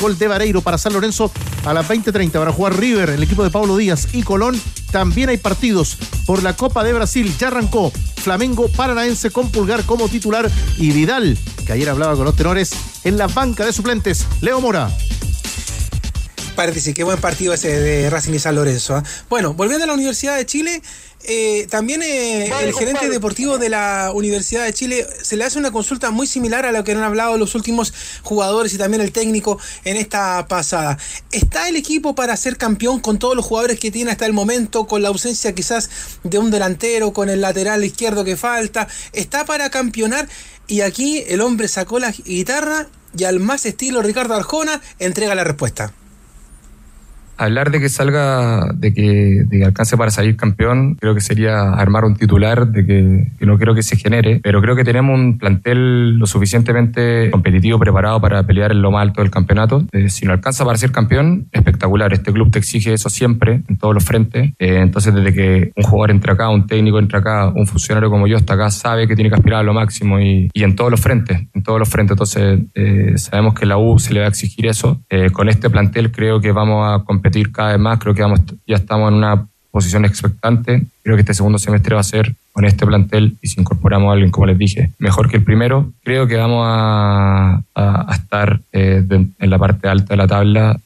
Gol 0.00 0.18
de 0.18 0.26
Vareiro 0.26 0.60
para 0.60 0.76
San 0.76 0.92
Lorenzo 0.92 1.30
a 1.64 1.72
las 1.72 1.88
20.30 1.88 2.32
para 2.32 2.50
jugar 2.50 2.76
River, 2.76 3.10
el 3.10 3.22
equipo 3.22 3.44
de 3.44 3.50
Pablo 3.50 3.76
Díaz 3.76 4.08
y 4.12 4.24
Colón. 4.24 4.60
También 4.90 5.28
hay 5.28 5.36
partidos 5.36 5.96
por 6.26 6.42
la 6.42 6.56
Copa 6.56 6.82
de 6.82 6.92
Brasil. 6.92 7.32
Ya 7.38 7.46
arrancó 7.46 7.92
Flamengo 8.22 8.68
Paranaense 8.68 9.30
con 9.30 9.50
Pulgar 9.50 9.84
como 9.84 10.08
titular 10.08 10.50
y 10.78 10.92
Vidal, 10.92 11.36
que 11.66 11.72
ayer 11.72 11.90
hablaba 11.90 12.14
con 12.14 12.24
los 12.24 12.36
tenores, 12.36 12.72
en 13.04 13.18
la 13.18 13.26
banca 13.26 13.66
de 13.66 13.72
suplentes. 13.72 14.26
Leo 14.40 14.60
Mora. 14.60 14.90
Parece 16.56 16.92
qué 16.92 17.02
buen 17.02 17.18
partido 17.18 17.54
ese 17.54 17.80
de 17.80 18.10
Racing 18.10 18.34
y 18.34 18.38
San 18.38 18.54
Lorenzo. 18.54 18.96
¿ah? 18.96 19.02
Bueno, 19.30 19.54
volviendo 19.54 19.84
a 19.84 19.86
la 19.86 19.94
Universidad 19.94 20.36
de 20.36 20.44
Chile, 20.44 20.82
eh, 21.24 21.66
también 21.70 22.02
eh, 22.02 22.52
el 22.62 22.74
gerente 22.74 23.08
deportivo 23.08 23.56
de 23.56 23.70
la 23.70 24.10
Universidad 24.14 24.64
de 24.64 24.74
Chile 24.74 25.06
se 25.22 25.36
le 25.36 25.44
hace 25.44 25.58
una 25.58 25.70
consulta 25.70 26.10
muy 26.10 26.26
similar 26.26 26.66
a 26.66 26.72
lo 26.72 26.84
que 26.84 26.92
han 26.92 27.02
hablado 27.02 27.38
los 27.38 27.54
últimos 27.54 27.94
jugadores 28.22 28.74
y 28.74 28.78
también 28.78 29.00
el 29.00 29.12
técnico 29.12 29.58
en 29.84 29.96
esta 29.96 30.46
pasada. 30.46 30.98
¿Está 31.30 31.70
el 31.70 31.76
equipo 31.76 32.14
para 32.14 32.36
ser 32.36 32.58
campeón 32.58 33.00
con 33.00 33.18
todos 33.18 33.34
los 33.34 33.46
jugadores 33.46 33.80
que 33.80 33.90
tiene 33.90 34.10
hasta 34.10 34.26
el 34.26 34.34
momento, 34.34 34.86
con 34.86 35.00
la 35.00 35.08
ausencia 35.08 35.54
quizás 35.54 35.88
de 36.22 36.36
un 36.36 36.50
delantero, 36.50 37.14
con 37.14 37.30
el 37.30 37.40
lateral 37.40 37.82
izquierdo 37.82 38.24
que 38.24 38.36
falta? 38.36 38.88
¿Está 39.14 39.46
para 39.46 39.70
campeonar? 39.70 40.28
Y 40.66 40.82
aquí 40.82 41.24
el 41.28 41.40
hombre 41.40 41.68
sacó 41.68 41.98
la 41.98 42.10
guitarra 42.10 42.88
y 43.16 43.24
al 43.24 43.40
más 43.40 43.64
estilo 43.64 44.02
Ricardo 44.02 44.34
Arjona 44.34 44.82
entrega 44.98 45.34
la 45.34 45.44
respuesta. 45.44 45.94
Hablar 47.42 47.70
de 47.70 47.80
que 47.80 47.88
salga, 47.88 48.72
de 48.74 48.94
que, 48.94 49.44
de 49.46 49.58
que 49.58 49.64
alcance 49.64 49.96
para 49.96 50.10
salir 50.10 50.36
campeón, 50.36 50.96
creo 51.00 51.14
que 51.14 51.20
sería 51.20 51.72
armar 51.72 52.04
un 52.04 52.14
titular 52.14 52.68
de 52.68 52.86
que, 52.86 53.26
que 53.38 53.46
no 53.46 53.58
creo 53.58 53.74
que 53.74 53.82
se 53.82 53.96
genere, 53.96 54.40
pero 54.42 54.60
creo 54.60 54.76
que 54.76 54.84
tenemos 54.84 55.18
un 55.18 55.38
plantel 55.38 56.18
lo 56.18 56.26
suficientemente 56.26 57.30
competitivo, 57.30 57.78
preparado 57.78 58.20
para 58.20 58.44
pelear 58.44 58.72
en 58.72 58.80
lo 58.82 58.90
más 58.90 59.02
alto 59.02 59.22
del 59.22 59.30
campeonato. 59.30 59.84
Eh, 59.92 60.08
si 60.08 60.24
no 60.24 60.32
alcanza 60.32 60.64
para 60.64 60.78
ser 60.78 60.92
campeón, 60.92 61.48
espectacular. 61.52 62.12
Este 62.12 62.32
club 62.32 62.50
te 62.50 62.58
exige 62.58 62.92
eso 62.92 63.10
siempre, 63.10 63.62
en 63.68 63.76
todos 63.76 63.94
los 63.94 64.04
frentes. 64.04 64.52
Eh, 64.58 64.78
entonces, 64.80 65.12
desde 65.14 65.32
que 65.32 65.72
un 65.74 65.82
jugador 65.82 66.12
entra 66.12 66.34
acá, 66.34 66.48
un 66.48 66.66
técnico 66.66 66.98
entra 66.98 67.18
acá, 67.18 67.48
un 67.48 67.66
funcionario 67.66 68.08
como 68.08 68.26
yo 68.26 68.36
está 68.36 68.54
acá, 68.54 68.70
sabe 68.70 69.08
que 69.08 69.16
tiene 69.16 69.30
que 69.30 69.36
aspirar 69.36 69.60
a 69.60 69.62
lo 69.64 69.74
máximo 69.74 70.20
y, 70.20 70.48
y 70.52 70.62
en 70.62 70.76
todos 70.76 70.90
los 70.90 71.00
frentes, 71.00 71.48
en 71.52 71.62
todos 71.62 71.78
los 71.78 71.88
frentes. 71.88 72.12
Entonces, 72.12 72.60
eh, 72.74 73.14
sabemos 73.16 73.54
que 73.54 73.66
la 73.66 73.78
U 73.78 73.98
se 73.98 74.14
le 74.14 74.20
va 74.20 74.26
a 74.26 74.28
exigir 74.28 74.66
eso. 74.66 75.02
Eh, 75.10 75.30
con 75.30 75.48
este 75.48 75.70
plantel 75.70 76.12
creo 76.12 76.40
que 76.40 76.52
vamos 76.52 76.86
a 76.88 77.04
competir 77.04 77.31
cada 77.52 77.72
vez 77.72 77.80
más. 77.80 77.98
Creo 77.98 78.14
que 78.14 78.22
vamos, 78.22 78.40
ya 78.66 78.76
estamos 78.76 79.10
en 79.10 79.18
una 79.18 79.46
posición 79.70 80.04
expectante. 80.04 80.82
Creo 81.02 81.16
que 81.16 81.20
este 81.22 81.34
segundo 81.34 81.58
semestre 81.58 81.94
va 81.94 82.00
a 82.00 82.04
ser 82.04 82.34
con 82.52 82.66
este 82.66 82.84
plantel 82.84 83.36
y 83.40 83.48
si 83.48 83.58
incorporamos 83.60 84.10
a 84.10 84.12
alguien, 84.12 84.30
como 84.30 84.46
les 84.46 84.58
dije, 84.58 84.90
mejor 84.98 85.30
que 85.30 85.38
el 85.38 85.42
primero, 85.42 85.90
creo 86.04 86.26
que 86.26 86.36
vamos 86.36 86.64
a, 86.68 87.62
a- 87.74 88.12
a 88.12 88.14
estar 88.14 88.60
eh, 88.72 89.02
de- 89.02 89.26
en 89.38 89.50
la 89.50 89.58
parte 89.58 89.88
alta 89.88 90.12
de 90.12 90.16
la 90.18 90.26
tabla 90.28 90.78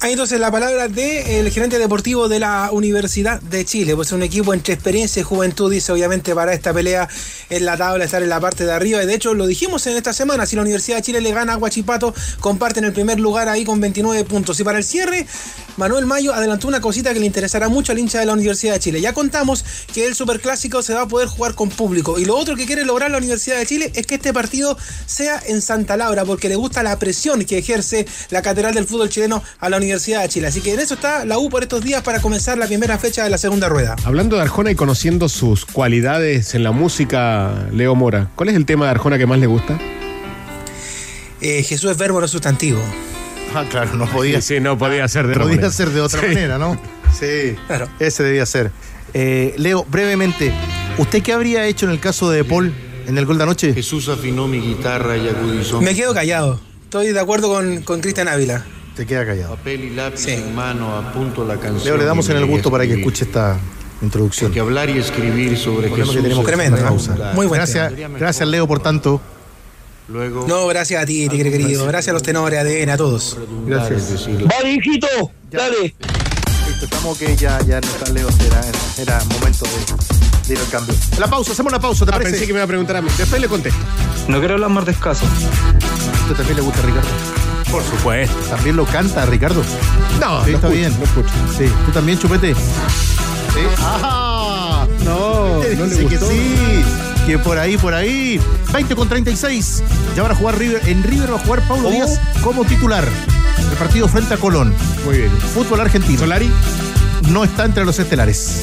Ahí 0.00 0.12
entonces 0.12 0.38
la 0.38 0.50
palabra 0.50 0.88
del 0.88 1.50
gerente 1.50 1.78
deportivo 1.78 2.28
de 2.28 2.38
la 2.38 2.68
Universidad 2.70 3.40
de 3.40 3.64
Chile, 3.64 3.96
pues 3.96 4.12
un 4.12 4.22
equipo 4.22 4.52
entre 4.52 4.74
experiencia 4.74 5.20
y 5.20 5.22
juventud, 5.22 5.72
dice 5.72 5.90
obviamente 5.90 6.34
para 6.34 6.52
esta 6.52 6.74
pelea 6.74 7.08
en 7.48 7.64
la 7.64 7.78
tabla, 7.78 8.04
estar 8.04 8.22
en 8.22 8.28
la 8.28 8.38
parte 8.38 8.66
de 8.66 8.72
arriba. 8.72 9.02
Y 9.02 9.06
de 9.06 9.14
hecho 9.14 9.32
lo 9.32 9.46
dijimos 9.46 9.86
en 9.86 9.96
esta 9.96 10.12
semana, 10.12 10.44
si 10.44 10.54
la 10.54 10.62
Universidad 10.62 10.98
de 10.98 11.02
Chile 11.02 11.22
le 11.22 11.32
gana 11.32 11.54
a 11.54 11.56
Guachipato, 11.56 12.14
comparten 12.40 12.84
el 12.84 12.92
primer 12.92 13.18
lugar 13.18 13.48
ahí 13.48 13.64
con 13.64 13.80
29 13.80 14.24
puntos. 14.24 14.60
Y 14.60 14.64
para 14.64 14.76
el 14.76 14.84
cierre, 14.84 15.26
Manuel 15.78 16.04
Mayo 16.04 16.34
adelantó 16.34 16.68
una 16.68 16.82
cosita 16.82 17.14
que 17.14 17.20
le 17.20 17.26
interesará 17.26 17.70
mucho 17.70 17.92
al 17.92 17.98
hincha 17.98 18.20
de 18.20 18.26
la 18.26 18.34
Universidad 18.34 18.74
de 18.74 18.80
Chile. 18.80 19.00
Ya 19.00 19.14
contamos 19.14 19.64
que 19.94 20.06
el 20.06 20.14
Superclásico 20.14 20.82
se 20.82 20.92
va 20.92 21.02
a 21.02 21.08
poder 21.08 21.28
jugar 21.28 21.54
con 21.54 21.70
público. 21.70 22.18
Y 22.18 22.26
lo 22.26 22.36
otro 22.36 22.54
que 22.54 22.66
quiere 22.66 22.84
lograr 22.84 23.10
la 23.10 23.18
Universidad 23.18 23.56
de 23.56 23.66
Chile 23.66 23.92
es 23.94 24.06
que 24.06 24.16
este 24.16 24.34
partido 24.34 24.76
sea 25.06 25.42
en 25.46 25.62
Santa 25.62 25.96
Laura, 25.96 26.26
porque 26.26 26.50
le 26.50 26.56
gusta 26.56 26.82
la 26.82 26.98
presión 26.98 27.44
que 27.46 27.58
ejerce 27.58 28.06
la 28.28 28.42
Catedral 28.42 28.74
del 28.74 28.86
Fútbol 28.86 29.08
Chileno 29.08 29.42
a 29.58 29.70
la 29.70 29.78
Universidad 29.78 29.85
Universidad 29.86 30.22
de 30.22 30.28
Chile. 30.28 30.46
Así 30.48 30.60
que 30.60 30.74
en 30.74 30.80
eso 30.80 30.94
está 30.94 31.24
la 31.24 31.38
U 31.38 31.48
por 31.48 31.62
estos 31.62 31.82
días 31.82 32.02
para 32.02 32.20
comenzar 32.20 32.58
la 32.58 32.66
primera 32.66 32.98
fecha 32.98 33.24
de 33.24 33.30
la 33.30 33.38
segunda 33.38 33.68
rueda. 33.68 33.96
Hablando 34.04 34.36
de 34.36 34.42
Arjona 34.42 34.70
y 34.70 34.74
conociendo 34.74 35.28
sus 35.28 35.64
cualidades 35.64 36.54
en 36.54 36.62
la 36.64 36.72
música, 36.72 37.66
Leo 37.72 37.94
Mora, 37.94 38.30
¿cuál 38.36 38.48
es 38.50 38.54
el 38.56 38.66
tema 38.66 38.84
de 38.86 38.90
Arjona 38.92 39.18
que 39.18 39.26
más 39.26 39.38
le 39.38 39.46
gusta? 39.46 39.78
Eh, 41.40 41.62
Jesús 41.62 41.90
es 41.90 41.96
verbo, 41.98 42.20
no 42.20 42.28
sustantivo. 42.28 42.80
Ah, 43.54 43.64
claro, 43.70 43.94
no 43.94 44.06
podía. 44.06 44.40
Sí, 44.40 44.54
sí, 44.56 44.60
no 44.60 44.76
podía 44.76 45.06
ser 45.08 45.26
de 45.26 45.32
otra 45.32 45.42
Podía 45.44 45.56
manera. 45.56 45.72
ser 45.72 45.90
de 45.90 46.00
otra 46.00 46.20
Sí. 46.20 46.26
manera, 46.26 46.58
¿no? 46.58 46.78
Sí, 47.18 47.56
Claro. 47.66 47.88
ese 47.98 48.22
debía 48.22 48.44
ser. 48.46 48.70
Eh, 49.14 49.54
Leo, 49.56 49.84
brevemente, 49.88 50.52
¿usted 50.98 51.22
qué 51.22 51.32
habría 51.32 51.64
hecho 51.66 51.86
en 51.86 51.92
el 51.92 52.00
caso 52.00 52.30
de 52.30 52.44
Paul 52.44 52.74
en 53.06 53.16
el 53.16 53.24
gol 53.24 53.38
de 53.38 53.44
anoche? 53.44 53.72
Jesús 53.74 54.08
afinó 54.08 54.48
mi 54.48 54.60
guitarra 54.60 55.16
y 55.16 55.28
acudizó 55.28 55.80
Me 55.80 55.94
quedo 55.94 56.12
callado. 56.12 56.60
Estoy 56.84 57.12
de 57.12 57.20
acuerdo 57.20 57.48
con, 57.48 57.82
con 57.82 58.00
Cristian 58.00 58.28
Ávila. 58.28 58.64
Te 58.96 59.04
queda 59.06 59.26
callado. 59.26 59.56
papel 59.56 59.84
y 59.84 59.90
lápiz 59.90 60.20
Sí. 60.20 60.30
en 60.32 60.54
mano 60.54 60.96
a 60.96 61.12
punto 61.12 61.44
la 61.44 61.56
canción. 61.56 61.84
Leo, 61.84 61.96
le 61.98 62.04
damos 62.04 62.28
en 62.30 62.38
el 62.38 62.46
gusto 62.46 62.70
para 62.70 62.86
que 62.86 62.94
escuche 62.94 63.24
esta 63.24 63.58
introducción. 64.00 64.50
Que 64.52 64.60
hablar 64.60 64.88
y 64.88 64.98
escribir 64.98 65.56
sobre 65.58 65.90
Jesús 65.90 66.16
que 66.16 66.22
tenemos 66.22 66.44
Tremendo, 66.46 66.78
una. 66.78 67.32
Muy 67.34 67.46
buen 67.46 67.58
gracias, 67.58 67.92
gracias, 68.18 68.48
Leo, 68.48 68.66
por 68.66 68.80
tanto. 68.80 69.20
Luego, 70.08 70.46
No, 70.48 70.66
gracias 70.68 71.02
a 71.02 71.06
ti, 71.06 71.28
tigre 71.28 71.50
querido. 71.50 71.84
Gracias 71.86 72.10
a 72.10 72.12
los 72.14 72.22
tenores 72.22 72.58
ADN, 72.58 72.90
a 72.90 72.96
todos. 72.96 73.36
Gracias. 73.66 74.26
Vale, 74.44 74.72
hijito, 74.72 75.06
dale. 75.50 75.94
Listo, 76.66 76.84
estamos 76.84 77.18
que 77.18 77.36
ya, 77.36 77.58
ya 77.66 77.80
no 77.80 77.86
está 77.88 78.10
Leo, 78.12 78.28
era, 78.46 78.60
era 78.98 79.24
momento 79.24 79.64
de, 79.66 80.48
de 80.48 80.54
ir 80.54 80.58
al 80.58 80.68
cambio. 80.70 80.94
La 81.18 81.26
pausa, 81.28 81.52
hacemos 81.52 81.70
la 81.72 81.78
pausa, 81.80 82.04
¿te 82.06 82.10
Ah, 82.10 82.14
parece? 82.14 82.30
pensé 82.30 82.46
que 82.46 82.52
me 82.52 82.58
iba 82.60 82.64
a 82.64 82.68
preguntar 82.68 82.96
a 82.96 83.02
mí. 83.02 83.08
Después 83.18 83.40
le 83.40 83.48
contesto. 83.48 83.78
No 84.28 84.38
quiero 84.38 84.54
hablar 84.54 84.70
más 84.70 84.84
de 84.86 84.92
escaso. 84.92 85.24
¿Esto 86.22 86.34
también 86.34 86.56
le 86.56 86.62
gusta 86.62 86.80
Ricardo? 86.82 87.08
Por 87.76 87.84
supuesto. 87.84 88.34
¿También 88.48 88.74
lo 88.74 88.86
canta 88.86 89.26
Ricardo? 89.26 89.62
No, 90.18 90.42
Sí, 90.46 90.52
está 90.52 90.68
escucho, 90.68 90.68
bien. 90.70 90.96
no 90.98 91.04
escucho. 91.04 91.28
Sí, 91.58 91.64
¿tú 91.84 91.92
también, 91.92 92.18
Chupete? 92.18 92.54
Sí. 92.54 93.60
¡Ajá! 93.78 94.86
No, 95.04 95.60
Te 95.60 95.76
no 95.76 95.84
le 95.84 96.06
que 96.06 96.16
sí, 96.18 96.84
que 97.26 97.38
por 97.38 97.58
ahí, 97.58 97.76
por 97.76 97.92
ahí. 97.92 98.40
20 98.72 98.96
con 98.96 99.10
36. 99.10 99.82
Ya 100.16 100.22
van 100.22 100.32
a 100.32 100.34
jugar 100.34 100.58
River. 100.58 100.88
En 100.88 101.02
River 101.02 101.32
va 101.32 101.36
a 101.36 101.40
jugar 101.40 101.60
Pablo 101.68 101.90
Díaz 101.90 102.18
como 102.42 102.64
titular. 102.64 103.06
El 103.70 103.76
partido 103.76 104.08
frente 104.08 104.32
a 104.32 104.36
Colón. 104.38 104.74
Muy 105.04 105.18
bien. 105.18 105.30
Fútbol 105.54 105.80
argentino. 105.80 106.18
Solari, 106.20 106.50
No 107.30 107.44
está 107.44 107.64
entre 107.64 107.84
los 107.84 107.98
estelares. 107.98 108.62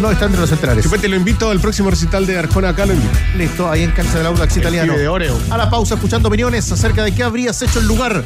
No 0.00 0.10
está 0.10 0.26
entre 0.26 0.40
los 0.40 0.50
estelares. 0.50 0.84
Chupete, 0.84 1.08
lo 1.08 1.16
invito 1.16 1.50
al 1.50 1.60
próximo 1.60 1.90
recital 1.90 2.26
de 2.26 2.38
Arjona 2.38 2.70
acá, 2.70 2.86
lo 2.86 2.94
invito. 2.94 3.12
Listo, 3.36 3.70
ahí 3.70 3.82
en 3.82 3.90
cancha 3.92 4.18
del 4.18 4.26
Audax 4.26 4.56
italiano. 4.56 4.96
de 4.96 5.08
Oreo. 5.08 5.38
A 5.50 5.56
la 5.58 5.68
pausa, 5.70 5.94
escuchando 5.94 6.28
opiniones 6.28 6.70
acerca 6.72 7.04
de 7.04 7.14
qué 7.14 7.22
habrías 7.22 7.60
hecho 7.62 7.80
en 7.80 7.86
lugar 7.86 8.22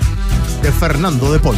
de 0.62 0.72
Fernando 0.72 1.32
de 1.32 1.38
Paul. 1.38 1.56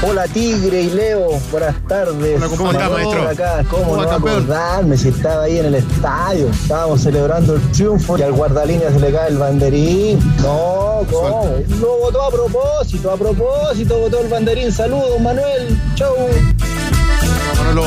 Hola 0.00 0.28
Tigre 0.28 0.82
y 0.82 0.90
Leo, 0.90 1.40
buenas 1.50 1.74
tardes. 1.88 2.36
Hola, 2.36 2.48
¿cómo 2.56 2.70
está, 2.70 2.88
maestro? 2.88 3.28
Acá, 3.28 3.64
¿Cómo, 3.68 3.82
¿Cómo 3.84 3.96
no 4.02 4.08
va, 4.08 4.14
acordarme 4.14 4.96
si 4.96 5.08
estaba 5.08 5.42
ahí 5.44 5.58
en 5.58 5.66
el 5.66 5.74
estadio? 5.74 6.48
Estábamos 6.50 7.02
celebrando 7.02 7.56
el 7.56 7.62
triunfo 7.72 8.16
y 8.16 8.22
al 8.22 8.32
guardalínea 8.32 8.92
se 8.92 9.00
le 9.00 9.10
cae 9.10 9.30
el 9.30 9.38
banderín. 9.38 10.18
No, 10.40 11.04
¿cómo? 11.10 11.52
No 11.80 11.86
votó 12.00 12.22
a 12.22 12.30
propósito, 12.30 13.10
a 13.10 13.16
propósito 13.16 13.98
votó 13.98 14.20
el 14.20 14.28
banderín. 14.28 14.70
Saludos, 14.70 15.20
Manuel. 15.20 15.76
Chau. 15.96 16.14
Manolo, 17.68 17.86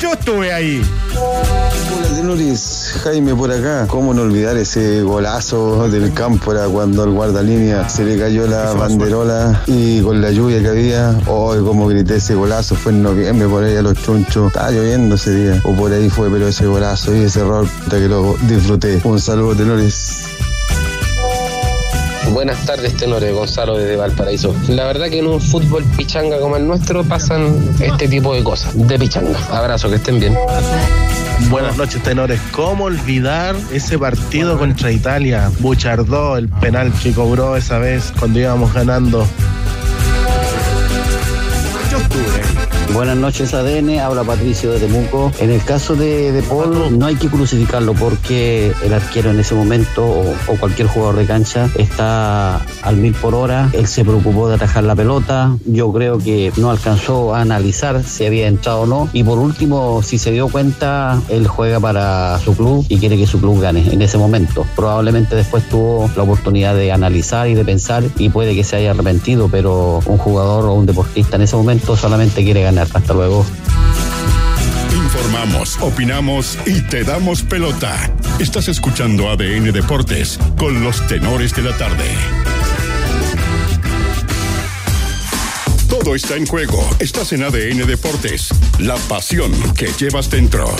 Yo 0.00 0.14
estuve 0.14 0.50
ahí. 0.54 0.82
Hola 1.14 2.08
Tenoris, 2.16 2.94
Jaime 3.04 3.34
por 3.34 3.52
acá. 3.52 3.86
¿Cómo 3.86 4.14
no 4.14 4.22
olvidar 4.22 4.56
ese 4.56 5.02
golazo 5.02 5.90
del 5.90 6.14
campo 6.14 6.52
era 6.52 6.66
cuando 6.66 7.02
al 7.02 7.10
guardalínea 7.10 7.86
se 7.90 8.06
le 8.06 8.18
cayó 8.18 8.46
la 8.46 8.72
banderola 8.72 9.64
y 9.66 10.00
con 10.00 10.22
la 10.22 10.30
lluvia 10.30 10.62
que 10.62 10.68
había, 10.68 11.14
hoy 11.26 11.62
como 11.62 11.88
grité 11.88 12.16
ese 12.16 12.34
golazo, 12.34 12.74
fue 12.74 12.92
en 12.92 13.02
noviembre 13.02 13.46
por 13.48 13.64
ahí 13.64 13.76
a 13.76 13.82
los 13.82 14.02
chunchos, 14.02 14.46
estaba 14.46 14.70
lloviendo 14.70 15.16
ese 15.16 15.34
día, 15.34 15.60
o 15.62 15.74
por 15.74 15.92
ahí 15.92 16.08
fue, 16.08 16.30
pero 16.30 16.48
ese 16.48 16.64
golazo 16.64 17.14
y 17.14 17.24
ese 17.24 17.40
error, 17.40 17.68
que 17.90 18.08
lo 18.08 18.34
disfruté. 18.48 18.98
Un 19.04 19.20
saludo 19.20 19.54
Tenoris. 19.54 20.41
Buenas 22.32 22.64
tardes, 22.64 22.96
tenores. 22.96 23.34
Gonzalo 23.34 23.76
desde 23.76 23.96
Valparaíso. 23.96 24.54
La 24.68 24.86
verdad 24.86 25.08
que 25.08 25.18
en 25.18 25.26
un 25.26 25.40
fútbol 25.40 25.84
pichanga 25.96 26.40
como 26.40 26.56
el 26.56 26.66
nuestro 26.66 27.04
pasan 27.04 27.54
este 27.78 28.08
tipo 28.08 28.34
de 28.34 28.42
cosas, 28.42 28.72
de 28.74 28.98
pichanga. 28.98 29.38
Abrazo, 29.50 29.90
que 29.90 29.96
estén 29.96 30.18
bien. 30.18 30.34
Buenas 31.50 31.76
noches, 31.76 32.02
tenores. 32.02 32.40
¿Cómo 32.52 32.84
olvidar 32.84 33.54
ese 33.72 33.98
partido 33.98 34.58
contra 34.58 34.90
Italia? 34.90 35.50
Buchardó, 35.58 36.38
el 36.38 36.48
penal 36.48 36.90
que 37.02 37.12
cobró 37.12 37.56
esa 37.56 37.78
vez 37.78 38.12
cuando 38.18 38.40
íbamos 38.40 38.72
ganando. 38.72 39.26
Buenas 42.92 43.16
noches 43.16 43.54
ADN, 43.54 44.00
habla 44.00 44.22
Patricio 44.22 44.70
de 44.70 44.78
Temuco. 44.78 45.32
En 45.40 45.50
el 45.50 45.64
caso 45.64 45.96
de, 45.96 46.30
de 46.30 46.42
Paul 46.42 46.98
no 46.98 47.06
hay 47.06 47.14
que 47.16 47.28
crucificarlo 47.28 47.94
porque 47.94 48.70
el 48.84 48.92
arquero 48.92 49.30
en 49.30 49.40
ese 49.40 49.54
momento 49.54 50.04
o, 50.04 50.34
o 50.46 50.56
cualquier 50.60 50.88
jugador 50.88 51.16
de 51.16 51.24
cancha 51.24 51.70
está 51.78 52.56
al 52.82 52.96
mil 52.96 53.14
por 53.14 53.34
hora. 53.34 53.70
Él 53.72 53.86
se 53.86 54.04
preocupó 54.04 54.46
de 54.48 54.56
atajar 54.56 54.84
la 54.84 54.94
pelota. 54.94 55.56
Yo 55.64 55.90
creo 55.90 56.18
que 56.18 56.52
no 56.58 56.70
alcanzó 56.70 57.34
a 57.34 57.40
analizar 57.40 58.04
si 58.04 58.26
había 58.26 58.46
entrado 58.46 58.82
o 58.82 58.86
no. 58.86 59.08
Y 59.14 59.24
por 59.24 59.38
último, 59.38 60.02
si 60.02 60.18
se 60.18 60.30
dio 60.30 60.48
cuenta, 60.48 61.18
él 61.30 61.48
juega 61.48 61.80
para 61.80 62.38
su 62.40 62.54
club 62.54 62.84
y 62.90 62.98
quiere 62.98 63.16
que 63.16 63.26
su 63.26 63.40
club 63.40 63.58
gane 63.62 63.90
en 63.90 64.02
ese 64.02 64.18
momento. 64.18 64.66
Probablemente 64.76 65.34
después 65.34 65.66
tuvo 65.70 66.10
la 66.14 66.24
oportunidad 66.24 66.74
de 66.74 66.92
analizar 66.92 67.48
y 67.48 67.54
de 67.54 67.64
pensar 67.64 68.04
y 68.18 68.28
puede 68.28 68.54
que 68.54 68.64
se 68.64 68.76
haya 68.76 68.90
arrepentido, 68.90 69.48
pero 69.50 70.00
un 70.04 70.18
jugador 70.18 70.66
o 70.66 70.74
un 70.74 70.84
deportista 70.84 71.36
en 71.36 71.42
ese 71.42 71.56
momento 71.56 71.96
solamente 71.96 72.44
quiere 72.44 72.62
ganar. 72.62 72.81
Hasta 72.82 73.14
luego. 73.14 73.46
Informamos, 74.94 75.78
opinamos 75.80 76.58
y 76.66 76.80
te 76.82 77.04
damos 77.04 77.42
pelota. 77.42 78.10
Estás 78.38 78.68
escuchando 78.68 79.30
ADN 79.30 79.72
Deportes 79.72 80.38
con 80.58 80.82
los 80.82 81.06
tenores 81.06 81.54
de 81.54 81.62
la 81.62 81.76
tarde. 81.76 82.04
Todo 85.88 86.14
está 86.16 86.36
en 86.36 86.46
juego. 86.46 86.84
Estás 86.98 87.32
en 87.32 87.44
ADN 87.44 87.86
Deportes. 87.86 88.48
La 88.78 88.96
pasión 89.08 89.52
que 89.74 89.86
llevas 89.98 90.28
dentro. 90.30 90.66
No. 90.66 90.76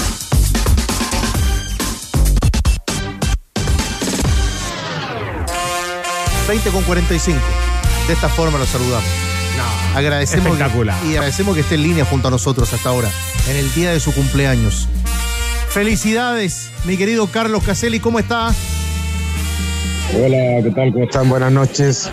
20 6.48 6.70
con 6.70 6.82
45. 6.82 7.38
De 8.08 8.14
esta 8.14 8.28
forma 8.28 8.58
los 8.58 8.68
saludamos. 8.68 9.31
Agradecemos 9.94 10.56
que- 10.56 11.08
y 11.08 11.10
agradecemos 11.16 11.54
que 11.54 11.60
esté 11.60 11.74
en 11.76 11.82
línea 11.82 12.04
junto 12.04 12.28
a 12.28 12.30
nosotros 12.30 12.72
hasta 12.72 12.88
ahora, 12.88 13.08
en 13.48 13.56
el 13.56 13.72
día 13.74 13.92
de 13.92 14.00
su 14.00 14.12
cumpleaños. 14.12 14.88
Felicidades, 15.68 16.70
mi 16.84 16.96
querido 16.96 17.26
Carlos 17.28 17.62
Caselli, 17.64 18.00
¿cómo 18.00 18.18
está? 18.18 18.54
Hola, 20.14 20.62
¿qué 20.62 20.72
tal? 20.74 20.92
¿Cómo 20.92 21.04
están? 21.04 21.28
Buenas 21.28 21.52
noches. 21.52 22.10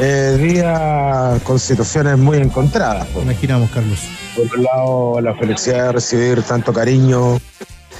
Eh, 0.00 0.36
día 0.40 1.38
con 1.44 1.58
situaciones 1.58 2.18
muy 2.18 2.38
encontradas. 2.38 3.06
pues. 3.12 3.24
Imaginamos, 3.24 3.70
Carlos. 3.70 3.98
Por 4.36 4.58
un 4.58 4.64
lado, 4.64 5.20
la 5.20 5.34
felicidad 5.34 5.86
de 5.86 5.92
recibir 5.92 6.42
tanto 6.42 6.72
cariño 6.72 7.40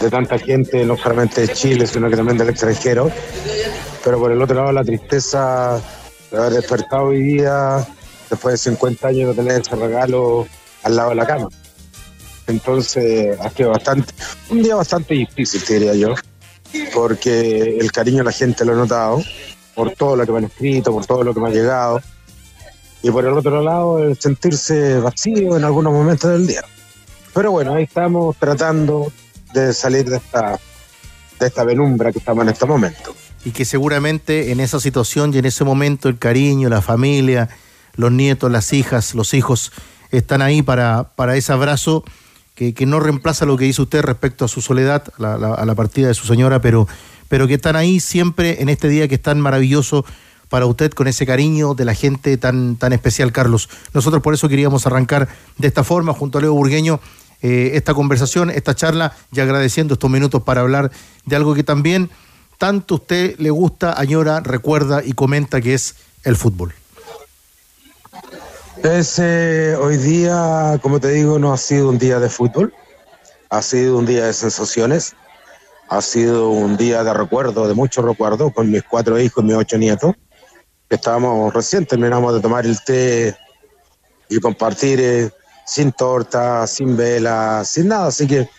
de 0.00 0.10
tanta 0.10 0.38
gente, 0.38 0.84
no 0.84 0.96
solamente 0.96 1.42
de 1.42 1.48
Chile, 1.52 1.86
sino 1.86 2.10
que 2.10 2.16
también 2.16 2.36
del 2.38 2.48
extranjero. 2.48 3.10
Pero 4.04 4.18
por 4.18 4.32
el 4.32 4.42
otro 4.42 4.56
lado, 4.56 4.72
la 4.72 4.84
tristeza 4.84 5.80
de 6.30 6.36
haber 6.38 6.52
despertado 6.54 7.04
hoy 7.06 7.22
día, 7.22 7.86
después 8.30 8.54
de 8.54 8.70
50 8.70 9.08
años, 9.08 9.28
de 9.30 9.42
tener 9.42 9.60
ese 9.60 9.76
regalo 9.76 10.46
al 10.82 10.96
lado 10.96 11.10
de 11.10 11.16
la 11.16 11.26
cama. 11.26 11.48
Entonces, 12.46 13.38
ha 13.40 13.50
sido 13.50 13.70
bastante, 13.70 14.12
un 14.50 14.62
día 14.62 14.74
bastante 14.74 15.14
difícil, 15.14 15.64
te 15.64 15.74
diría 15.74 15.94
yo, 15.94 16.14
porque 16.92 17.78
el 17.78 17.90
cariño 17.90 18.18
de 18.18 18.24
la 18.24 18.32
gente 18.32 18.64
lo 18.64 18.74
he 18.74 18.76
notado, 18.76 19.22
por 19.74 19.92
todo 19.92 20.16
lo 20.16 20.26
que 20.26 20.32
me 20.32 20.38
han 20.38 20.44
escrito, 20.44 20.92
por 20.92 21.06
todo 21.06 21.24
lo 21.24 21.32
que 21.32 21.40
me 21.40 21.48
ha 21.48 21.52
llegado. 21.52 22.00
Y 23.02 23.10
por 23.10 23.24
el 23.24 23.32
otro 23.32 23.62
lado, 23.62 24.02
el 24.02 24.18
sentirse 24.18 24.98
vacío 24.98 25.56
en 25.56 25.64
algunos 25.64 25.92
momentos 25.92 26.30
del 26.30 26.46
día. 26.46 26.64
Pero 27.34 27.50
bueno, 27.50 27.74
ahí 27.74 27.84
estamos 27.84 28.36
tratando 28.36 29.12
de 29.52 29.72
salir 29.74 30.08
de 30.08 30.16
esta, 30.16 30.58
de 31.38 31.46
esta 31.46 31.64
penumbra 31.64 32.12
que 32.12 32.18
estamos 32.18 32.44
en 32.44 32.50
este 32.50 32.64
momento. 32.64 33.14
Y 33.44 33.50
que 33.50 33.64
seguramente 33.64 34.52
en 34.52 34.60
esa 34.60 34.80
situación 34.80 35.34
y 35.34 35.38
en 35.38 35.44
ese 35.44 35.64
momento 35.64 36.08
el 36.08 36.18
cariño, 36.18 36.68
la 36.68 36.80
familia, 36.80 37.50
los 37.96 38.12
nietos, 38.12 38.50
las 38.50 38.72
hijas, 38.72 39.14
los 39.14 39.34
hijos 39.34 39.72
están 40.10 40.42
ahí 40.42 40.62
para, 40.62 41.10
para 41.16 41.36
ese 41.36 41.52
abrazo 41.52 42.04
que, 42.54 42.72
que 42.74 42.86
no 42.86 43.00
reemplaza 43.00 43.46
lo 43.46 43.56
que 43.56 43.64
dice 43.64 43.82
usted 43.82 44.02
respecto 44.02 44.44
a 44.44 44.48
su 44.48 44.60
soledad, 44.60 45.04
la- 45.18 45.36
la- 45.38 45.54
a 45.54 45.64
la 45.64 45.74
partida 45.74 46.08
de 46.08 46.14
su 46.14 46.26
señora, 46.26 46.60
pero, 46.60 46.86
pero 47.28 47.46
que 47.48 47.54
están 47.54 47.74
ahí 47.76 47.98
siempre 48.00 48.62
en 48.62 48.68
este 48.68 48.88
día 48.88 49.08
que 49.08 49.16
es 49.16 49.22
tan 49.22 49.40
maravilloso 49.40 50.04
para 50.48 50.66
usted 50.66 50.92
con 50.92 51.08
ese 51.08 51.26
cariño 51.26 51.74
de 51.74 51.84
la 51.84 51.94
gente 51.94 52.36
tan, 52.36 52.76
tan 52.76 52.92
especial, 52.92 53.32
Carlos. 53.32 53.68
Nosotros 53.92 54.22
por 54.22 54.34
eso 54.34 54.48
queríamos 54.48 54.86
arrancar 54.86 55.28
de 55.58 55.66
esta 55.66 55.82
forma, 55.82 56.12
junto 56.12 56.38
a 56.38 56.42
Leo 56.42 56.52
Burgueño, 56.54 57.00
eh, 57.42 57.72
esta 57.74 57.92
conversación, 57.92 58.50
esta 58.50 58.74
charla, 58.76 59.16
y 59.32 59.40
agradeciendo 59.40 59.94
estos 59.94 60.10
minutos 60.10 60.42
para 60.44 60.60
hablar 60.60 60.92
de 61.26 61.34
algo 61.36 61.54
que 61.54 61.64
también 61.64 62.08
tanto 62.58 62.96
usted 62.96 63.36
le 63.38 63.50
gusta, 63.50 63.98
añora, 63.98 64.40
recuerda 64.40 65.02
y 65.04 65.12
comenta 65.14 65.60
que 65.60 65.74
es 65.74 65.96
el 66.22 66.36
fútbol. 66.36 66.72
Ese 68.84 69.74
hoy 69.76 69.96
día, 69.96 70.78
como 70.82 71.00
te 71.00 71.08
digo, 71.08 71.38
no 71.38 71.54
ha 71.54 71.56
sido 71.56 71.88
un 71.88 71.98
día 71.98 72.20
de 72.20 72.28
fútbol, 72.28 72.74
ha 73.48 73.62
sido 73.62 73.96
un 73.96 74.04
día 74.04 74.26
de 74.26 74.34
sensaciones, 74.34 75.16
ha 75.88 76.02
sido 76.02 76.50
un 76.50 76.76
día 76.76 77.02
de 77.02 77.14
recuerdo, 77.14 77.66
de 77.66 77.72
muchos 77.72 78.04
recuerdos, 78.04 78.52
con 78.52 78.70
mis 78.70 78.82
cuatro 78.82 79.18
hijos 79.18 79.42
y 79.42 79.46
mis 79.46 79.56
ocho 79.56 79.78
nietos, 79.78 80.14
que 80.86 80.96
estábamos 80.96 81.54
recién, 81.54 81.86
terminamos 81.86 82.34
de 82.34 82.40
tomar 82.42 82.66
el 82.66 82.78
té 82.84 83.34
y 84.28 84.38
compartir 84.38 85.00
eh, 85.00 85.30
sin 85.64 85.90
torta, 85.92 86.66
sin 86.66 86.94
vela, 86.94 87.62
sin 87.64 87.88
nada, 87.88 88.08
así 88.08 88.26
que, 88.26 88.50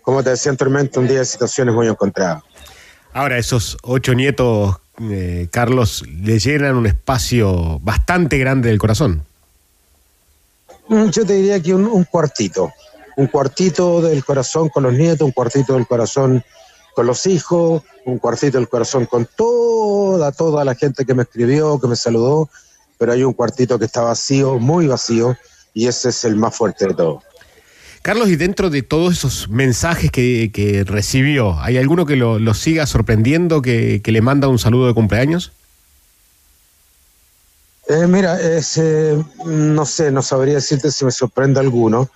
como 0.00 0.22
te 0.22 0.30
decía 0.30 0.52
anteriormente, 0.52 0.98
un 0.98 1.06
día 1.06 1.18
de 1.18 1.26
situaciones 1.26 1.74
muy 1.74 1.86
encontradas. 1.86 2.42
Ahora, 3.12 3.36
esos 3.36 3.76
ocho 3.82 4.14
nietos, 4.14 4.76
eh, 5.02 5.48
Carlos, 5.52 6.02
le 6.08 6.38
llenan 6.38 6.76
un 6.76 6.86
espacio 6.86 7.78
bastante 7.80 8.38
grande 8.38 8.70
del 8.70 8.78
corazón. 8.78 9.26
Mm, 10.88 11.08
Yo 11.10 11.26
te 11.26 11.34
diría 11.34 11.60
que 11.60 11.74
un, 11.74 12.04
cuartito, 12.04 12.72
un 13.16 13.26
cuartito 13.26 14.00
del 14.00 14.24
corazón 14.24 14.68
con 14.68 14.84
los 14.84 14.92
nietos, 14.92 15.26
un 15.26 15.32
cuartito 15.32 15.74
del 15.74 15.86
corazón 15.86 16.44
con 16.94 17.06
los 17.06 17.26
hijos, 17.26 17.82
un 18.04 18.18
cuartito 18.18 18.58
del 18.58 18.68
corazón 18.68 19.06
con 19.06 19.28
toda, 19.36 20.32
toda 20.32 20.64
la 20.64 20.74
gente 20.74 21.04
que 21.04 21.14
me 21.14 21.24
escribió, 21.24 21.78
que 21.80 21.88
me 21.88 21.96
saludó, 21.96 22.48
pero 22.98 23.12
hay 23.12 23.22
un 23.22 23.34
cuartito 23.34 23.78
que 23.78 23.84
está 23.84 24.02
vacío, 24.02 24.58
muy 24.58 24.86
vacío, 24.86 25.36
y 25.74 25.88
ese 25.88 26.08
es 26.08 26.24
el 26.24 26.36
más 26.36 26.54
fuerte 26.56 26.86
de 26.86 26.94
todo. 26.94 27.22
Carlos, 28.00 28.28
y 28.28 28.36
dentro 28.36 28.70
de 28.70 28.82
todos 28.82 29.14
esos 29.18 29.48
mensajes 29.48 30.10
que, 30.12 30.50
que 30.54 30.84
recibió, 30.84 31.58
¿hay 31.60 31.76
alguno 31.76 32.06
que 32.06 32.14
lo, 32.16 32.38
lo 32.38 32.54
siga 32.54 32.86
sorprendiendo, 32.86 33.60
que, 33.60 34.00
que 34.02 34.12
le 34.12 34.20
manda 34.22 34.46
un 34.48 34.60
saludo 34.60 34.86
de 34.86 34.94
cumpleaños? 34.94 35.52
Eh, 37.88 38.06
mira, 38.06 38.38
eh, 38.40 39.24
no 39.44 39.86
sé, 39.86 40.10
no 40.10 40.22
sabría 40.22 40.54
decirte 40.54 40.90
si 40.90 41.04
me 41.04 41.10
sorprende 41.10 41.60
alguno, 41.60 42.10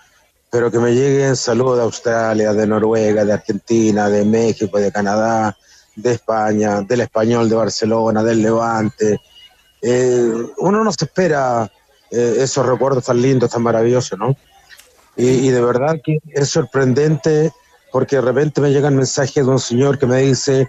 pero 0.50 0.70
que 0.70 0.78
me 0.78 0.92
lleguen 0.92 1.36
saludos 1.36 1.76
de 1.76 1.84
Australia, 1.84 2.52
de 2.52 2.66
Noruega, 2.66 3.24
de 3.24 3.32
Argentina, 3.32 4.08
de 4.08 4.24
México, 4.24 4.78
de 4.78 4.90
Canadá, 4.90 5.56
de 5.94 6.12
España, 6.12 6.80
del 6.80 7.02
español 7.02 7.48
de 7.48 7.56
Barcelona, 7.56 8.22
del 8.22 8.42
Levante. 8.42 9.20
Eh, 9.80 10.32
uno 10.58 10.84
no 10.84 10.92
se 10.92 11.04
espera 11.04 11.70
eh, 12.10 12.36
esos 12.38 12.66
recuerdos 12.66 13.04
tan 13.04 13.22
lindos, 13.22 13.50
tan 13.50 13.62
maravillosos, 13.62 14.18
¿no? 14.18 14.36
Y, 15.16 15.26
y 15.26 15.48
de 15.50 15.60
verdad 15.60 15.96
que 16.02 16.18
es 16.32 16.48
sorprendente 16.48 17.52
porque 17.92 18.16
de 18.16 18.22
repente 18.22 18.60
me 18.60 18.70
llegan 18.70 18.96
mensajes 18.96 19.44
de 19.44 19.50
un 19.50 19.58
señor 19.58 19.98
que 19.98 20.06
me 20.06 20.18
dice 20.18 20.68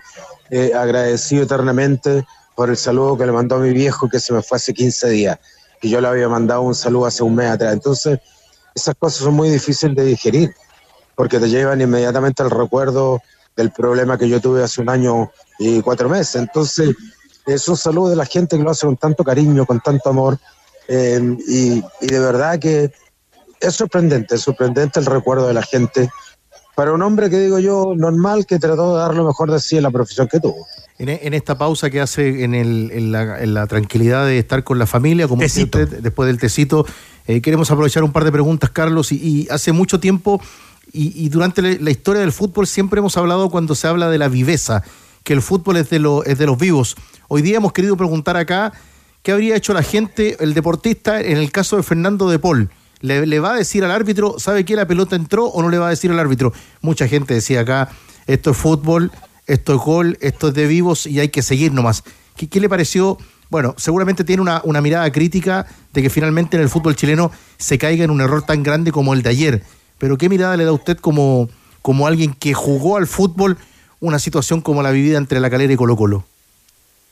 eh, 0.49 0.71
agradecido 0.75 1.43
eternamente 1.43 2.25
por 2.62 2.70
el 2.70 2.78
saludo 2.78 3.18
que 3.18 3.26
le 3.26 3.32
mandó 3.32 3.55
a 3.55 3.57
mi 3.57 3.74
viejo 3.74 4.07
que 4.07 4.20
se 4.20 4.32
me 4.34 4.43
fue 4.43 4.57
hace 4.57 4.72
15 4.72 5.09
días, 5.09 5.39
que 5.82 5.89
yo 5.89 5.99
le 5.99 6.07
había 6.07 6.30
mandado 6.30 6.62
un 6.62 6.76
saludo 6.76 7.07
hace 7.07 7.24
un 7.24 7.34
mes 7.34 7.49
atrás. 7.49 7.74
Entonces, 7.74 8.20
esas 8.76 8.93
cosas 8.93 9.24
son 9.24 9.34
muy 9.34 9.49
difíciles 9.49 9.95
de 9.95 10.05
digerir, 10.05 10.53
porque 11.16 11.39
te 11.39 11.49
llevan 11.49 11.82
inmediatamente 11.82 12.43
al 12.43 12.51
recuerdo 12.51 13.20
del 13.55 13.72
problema 13.72 14.16
que 14.16 14.30
yo 14.30 14.39
tuve 14.39 14.62
hace 14.62 14.80
un 14.80 14.89
año 14.89 15.32
y 15.57 15.82
cuatro 15.82 16.07
meses. 16.07 16.36
Entonces, 16.36 16.95
es 17.47 17.68
un 17.68 17.78
saludo 17.78 18.09
de 18.12 18.16
la 18.16 18.26
gente 18.26 18.55
que 18.57 18.64
lo 18.64 18.70
hace 18.70 18.86
con 18.86 18.95
tanto 18.95 19.24
cariño, 19.24 19.66
con 19.66 19.80
tanto 19.80 20.12
amor, 20.12 20.38
eh, 20.88 21.20
y, 21.47 21.84
y 21.99 22.05
de 22.05 22.20
verdad 22.20 22.59
que 22.59 22.91
es 23.59 23.74
sorprendente, 23.74 24.36
es 24.36 24.41
sorprendente 24.41 24.99
el 24.99 25.07
recuerdo 25.07 25.47
de 25.47 25.55
la 25.55 25.64
gente 25.64 26.12
para 26.76 26.93
un 26.93 27.01
hombre 27.01 27.30
que 27.30 27.39
digo 27.39 27.59
yo 27.59 27.93
normal 27.95 28.45
que 28.45 28.59
trató 28.59 28.93
de 28.93 29.01
dar 29.01 29.16
lo 29.16 29.26
mejor 29.26 29.51
de 29.51 29.59
sí 29.59 29.78
en 29.78 29.84
la 29.84 29.91
profesión 29.91 30.28
que 30.28 30.39
tuvo. 30.39 30.68
En, 31.01 31.09
en 31.09 31.33
esta 31.33 31.57
pausa 31.57 31.89
que 31.89 31.99
hace 31.99 32.43
en, 32.43 32.53
el, 32.53 32.91
en, 32.93 33.11
la, 33.11 33.41
en 33.41 33.55
la 33.55 33.65
tranquilidad 33.65 34.27
de 34.27 34.37
estar 34.37 34.63
con 34.63 34.77
la 34.77 34.85
familia, 34.85 35.27
como 35.27 35.43
usted, 35.43 35.87
después 35.99 36.27
del 36.27 36.37
tecito, 36.37 36.85
eh, 37.25 37.41
queremos 37.41 37.71
aprovechar 37.71 38.03
un 38.03 38.11
par 38.11 38.23
de 38.23 38.31
preguntas, 38.31 38.69
Carlos, 38.69 39.11
y, 39.11 39.15
y 39.15 39.47
hace 39.49 39.71
mucho 39.71 39.99
tiempo 39.99 40.39
y, 40.93 41.25
y 41.25 41.29
durante 41.29 41.63
la, 41.79 41.89
historia 41.89 42.21
del 42.21 42.31
fútbol 42.31 42.67
siempre 42.67 42.99
hemos 42.99 43.17
hablado 43.17 43.49
cuando 43.49 43.73
se 43.73 43.87
habla 43.87 44.11
de 44.11 44.19
la 44.19 44.27
viveza, 44.27 44.83
que 45.23 45.33
el 45.33 45.41
fútbol 45.41 45.77
es 45.77 45.89
de, 45.89 45.97
lo, 45.97 46.23
es 46.23 46.37
de 46.37 46.45
los 46.45 46.59
vivos. 46.59 46.95
Hoy 47.29 47.41
día 47.41 47.57
hemos 47.57 47.73
querido 47.73 47.97
preguntar 47.97 48.37
acá 48.37 48.71
qué 49.23 49.31
habría 49.31 49.55
hecho 49.55 49.73
la 49.73 49.81
gente, 49.81 50.37
el 50.39 50.53
deportista, 50.53 51.19
en 51.19 51.37
el 51.37 51.51
caso 51.51 51.77
de 51.77 51.83
Fernando 51.83 52.29
de 52.29 52.37
Paul. 52.37 52.69
Le, 52.99 53.25
le, 53.25 53.39
va 53.39 53.53
a 53.53 53.57
decir 53.57 53.83
al 53.83 53.89
árbitro, 53.89 54.35
¿sabe 54.37 54.65
qué? 54.65 54.75
La 54.75 54.85
pelota 54.85 55.15
entró 55.15 55.45
o 55.45 55.63
no 55.63 55.69
le 55.69 55.79
va 55.79 55.87
a 55.87 55.89
decir 55.89 56.11
al 56.11 56.19
árbitro. 56.19 56.53
Mucha 56.81 57.07
gente 57.07 57.33
decía 57.33 57.61
acá, 57.61 57.89
esto 58.27 58.51
es 58.51 58.57
fútbol, 58.57 59.11
esto 59.53 59.73
es 59.73 59.79
gol, 59.79 60.17
esto 60.21 60.49
es 60.49 60.53
de 60.53 60.67
vivos 60.67 61.05
y 61.05 61.19
hay 61.19 61.29
que 61.29 61.41
seguir 61.41 61.73
nomás. 61.73 62.03
¿Qué, 62.35 62.47
qué 62.47 62.59
le 62.59 62.69
pareció? 62.69 63.17
Bueno, 63.49 63.75
seguramente 63.77 64.23
tiene 64.23 64.41
una, 64.41 64.61
una, 64.63 64.81
mirada 64.81 65.11
crítica 65.11 65.65
de 65.93 66.01
que 66.01 66.09
finalmente 66.09 66.57
en 66.57 66.63
el 66.63 66.69
fútbol 66.69 66.95
chileno 66.95 67.31
se 67.57 67.77
caiga 67.77 68.03
en 68.03 68.11
un 68.11 68.21
error 68.21 68.43
tan 68.43 68.63
grande 68.63 68.91
como 68.91 69.13
el 69.13 69.23
de 69.23 69.29
ayer. 69.29 69.63
Pero 69.97 70.17
¿qué 70.17 70.29
mirada 70.29 70.55
le 70.57 70.65
da 70.65 70.71
usted 70.71 70.97
como, 70.97 71.49
como 71.81 72.07
alguien 72.07 72.33
que 72.33 72.53
jugó 72.53 72.97
al 72.97 73.07
fútbol 73.07 73.57
una 73.99 74.19
situación 74.19 74.61
como 74.61 74.81
la 74.81 74.91
vivida 74.91 75.17
entre 75.17 75.39
la 75.39 75.49
calera 75.49 75.73
y 75.73 75.75
Colo 75.75 75.95
Colo? 75.95 76.23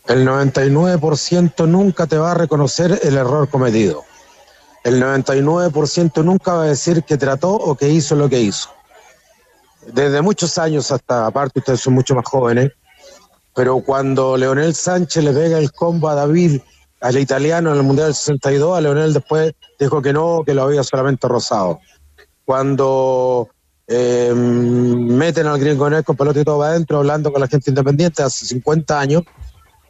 El 0.08 0.26
99% 0.26 1.68
nunca 1.68 2.08
te 2.08 2.18
va 2.18 2.32
a 2.32 2.36
reconocer 2.36 3.00
el 3.04 3.18
error 3.18 3.50
cometido 3.50 4.06
el 4.84 5.02
99% 5.02 6.24
nunca 6.24 6.54
va 6.54 6.64
a 6.64 6.68
decir 6.68 7.04
que 7.04 7.18
trató 7.18 7.52
o 7.52 7.76
que 7.76 7.90
hizo 7.90 8.16
lo 8.16 8.30
que 8.30 8.42
hizo. 8.42 8.70
Desde 9.86 10.22
muchos 10.22 10.58
años 10.58 10.92
hasta, 10.92 11.26
aparte 11.26 11.60
ustedes 11.60 11.80
son 11.80 11.94
mucho 11.94 12.16
más 12.16 12.26
jóvenes, 12.26 12.72
pero 13.56 13.80
cuando 13.80 14.38
Leonel 14.38 14.76
Sánchez 14.76 15.24
le 15.24 15.34
pega 15.34 15.58
el 15.58 15.72
combo 15.72 16.10
a 16.10 16.16
David, 16.16 16.62
al 17.02 17.18
italiano 17.18 17.72
en 17.72 17.78
el 17.78 17.84
Mundial 17.84 18.08
del 18.08 18.16
62, 18.16 18.78
a 18.78 18.82
Leonel 18.82 19.14
después 19.14 19.54
dijo 19.80 20.02
que 20.02 20.14
no, 20.14 20.44
que 20.46 20.54
lo 20.54 20.64
había 20.64 20.84
solamente 20.84 21.28
rozado. 21.28 21.80
Cuando 22.44 23.50
eh, 23.88 24.34
meten 24.36 25.48
al 25.48 25.60
gringo 25.60 25.90
con 26.04 26.16
pelotito 26.16 26.58
para 26.58 26.72
adentro, 26.72 26.98
hablando 26.98 27.32
con 27.32 27.42
la 27.42 27.48
gente 27.48 27.72
independiente 27.72 28.22
hace 28.22 28.46
50 28.46 29.00
años, 29.00 29.24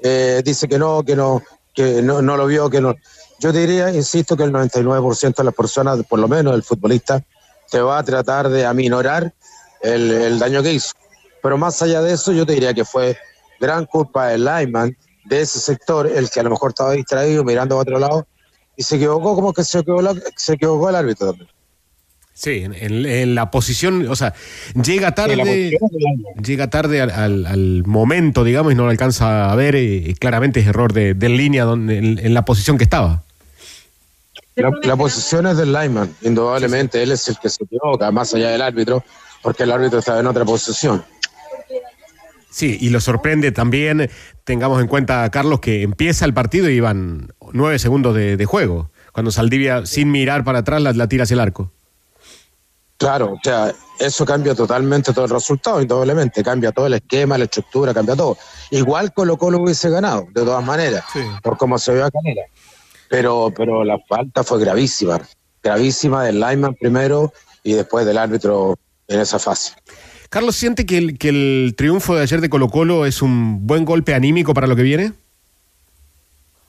eh, 0.02 0.42
dice 0.46 0.68
que 0.68 0.78
no, 0.78 1.04
que 1.04 1.16
no, 1.16 1.42
que 1.74 2.02
no, 2.02 2.22
no 2.22 2.38
lo 2.38 2.46
vio, 2.46 2.70
que 2.70 2.80
no. 2.80 2.96
Yo 3.40 3.52
diría, 3.52 3.94
insisto, 3.94 4.36
que 4.36 4.44
el 4.44 4.52
99% 4.52 5.36
de 5.36 5.44
las 5.44 5.54
personas, 5.54 6.00
por 6.08 6.20
lo 6.20 6.28
menos 6.28 6.54
el 6.54 6.64
futbolista, 6.64 7.24
te 7.70 7.82
va 7.82 8.00
a 8.00 8.04
tratar 8.04 8.50
de 8.50 8.66
aminorar 8.66 9.34
el, 9.82 10.12
el, 10.12 10.40
daño 10.40 10.64
que 10.64 10.74
hizo. 10.74 10.94
Pero 11.42 11.58
más 11.58 11.82
allá 11.82 12.02
de 12.02 12.14
eso, 12.14 12.32
yo 12.32 12.46
te 12.46 12.54
diría 12.54 12.74
que 12.74 12.86
fue 12.86 13.18
gran 13.60 13.86
culpa 13.86 14.28
del 14.28 14.46
lineman 14.46 14.96
de 15.26 15.42
ese 15.42 15.60
sector, 15.60 16.08
el 16.08 16.30
que 16.30 16.40
a 16.40 16.44
lo 16.44 16.50
mejor 16.50 16.72
estaba 16.72 16.94
distraído 16.94 17.44
mirando 17.44 17.76
a 17.76 17.80
otro 17.80 18.00
lado 18.00 18.28
y 18.76 18.84
se 18.84 18.96
equivocó 18.96 19.36
como 19.36 19.54
que 19.54 19.64
se 19.64 19.80
equivocó, 19.80 20.16
se 20.36 20.54
equivocó 20.54 20.90
el 20.90 20.96
árbitro 20.96 21.28
también. 21.28 21.50
Sí, 22.40 22.62
en, 22.64 22.74
en, 22.74 23.06
en, 23.06 23.36
la 23.36 23.52
posición, 23.52 24.08
o 24.08 24.16
sea, 24.16 24.34
llega 24.82 25.14
tarde, 25.14 25.78
llega 26.42 26.70
tarde 26.70 27.02
al, 27.02 27.12
al, 27.12 27.46
al, 27.46 27.84
momento, 27.86 28.46
digamos, 28.46 28.72
y 28.72 28.76
no 28.76 28.86
lo 28.86 28.92
alcanza 28.92 29.52
a 29.52 29.56
ver, 29.58 29.76
y, 29.76 30.06
y 30.08 30.14
claramente 30.14 30.62
es 30.62 30.68
error 30.68 30.94
de, 30.94 31.16
de 31.16 31.28
línea 31.28 31.66
donde, 31.66 31.98
en, 31.98 32.18
en, 32.18 32.34
la 32.34 32.46
posición 32.46 32.78
que 32.78 32.86
estaba. 32.86 33.24
La, 34.56 34.72
la, 34.84 34.96
posición 34.96 35.48
es 35.48 35.58
del 35.58 35.74
lineman, 35.74 36.16
indudablemente, 36.22 37.00
sí, 37.00 37.00
sí. 37.00 37.04
él 37.04 37.12
es 37.12 37.28
el 37.28 37.40
que 37.40 37.50
se 37.50 37.66
equivoca, 37.66 38.10
más 38.10 38.34
allá 38.34 38.52
del 38.52 38.62
árbitro, 38.62 39.04
porque 39.42 39.64
el 39.64 39.72
árbitro 39.72 40.00
está 40.00 40.20
en 40.20 40.28
otra 40.28 40.46
posición. 40.46 41.04
Sí, 42.50 42.78
y 42.82 42.90
lo 42.90 43.00
sorprende 43.00 43.52
también, 43.52 44.10
tengamos 44.44 44.82
en 44.82 44.88
cuenta, 44.88 45.30
Carlos, 45.30 45.60
que 45.60 45.84
empieza 45.84 46.26
el 46.26 46.34
partido 46.34 46.70
y 46.70 46.74
iban 46.74 47.34
nueve 47.54 47.78
segundos 47.78 48.16
de, 48.16 48.38
de 48.38 48.46
juego, 48.46 48.90
cuando 49.14 49.32
Saldivia, 49.32 49.86
sin 49.86 50.12
mirar 50.12 50.44
para 50.44 50.60
atrás, 50.60 50.82
la, 50.82 50.94
la 50.94 51.08
tira 51.08 51.24
hacia 51.24 51.36
el 51.36 51.42
arco. 51.42 51.72
Claro, 52.98 53.34
o 53.34 53.40
sea, 53.42 53.72
eso 53.98 54.26
cambia 54.26 54.54
totalmente 54.56 55.14
todo 55.14 55.24
el 55.24 55.32
resultado, 55.32 55.82
indudablemente, 55.82 56.44
cambia 56.44 56.74
todo 56.74 56.88
el 56.88 56.96
esquema, 56.96 57.38
la 57.38 57.46
estructura, 57.46 57.94
cambia 57.94 58.16
todo. 58.16 58.38
Igual 58.72 59.14
Colo 59.14 59.38
Colo 59.38 59.60
hubiese 59.60 59.90
ganado, 59.90 60.28
de 60.34 60.44
todas 60.44 60.66
maneras, 60.66 61.06
sí. 61.14 61.22
por 61.42 61.56
cómo 61.58 61.78
se 61.78 61.94
vio 61.94 62.04
a 62.04 62.12
Canela. 62.12 62.42
Pero, 63.10 63.54
pero 63.56 63.86
la 63.86 64.00
falta 64.00 64.44
fue 64.44 64.60
gravísima, 64.60 65.22
gravísima 65.64 66.26
del 66.26 66.42
lineman 66.42 66.76
primero 66.76 67.32
y 67.64 67.74
después 67.74 68.06
del 68.06 68.18
árbitro 68.18 68.78
en 69.10 69.20
esa 69.20 69.40
fase. 69.40 69.74
Carlos, 70.30 70.56
¿siente 70.56 70.86
que 70.86 70.98
el, 70.98 71.18
que 71.18 71.30
el 71.30 71.74
triunfo 71.76 72.16
de 72.16 72.22
ayer 72.22 72.40
de 72.40 72.50
Colo 72.50 72.70
Colo 72.70 73.06
es 73.06 73.22
un 73.22 73.66
buen 73.68 73.84
golpe 73.84 74.14
anímico 74.14 74.54
para 74.54 74.68
lo 74.68 74.76
que 74.76 74.84
viene? 74.84 75.14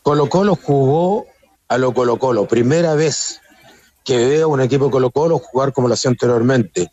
Colo 0.03 0.29
Colo 0.29 0.57
jugó 0.57 1.27
a 1.69 1.79
lo 1.79 1.93
Colo 1.93 2.19
Colo, 2.19 2.49
primera 2.49 2.95
vez 2.95 3.41
que 4.05 4.17
veo 4.17 4.49
un 4.49 4.63
equipo 4.63 4.87
de 4.87 4.91
Colo 4.91 5.11
Colo 5.11 5.39
jugar 5.39 5.73
como 5.73 5.89
lo 5.89 5.95
hacía 5.95 6.11
anteriormente. 6.11 6.91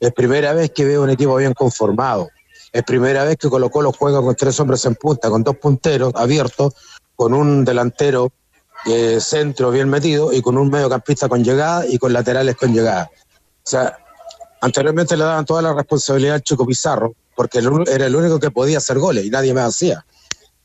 Es 0.00 0.12
primera 0.12 0.54
vez 0.54 0.70
que 0.70 0.84
veo 0.84 1.02
un 1.02 1.10
equipo 1.10 1.36
bien 1.36 1.52
conformado. 1.52 2.30
Es 2.72 2.82
primera 2.82 3.24
vez 3.24 3.36
que 3.36 3.50
Colo 3.50 3.70
Colo 3.70 3.92
juega 3.92 4.20
con 4.22 4.34
tres 4.34 4.58
hombres 4.58 4.84
en 4.86 4.94
punta, 4.94 5.28
con 5.28 5.44
dos 5.44 5.56
punteros 5.58 6.12
abiertos, 6.16 6.74
con 7.14 7.34
un 7.34 7.64
delantero 7.64 8.32
eh, 8.86 9.18
centro 9.20 9.70
bien 9.70 9.88
metido 9.88 10.32
y 10.32 10.40
con 10.40 10.56
un 10.56 10.70
mediocampista 10.70 11.28
con 11.28 11.44
llegada 11.44 11.84
y 11.86 11.98
con 11.98 12.12
laterales 12.12 12.56
con 12.56 12.72
llegada. 12.72 13.10
O 13.12 13.68
sea, 13.68 13.98
anteriormente 14.66 15.16
le 15.16 15.24
daban 15.24 15.46
toda 15.46 15.62
la 15.62 15.72
responsabilidad 15.72 16.34
al 16.34 16.42
Chico 16.42 16.66
Pizarro, 16.66 17.14
porque 17.34 17.58
era 17.58 18.06
el 18.06 18.14
único 18.14 18.38
que 18.38 18.50
podía 18.50 18.78
hacer 18.78 18.98
goles 18.98 19.24
y 19.24 19.30
nadie 19.30 19.54
más 19.54 19.68
hacía. 19.74 20.04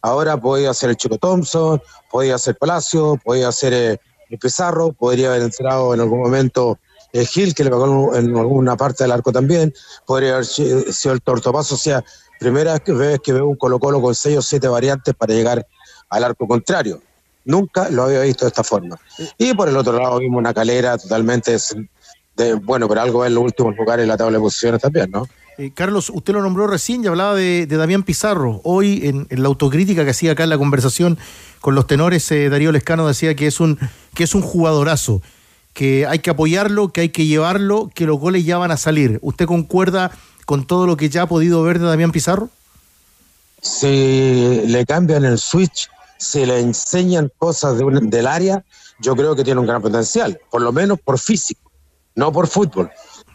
Ahora 0.02 0.36
podía 0.38 0.72
hacer 0.72 0.89
el 0.89 0.97
Chico 0.97 1.18
Thompson, 1.18 1.82
podía 2.12 2.36
hacer 2.36 2.58
Palacio, 2.58 3.18
podía 3.24 3.47
hacer... 3.47 3.74
Eh, 3.74 3.99
Pizarro, 4.39 4.93
podría 4.93 5.28
haber 5.28 5.41
entrado 5.41 5.93
en 5.93 5.99
algún 5.99 6.22
momento 6.22 6.80
eh, 7.12 7.26
Gil, 7.26 7.54
que 7.54 7.66
le 7.66 7.70
pegó 7.70 8.16
en 8.16 8.34
alguna 8.34 8.78
parte 8.78 9.04
del 9.04 9.12
arco 9.12 9.34
también, 9.34 9.74
podría 10.06 10.36
haber 10.36 10.45
si- 10.45 10.93
sido 10.93 11.14
el 11.16 11.22
tortopaso, 11.22 11.76
o 11.76 11.78
sea, 11.78 12.02
primera 12.39 12.80
vez 12.80 13.20
que 13.20 13.34
veo 13.34 13.45
un 13.45 13.58
Colo 13.58 13.78
Colo 13.78 14.02
con 14.02 14.16
seis 14.16 14.38
o 14.38 14.41
siete 14.41 14.70
variantes 14.70 15.14
para 15.16 15.34
llegar 15.34 15.68
al 16.10 16.24
arco 16.24 16.47
contrario. 16.47 17.02
Nunca 17.43 17.89
lo 17.89 18.04
había 18.04 18.22
visto 18.22 18.45
de 18.45 18.49
esta 18.52 18.64
forma. 18.64 18.97
Y 19.38 19.54
por 19.54 19.68
el 19.68 19.76
otro 19.76 19.99
lado 19.99 20.18
vimos 20.20 20.39
una 20.39 20.54
calera 20.54 20.97
totalmente, 20.97 21.58
de, 22.38 22.54
bueno, 22.56 22.88
pero 22.88 23.02
algo 23.02 23.26
en 23.26 23.34
los 23.36 23.44
últimos 23.44 23.76
lugares 23.76 24.04
en 24.04 24.10
la 24.10 24.18
tabla 24.18 24.38
de 24.38 24.42
posiciones 24.44 24.82
también, 24.82 25.12
¿no? 25.12 25.28
Eh, 25.58 25.72
Carlos, 25.76 26.10
usted 26.14 26.34
lo 26.34 26.42
nombró 26.42 26.66
recién 26.66 27.04
y 27.04 27.08
hablaba 27.08 27.36
de, 27.36 27.66
de 27.68 27.78
Damián 27.78 28.04
Pizarro. 28.04 28.62
Hoy, 28.64 29.02
en, 29.06 29.28
en 29.30 29.42
la 29.44 29.48
autocrítica 29.50 30.04
que 30.06 30.12
hacía 30.12 30.32
acá 30.32 30.44
en 30.44 30.50
la 30.50 30.58
conversación 30.58 31.18
con 31.60 31.76
los 31.76 31.86
tenores, 31.88 32.32
eh, 32.32 32.50
Darío 32.50 32.72
Lescano 32.72 33.06
decía 33.08 33.36
que 33.36 33.48
es, 33.48 33.60
un, 33.60 33.78
que 34.16 34.24
es 34.24 34.34
un 34.34 34.42
jugadorazo, 34.42 35.22
que 35.74 36.08
hay 36.08 36.20
que 36.20 36.30
apoyarlo, 36.30 36.92
que 36.94 37.02
hay 37.02 37.10
que 37.10 37.26
llevarlo, 37.26 37.92
que 37.94 38.06
los 38.06 38.18
goles 38.20 38.46
ya 38.46 38.58
van 38.58 38.72
a 38.72 38.78
salir. 38.78 39.20
¿Usted 39.22 39.46
concuerda 39.46 40.12
con 40.46 40.66
todo 40.66 40.88
lo 40.88 40.98
que 40.98 41.10
ya 41.10 41.24
ha 41.24 41.28
podido 41.28 41.62
ver 41.64 41.80
de 41.80 41.86
Damián 41.86 42.12
Pizarro? 42.12 42.50
si 43.62 44.62
le 44.66 44.86
cambian 44.88 45.24
el 45.24 45.38
switch, 45.38 45.88
si 46.18 46.46
le 46.46 46.60
enseñan 46.60 47.32
cosas 47.38 47.78
de 47.78 47.84
un- 47.84 48.10
del 48.10 48.26
área, 48.26 48.64
yo 49.00 49.16
creo 49.16 49.36
que 49.36 49.44
tiene 49.44 49.60
un 49.60 49.68
gran 49.68 49.82
potencial, 49.82 50.40
por 50.50 50.62
lo 50.62 50.72
menos 50.72 51.00
por 51.00 51.20
físico, 51.20 51.61
no 52.16 52.32
por 52.32 52.47
fútbol. 52.47 52.89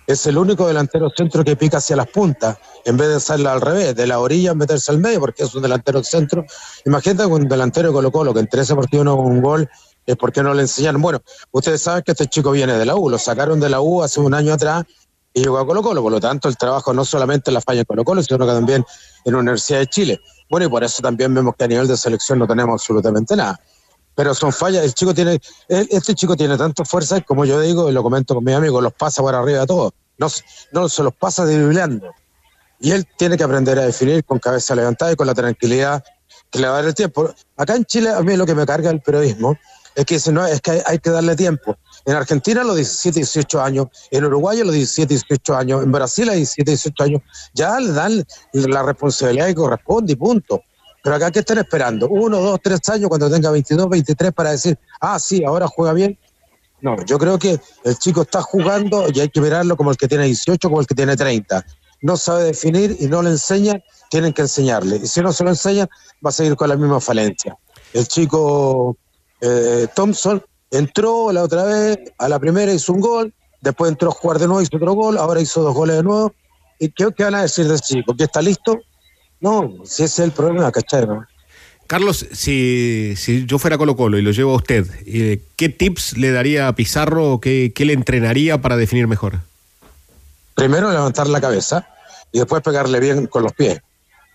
Es 0.07 0.25
el 0.27 0.39
único 0.39 0.69
delantero 0.69 1.11
centro 1.15 1.43
que 1.43 1.57
pica 1.57 1.79
hacia 1.79 1.97
las 1.97 2.07
puntas, 2.09 2.59
en 2.85 2.97
vez 2.97 3.09
de 3.09 3.17
hacerlo 3.17 3.51
al 3.51 3.61
revés, 3.61 3.97
de 3.97 4.07
la 4.07 4.21
orilla 4.21 4.55
meterse 4.55 4.93
al 4.93 4.99
medio, 4.99 5.19
porque 5.19 5.43
es 5.43 5.55
un 5.55 5.63
delantero 5.63 6.03
centro. 6.05 6.45
Imagínate 6.85 7.27
un 7.27 7.49
delantero 7.49 7.89
de 7.89 7.95
Colo 7.95 8.13
Colo 8.13 8.33
que 8.33 8.41
en 8.41 8.49
13 8.49 8.77
partidos 8.77 9.05
no 9.05 9.17
un 9.17 9.43
gol, 9.43 9.69
es 10.07 10.17
porque 10.17 10.43
no 10.43 10.55
le 10.55 10.63
enseñaron. 10.63 11.03
Bueno, 11.03 11.21
ustedes 11.51 11.83
saben 11.83 12.05
que 12.05 12.13
este 12.13 12.29
chico 12.29 12.53
viene 12.53 12.79
de 12.79 12.87
la 12.87 12.95
U, 12.95 13.11
lo 13.11 13.19
sacaron 13.19 13.59
de 13.59 13.69
la 13.69 13.81
U 13.81 14.03
hace 14.03 14.21
un 14.21 14.33
año 14.33 14.53
atrás 14.53 14.85
y 15.35 15.43
llegó 15.43 15.59
a 15.59 15.67
Colo 15.67 15.83
Colo, 15.83 16.03
por 16.03 16.13
lo 16.13 16.21
tanto 16.21 16.49
el 16.49 16.57
trabajo 16.57 16.95
no 16.95 17.05
solamente 17.05 17.51
en 17.51 17.55
la 17.55 17.61
falla 17.61 17.81
en 17.81 17.87
Colo 17.87 18.05
Colo, 18.05 18.23
sino 18.23 18.39
que 18.39 18.53
también 18.53 18.85
en 19.25 19.33
la 19.33 19.39
Universidad 19.41 19.81
de 19.81 19.87
Chile. 19.89 20.21
Bueno, 20.49 20.67
y 20.67 20.69
por 20.71 20.85
eso 20.85 21.03
también 21.03 21.35
vemos 21.35 21.57
que 21.57 21.65
a 21.65 21.69
nivel 21.69 21.89
de 21.89 21.97
selección 21.97 22.39
no 22.39 22.47
tenemos 22.47 22.81
absolutamente 22.81 23.35
nada. 23.35 23.59
Pero 24.17 24.35
son 24.35 24.53
fallas, 24.53 24.83
el 24.83 24.95
chico 24.95 25.15
tiene, 25.15 25.39
este 25.69 26.15
chico 26.15 26.37
tiene 26.37 26.57
tanta 26.57 26.85
fuerza, 26.85 27.21
como 27.21 27.45
yo 27.45 27.61
digo, 27.61 27.89
y 27.89 27.93
lo 27.93 28.03
comento 28.03 28.35
con 28.35 28.43
mis 28.43 28.55
amigos, 28.55 28.83
los 28.83 28.95
pasa 28.95 29.23
por 29.23 29.35
arriba 29.35 29.61
de 29.61 29.67
todos. 29.67 29.93
No, 30.19 30.29
no 30.73 30.89
se 30.89 31.03
los 31.03 31.15
pasa 31.15 31.45
driblando. 31.45 32.11
Y 32.81 32.93
él 32.93 33.07
tiene 33.19 33.37
que 33.37 33.45
aprender 33.45 33.79
a 33.79 33.85
definir 33.85 34.25
con 34.25 34.39
cabeza 34.39 34.75
levantada 34.75 35.13
y 35.13 35.17
con 35.17 35.27
la 35.27 35.35
tranquilidad 35.35 36.03
que 36.51 36.59
le 36.59 36.67
va 36.67 36.75
a 36.75 36.77
dar 36.77 36.87
el 36.87 36.95
tiempo. 36.95 37.31
Acá 37.59 37.77
en 37.77 37.85
Chile, 37.85 38.11
a 38.11 38.23
mí 38.23 38.37
lo 38.37 38.47
que 38.47 38.55
me 38.55 38.65
carga 38.65 38.91
el 38.91 39.03
periodismo 39.03 39.57
es 39.95 40.05
que 40.07 40.15
dice, 40.15 40.33
no, 40.33 40.47
es 40.47 40.61
que 40.61 40.73
hay, 40.73 40.83
hay 40.87 40.99
que 40.99 41.11
darle 41.11 41.37
tiempo. 41.37 41.77
En 42.07 42.15
Argentina 42.15 42.63
a 42.63 42.65
los 42.65 42.77
17, 42.77 43.19
18 43.19 43.61
años, 43.61 43.89
en 44.11 44.25
Uruguay 44.25 44.61
a 44.61 44.65
los 44.65 44.75
17, 44.75 45.13
18 45.13 45.57
años, 45.57 45.83
en 45.83 45.93
Brasil 45.93 46.29
a 46.31 46.33
17, 46.33 46.71
18 46.71 47.03
años, 47.03 47.23
ya 47.53 47.79
le 47.81 47.93
dan 47.93 48.25
la 48.53 48.83
responsabilidad 48.83 49.47
que 49.47 49.55
corresponde 49.55 50.13
y 50.15 50.17
punto. 50.17 50.63
Pero 51.07 51.15
acá, 51.19 51.31
¿qué 51.31 51.39
están 51.39 51.59
esperando? 51.59 52.09
Uno, 52.09 52.41
dos, 52.41 52.59
tres 52.61 52.81
años 52.89 53.09
cuando 53.09 53.31
tenga 53.31 53.49
22, 53.53 53.89
23 53.89 54.33
para 54.33 54.51
decir, 54.51 54.77
ah, 55.01 55.21
sí, 55.21 55.45
ahora 55.45 55.69
juega 55.69 55.93
bien. 55.93 56.19
No, 56.81 56.97
yo 57.05 57.17
creo 57.17 57.39
que 57.39 57.61
el 57.85 57.97
chico 57.97 58.23
está 58.23 58.43
jugando 58.43 59.07
y 59.15 59.21
hay 59.21 59.29
que 59.29 59.41
mirarlo 59.41 59.77
como 59.77 59.93
el 59.93 59.97
que 59.97 60.09
tiene 60.09 60.25
18, 60.25 60.69
como 60.69 60.81
el 60.81 60.87
que 60.89 60.97
tiene 60.97 61.15
30. 61.15 61.65
No 62.03 62.17
sabe 62.17 62.43
definir 62.47 62.97
y 62.99 63.07
no 63.07 63.23
le 63.23 63.31
enseñan, 63.31 63.81
tienen 64.11 64.33
que 64.33 64.43
enseñarle. 64.43 64.97
Y 64.97 65.07
si 65.07 65.21
no 65.21 65.33
se 65.33 65.45
lo 65.45 65.51
enseñan, 65.51 65.89
va 66.27 66.31
a 66.31 66.33
seguir 66.33 66.57
con 66.57 66.71
la 66.71 66.77
misma 66.77 67.01
falencia. 67.01 67.57
El 67.93 68.09
chico 68.09 68.97
eh, 69.43 69.87
Thompson 69.95 70.43
entró 70.73 71.31
la 71.31 71.45
otra 71.45 71.67
vez, 71.67 71.99
a 72.19 72.29
la 72.29 72.41
primera 72.41 72.73
hizo 72.73 72.93
un 72.93 73.01
gol, 73.01 73.33
después 73.61 73.93
entró 73.93 74.09
a 74.09 74.13
jugar 74.13 74.41
de 74.41 74.49
nuevo, 74.49 74.61
hizo 74.61 74.77
otro 74.77 74.95
gol, 74.95 75.19
ahora 75.19 75.41
hizo 75.41 75.63
dos 75.63 75.73
goles 75.73 75.99
de 75.99 76.03
nuevo. 76.03 76.35
¿Y 76.81 76.89
qué, 76.89 77.07
qué 77.17 77.23
van 77.23 77.37
a 77.37 77.43
decir 77.43 77.69
de 77.69 77.77
ese 77.77 77.95
chico? 77.95 78.13
¿Que 78.17 78.25
está 78.25 78.43
listo? 78.43 78.81
No, 79.41 79.75
si 79.85 80.05
ese 80.05 80.23
es 80.23 80.29
el 80.29 80.33
problema, 80.33 80.71
¿cachai? 80.73 81.07
no? 81.07 81.27
Carlos, 81.87 82.27
si, 82.33 83.15
si 83.17 83.47
yo 83.47 83.59
fuera 83.59 83.79
Colo 83.79 83.97
Colo 83.97 84.19
y 84.19 84.23
lo 84.23 84.33
llevo 84.33 84.53
a 84.53 84.57
usted, 84.57 84.87
eh, 85.07 85.41
¿qué 85.55 85.69
tips 85.69 86.17
le 86.17 86.33
daría 86.33 86.67
a 86.67 86.75
Pizarro 86.75 87.33
o 87.33 87.41
qué, 87.41 87.73
qué 87.75 87.85
le 87.85 87.93
entrenaría 87.93 88.61
para 88.61 88.77
definir 88.77 89.07
mejor? 89.07 89.41
primero 90.57 90.91
levantar 90.91 91.29
la 91.29 91.41
cabeza 91.41 91.87
y 92.33 92.39
después 92.39 92.63
pegarle 92.63 92.99
bien 92.99 93.29
con 93.29 93.45
los 93.45 93.53
pies. 93.53 93.79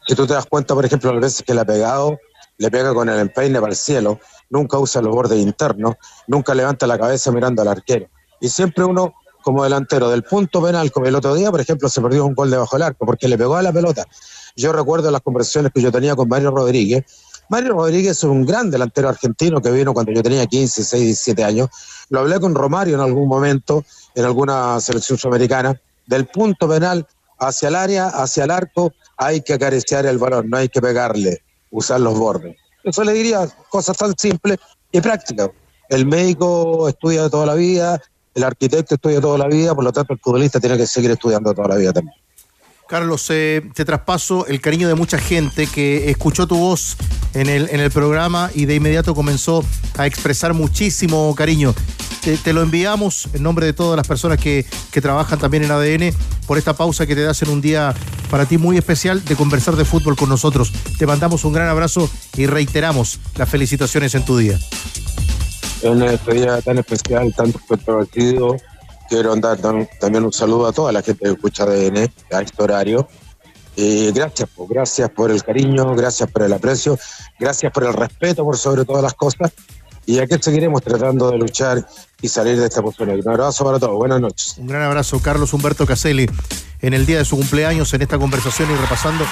Si 0.07 0.15
tú 0.15 0.25
te 0.25 0.33
das 0.33 0.45
cuenta, 0.45 0.73
por 0.73 0.85
ejemplo, 0.85 1.11
las 1.11 1.21
veces 1.21 1.43
que 1.45 1.53
le 1.53 1.61
ha 1.61 1.65
pegado, 1.65 2.19
le 2.57 2.71
pega 2.71 2.93
con 2.93 3.09
el 3.09 3.19
empeine 3.19 3.59
para 3.59 3.71
el 3.71 3.75
cielo, 3.75 4.19
nunca 4.49 4.77
usa 4.77 5.01
los 5.01 5.13
bordes 5.13 5.39
internos, 5.39 5.95
nunca 6.27 6.55
levanta 6.55 6.87
la 6.87 6.97
cabeza 6.97 7.31
mirando 7.31 7.61
al 7.61 7.67
arquero. 7.67 8.07
Y 8.39 8.49
siempre 8.49 8.83
uno, 8.85 9.15
como 9.41 9.63
delantero 9.63 10.09
del 10.09 10.23
punto 10.23 10.63
penal, 10.63 10.91
como 10.91 11.07
el 11.07 11.15
otro 11.15 11.33
día, 11.33 11.51
por 11.51 11.59
ejemplo, 11.59 11.89
se 11.89 12.01
perdió 12.01 12.23
un 12.25 12.35
gol 12.35 12.51
debajo 12.51 12.75
del 12.75 12.83
arco 12.83 13.05
porque 13.05 13.27
le 13.27 13.37
pegó 13.37 13.55
a 13.55 13.63
la 13.63 13.73
pelota. 13.73 14.05
Yo 14.55 14.73
recuerdo 14.73 15.11
las 15.11 15.21
conversaciones 15.21 15.71
que 15.73 15.81
yo 15.81 15.91
tenía 15.91 16.15
con 16.15 16.27
Mario 16.27 16.51
Rodríguez. 16.51 17.05
Mario 17.49 17.73
Rodríguez 17.73 18.17
es 18.17 18.23
un 18.23 18.45
gran 18.45 18.71
delantero 18.71 19.09
argentino 19.09 19.61
que 19.61 19.71
vino 19.71 19.93
cuando 19.93 20.11
yo 20.11 20.23
tenía 20.23 20.45
15, 20.45 20.81
16, 20.81 21.03
17 21.03 21.43
años. 21.43 21.69
Lo 22.09 22.19
hablé 22.19 22.39
con 22.39 22.55
Romario 22.55 22.95
en 22.95 23.01
algún 23.01 23.27
momento, 23.27 23.83
en 24.15 24.25
alguna 24.25 24.79
selección 24.79 25.17
sudamericana. 25.17 25.79
Del 26.07 26.27
punto 26.27 26.67
penal 26.67 27.07
hacia 27.39 27.69
el 27.69 27.75
área, 27.75 28.07
hacia 28.07 28.45
el 28.45 28.51
arco, 28.51 28.93
hay 29.17 29.41
que 29.41 29.53
acariciar 29.53 30.05
el 30.05 30.17
balón, 30.17 30.49
no 30.49 30.57
hay 30.57 30.69
que 30.69 30.81
pegarle, 30.81 31.43
usar 31.71 31.99
los 31.99 32.17
bordes. 32.17 32.55
Eso 32.83 33.03
le 33.03 33.13
diría 33.13 33.47
cosas 33.69 33.97
tan 33.97 34.17
simples 34.17 34.57
y 34.91 35.01
prácticas. 35.01 35.49
El 35.89 36.05
médico 36.05 36.87
estudia 36.87 37.29
toda 37.29 37.45
la 37.45 37.55
vida, 37.55 38.01
el 38.33 38.43
arquitecto 38.43 38.95
estudia 38.95 39.19
toda 39.19 39.37
la 39.37 39.47
vida, 39.47 39.75
por 39.75 39.83
lo 39.83 39.91
tanto 39.91 40.13
el 40.13 40.19
futbolista 40.19 40.59
tiene 40.59 40.77
que 40.77 40.87
seguir 40.87 41.11
estudiando 41.11 41.53
toda 41.53 41.67
la 41.67 41.75
vida 41.75 41.91
también. 41.91 42.15
Carlos, 42.91 43.25
eh, 43.29 43.61
te 43.73 43.85
traspaso 43.85 44.45
el 44.47 44.59
cariño 44.59 44.89
de 44.89 44.95
mucha 44.95 45.17
gente 45.17 45.65
que 45.65 46.09
escuchó 46.09 46.45
tu 46.45 46.57
voz 46.57 46.97
en 47.33 47.47
el, 47.47 47.69
en 47.69 47.79
el 47.79 47.89
programa 47.89 48.51
y 48.53 48.65
de 48.65 48.75
inmediato 48.75 49.15
comenzó 49.15 49.63
a 49.97 50.07
expresar 50.07 50.53
muchísimo 50.53 51.33
cariño. 51.33 51.73
Te, 52.43 52.51
lo 52.51 52.61
enviamos 52.61 53.29
en 53.33 53.43
nombre 53.43 53.65
de 53.65 53.71
todas 53.71 53.95
las 53.95 54.05
personas 54.09 54.39
que, 54.39 54.65
que 54.91 54.99
trabajan 54.99 55.39
también 55.39 55.63
en 55.63 55.71
ADN 55.71 56.13
por 56.45 56.57
esta 56.57 56.73
pausa 56.73 57.07
que 57.07 57.15
te 57.15 57.21
das 57.21 57.41
en 57.43 57.49
un 57.49 57.61
día 57.61 57.95
para 58.29 58.45
ti 58.45 58.57
muy 58.57 58.77
especial 58.77 59.23
de 59.23 59.37
conversar 59.37 59.77
de 59.77 59.85
fútbol 59.85 60.17
con 60.17 60.27
nosotros. 60.27 60.73
Te 60.99 61.07
mandamos 61.07 61.45
un 61.45 61.53
gran 61.53 61.69
abrazo 61.69 62.11
y 62.35 62.45
reiteramos 62.45 63.21
las 63.37 63.47
felicitaciones 63.47 64.15
en 64.15 64.25
tu 64.25 64.35
día. 64.35 64.59
En 65.81 66.03
este 66.03 66.33
día 66.33 66.61
tan 66.61 66.77
especial, 66.77 67.33
tan 67.33 67.53
controvertido, 67.53 68.57
quiero 69.11 69.35
dar 69.35 69.57
tam- 69.59 69.87
también 69.99 70.23
un 70.23 70.31
saludo 70.31 70.67
a 70.67 70.71
toda 70.71 70.91
la 70.93 71.01
gente 71.01 71.25
que 71.25 71.31
escucha 71.31 71.63
ADN 71.63 72.09
a 72.31 72.41
este 72.41 72.63
horario. 72.63 73.07
Y 73.75 74.11
gracias, 74.13 74.49
pues, 74.55 74.69
gracias 74.69 75.09
por 75.09 75.31
el 75.31 75.43
cariño, 75.43 75.93
gracias 75.95 76.29
por 76.31 76.43
el 76.43 76.53
aprecio, 76.53 76.97
gracias 77.39 77.71
por 77.73 77.83
el 77.83 77.93
respeto 77.93 78.43
por 78.45 78.57
sobre 78.57 78.85
todas 78.85 79.03
las 79.03 79.13
cosas. 79.13 79.51
Y 80.05 80.19
aquí 80.19 80.35
seguiremos 80.39 80.81
tratando 80.81 81.29
de 81.29 81.37
luchar 81.37 81.85
y 82.21 82.27
salir 82.29 82.57
de 82.59 82.65
esta 82.67 82.81
posición. 82.81 83.09
Un 83.11 83.29
abrazo 83.29 83.63
para 83.65 83.79
todos, 83.79 83.95
buenas 83.95 84.19
noches. 84.21 84.55
Un 84.57 84.67
gran 84.67 84.81
abrazo, 84.83 85.19
Carlos 85.21 85.53
Humberto 85.53 85.85
Caselli, 85.85 86.29
en 86.81 86.93
el 86.93 87.05
día 87.05 87.17
de 87.19 87.25
su 87.25 87.35
cumpleaños, 87.37 87.93
en 87.93 88.01
esta 88.01 88.17
conversación 88.17 88.71
y 88.71 88.75
repasando 88.75 89.25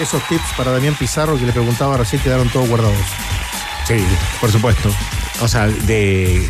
esos 0.00 0.22
tips 0.28 0.54
para 0.56 0.70
Damián 0.72 0.94
Pizarro 0.98 1.36
que 1.38 1.44
le 1.44 1.52
preguntaba 1.52 1.96
recién, 1.96 2.22
quedaron 2.22 2.48
todos 2.50 2.68
guardados. 2.68 2.96
Sí, 3.86 3.96
por 4.40 4.50
supuesto. 4.50 4.90
O 5.42 5.48
sea, 5.48 5.66
de, 5.66 6.42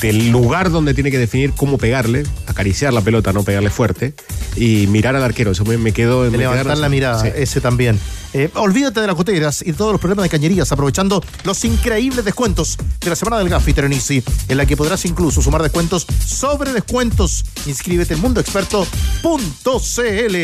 del 0.00 0.30
lugar 0.30 0.70
donde 0.70 0.94
tiene 0.94 1.10
que 1.10 1.18
definir 1.18 1.52
cómo 1.52 1.76
pegarle, 1.76 2.22
acariciar 2.46 2.90
la 2.92 3.02
pelota, 3.02 3.34
no 3.34 3.42
pegarle 3.44 3.68
fuerte, 3.68 4.14
y 4.56 4.86
mirar 4.86 5.14
al 5.14 5.22
arquero. 5.22 5.50
Eso 5.50 5.64
me, 5.66 5.76
me 5.76 5.92
quedó 5.92 6.22
me 6.30 6.38
levantar 6.38 6.64
quedaron- 6.64 6.80
la 6.80 6.88
mirada, 6.88 7.22
Sí. 7.22 7.28
ese 7.36 7.60
también. 7.60 7.98
Eh, 8.32 8.48
olvídate 8.54 9.00
de 9.00 9.08
las 9.08 9.16
goteras 9.16 9.62
y 9.66 9.72
todos 9.74 9.92
los 9.92 10.00
problemas 10.00 10.22
de 10.22 10.30
cañerías, 10.30 10.72
aprovechando 10.72 11.22
los 11.44 11.64
increíbles 11.66 12.24
descuentos 12.24 12.78
de 13.00 13.10
la 13.10 13.16
semana 13.16 13.38
del 13.38 13.50
Gafi 13.50 13.74
Terenisi, 13.74 14.22
en 14.48 14.56
la 14.56 14.64
que 14.64 14.74
podrás 14.76 15.04
incluso 15.04 15.42
sumar 15.42 15.62
descuentos 15.62 16.06
sobre 16.24 16.72
descuentos. 16.72 17.44
Inscríbete 17.66 18.14
en 18.14 18.20
mundoexperto.cl. 18.20 20.36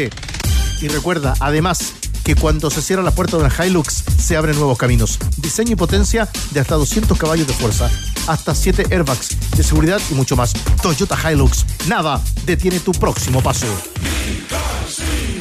Y 0.83 0.89
recuerda, 0.89 1.33
además, 1.41 1.95
que 2.27 2.35
cuando 2.35 2.70
se 2.70 2.83
cierran 2.83 3.05
las 3.05 3.14
puertas 3.14 3.39
de 3.39 3.47
una 3.47 3.64
Hilux, 3.64 4.03
se 4.18 4.37
abren 4.37 4.57
nuevos 4.57 4.77
caminos. 4.77 5.16
Diseño 5.37 5.74
y 5.74 5.77
potencia 5.77 6.29
de 6.51 6.59
hasta 6.59 6.74
200 6.74 7.16
caballos 7.16 7.47
de 7.47 7.53
fuerza, 7.53 7.89
hasta 8.27 8.53
7 8.53 8.89
airbags 8.91 9.37
de 9.57 9.62
seguridad 9.62 10.01
y 10.11 10.14
mucho 10.14 10.35
más. 10.35 10.53
Toyota 10.83 11.16
Hilux, 11.31 11.64
nada 11.87 12.20
detiene 12.45 12.81
tu 12.81 12.91
próximo 12.91 13.41
paso. 13.45 13.68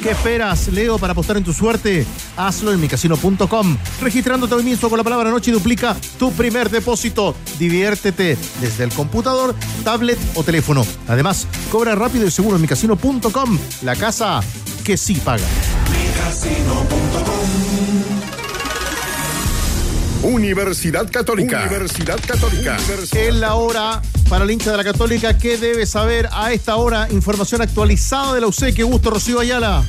¿Qué 0.04 0.12
esperas, 0.12 0.68
Leo, 0.68 1.00
para 1.00 1.14
apostar 1.14 1.38
en 1.38 1.44
tu 1.44 1.54
suerte? 1.54 2.06
Hazlo 2.38 2.72
en 2.72 2.80
micasino.com. 2.80 3.78
Registrándote 4.00 4.54
hoy 4.54 4.64
mismo 4.64 4.88
con 4.88 5.00
la 5.00 5.04
palabra 5.04 5.32
noche 5.32 5.52
duplica 5.52 5.96
tu 6.20 6.32
primer 6.34 6.70
depósito. 6.70 7.34
Diviértete 7.58 8.38
desde 8.62 8.84
el 8.84 8.92
computador, 8.94 9.56
tablet 9.84 10.20
o 10.36 10.44
teléfono. 10.44 10.86
Además, 11.08 11.48
cobra 11.72 11.96
rápido 11.96 12.28
y 12.28 12.32
seguro 12.32 12.58
en 12.58 12.62
micasino.com. 12.62 13.58
La 13.82 13.96
casa 13.96 14.42
que 14.86 14.98
sí 14.98 15.16
paga. 15.16 15.44
Universidad 20.22 21.12
Católica. 21.12 21.64
Universidad 21.64 22.20
Católica. 22.26 22.78
En 23.14 23.40
la 23.42 23.56
hora 23.56 24.02
para 24.30 24.46
el 24.46 24.52
hincha 24.52 24.72
de 24.72 24.78
la 24.78 24.84
Católica, 24.84 25.36
¿qué 25.40 25.58
debe 25.58 25.88
saber 25.88 26.30
a 26.32 26.54
esta 26.54 26.76
hora? 26.76 27.08
Información 27.10 27.64
actualizada 27.64 28.36
de 28.36 28.42
la 28.42 28.48
UC. 28.48 28.76
Qué 28.76 28.84
gusto, 28.84 29.10
Rocío 29.10 29.40
Ayala. 29.40 29.84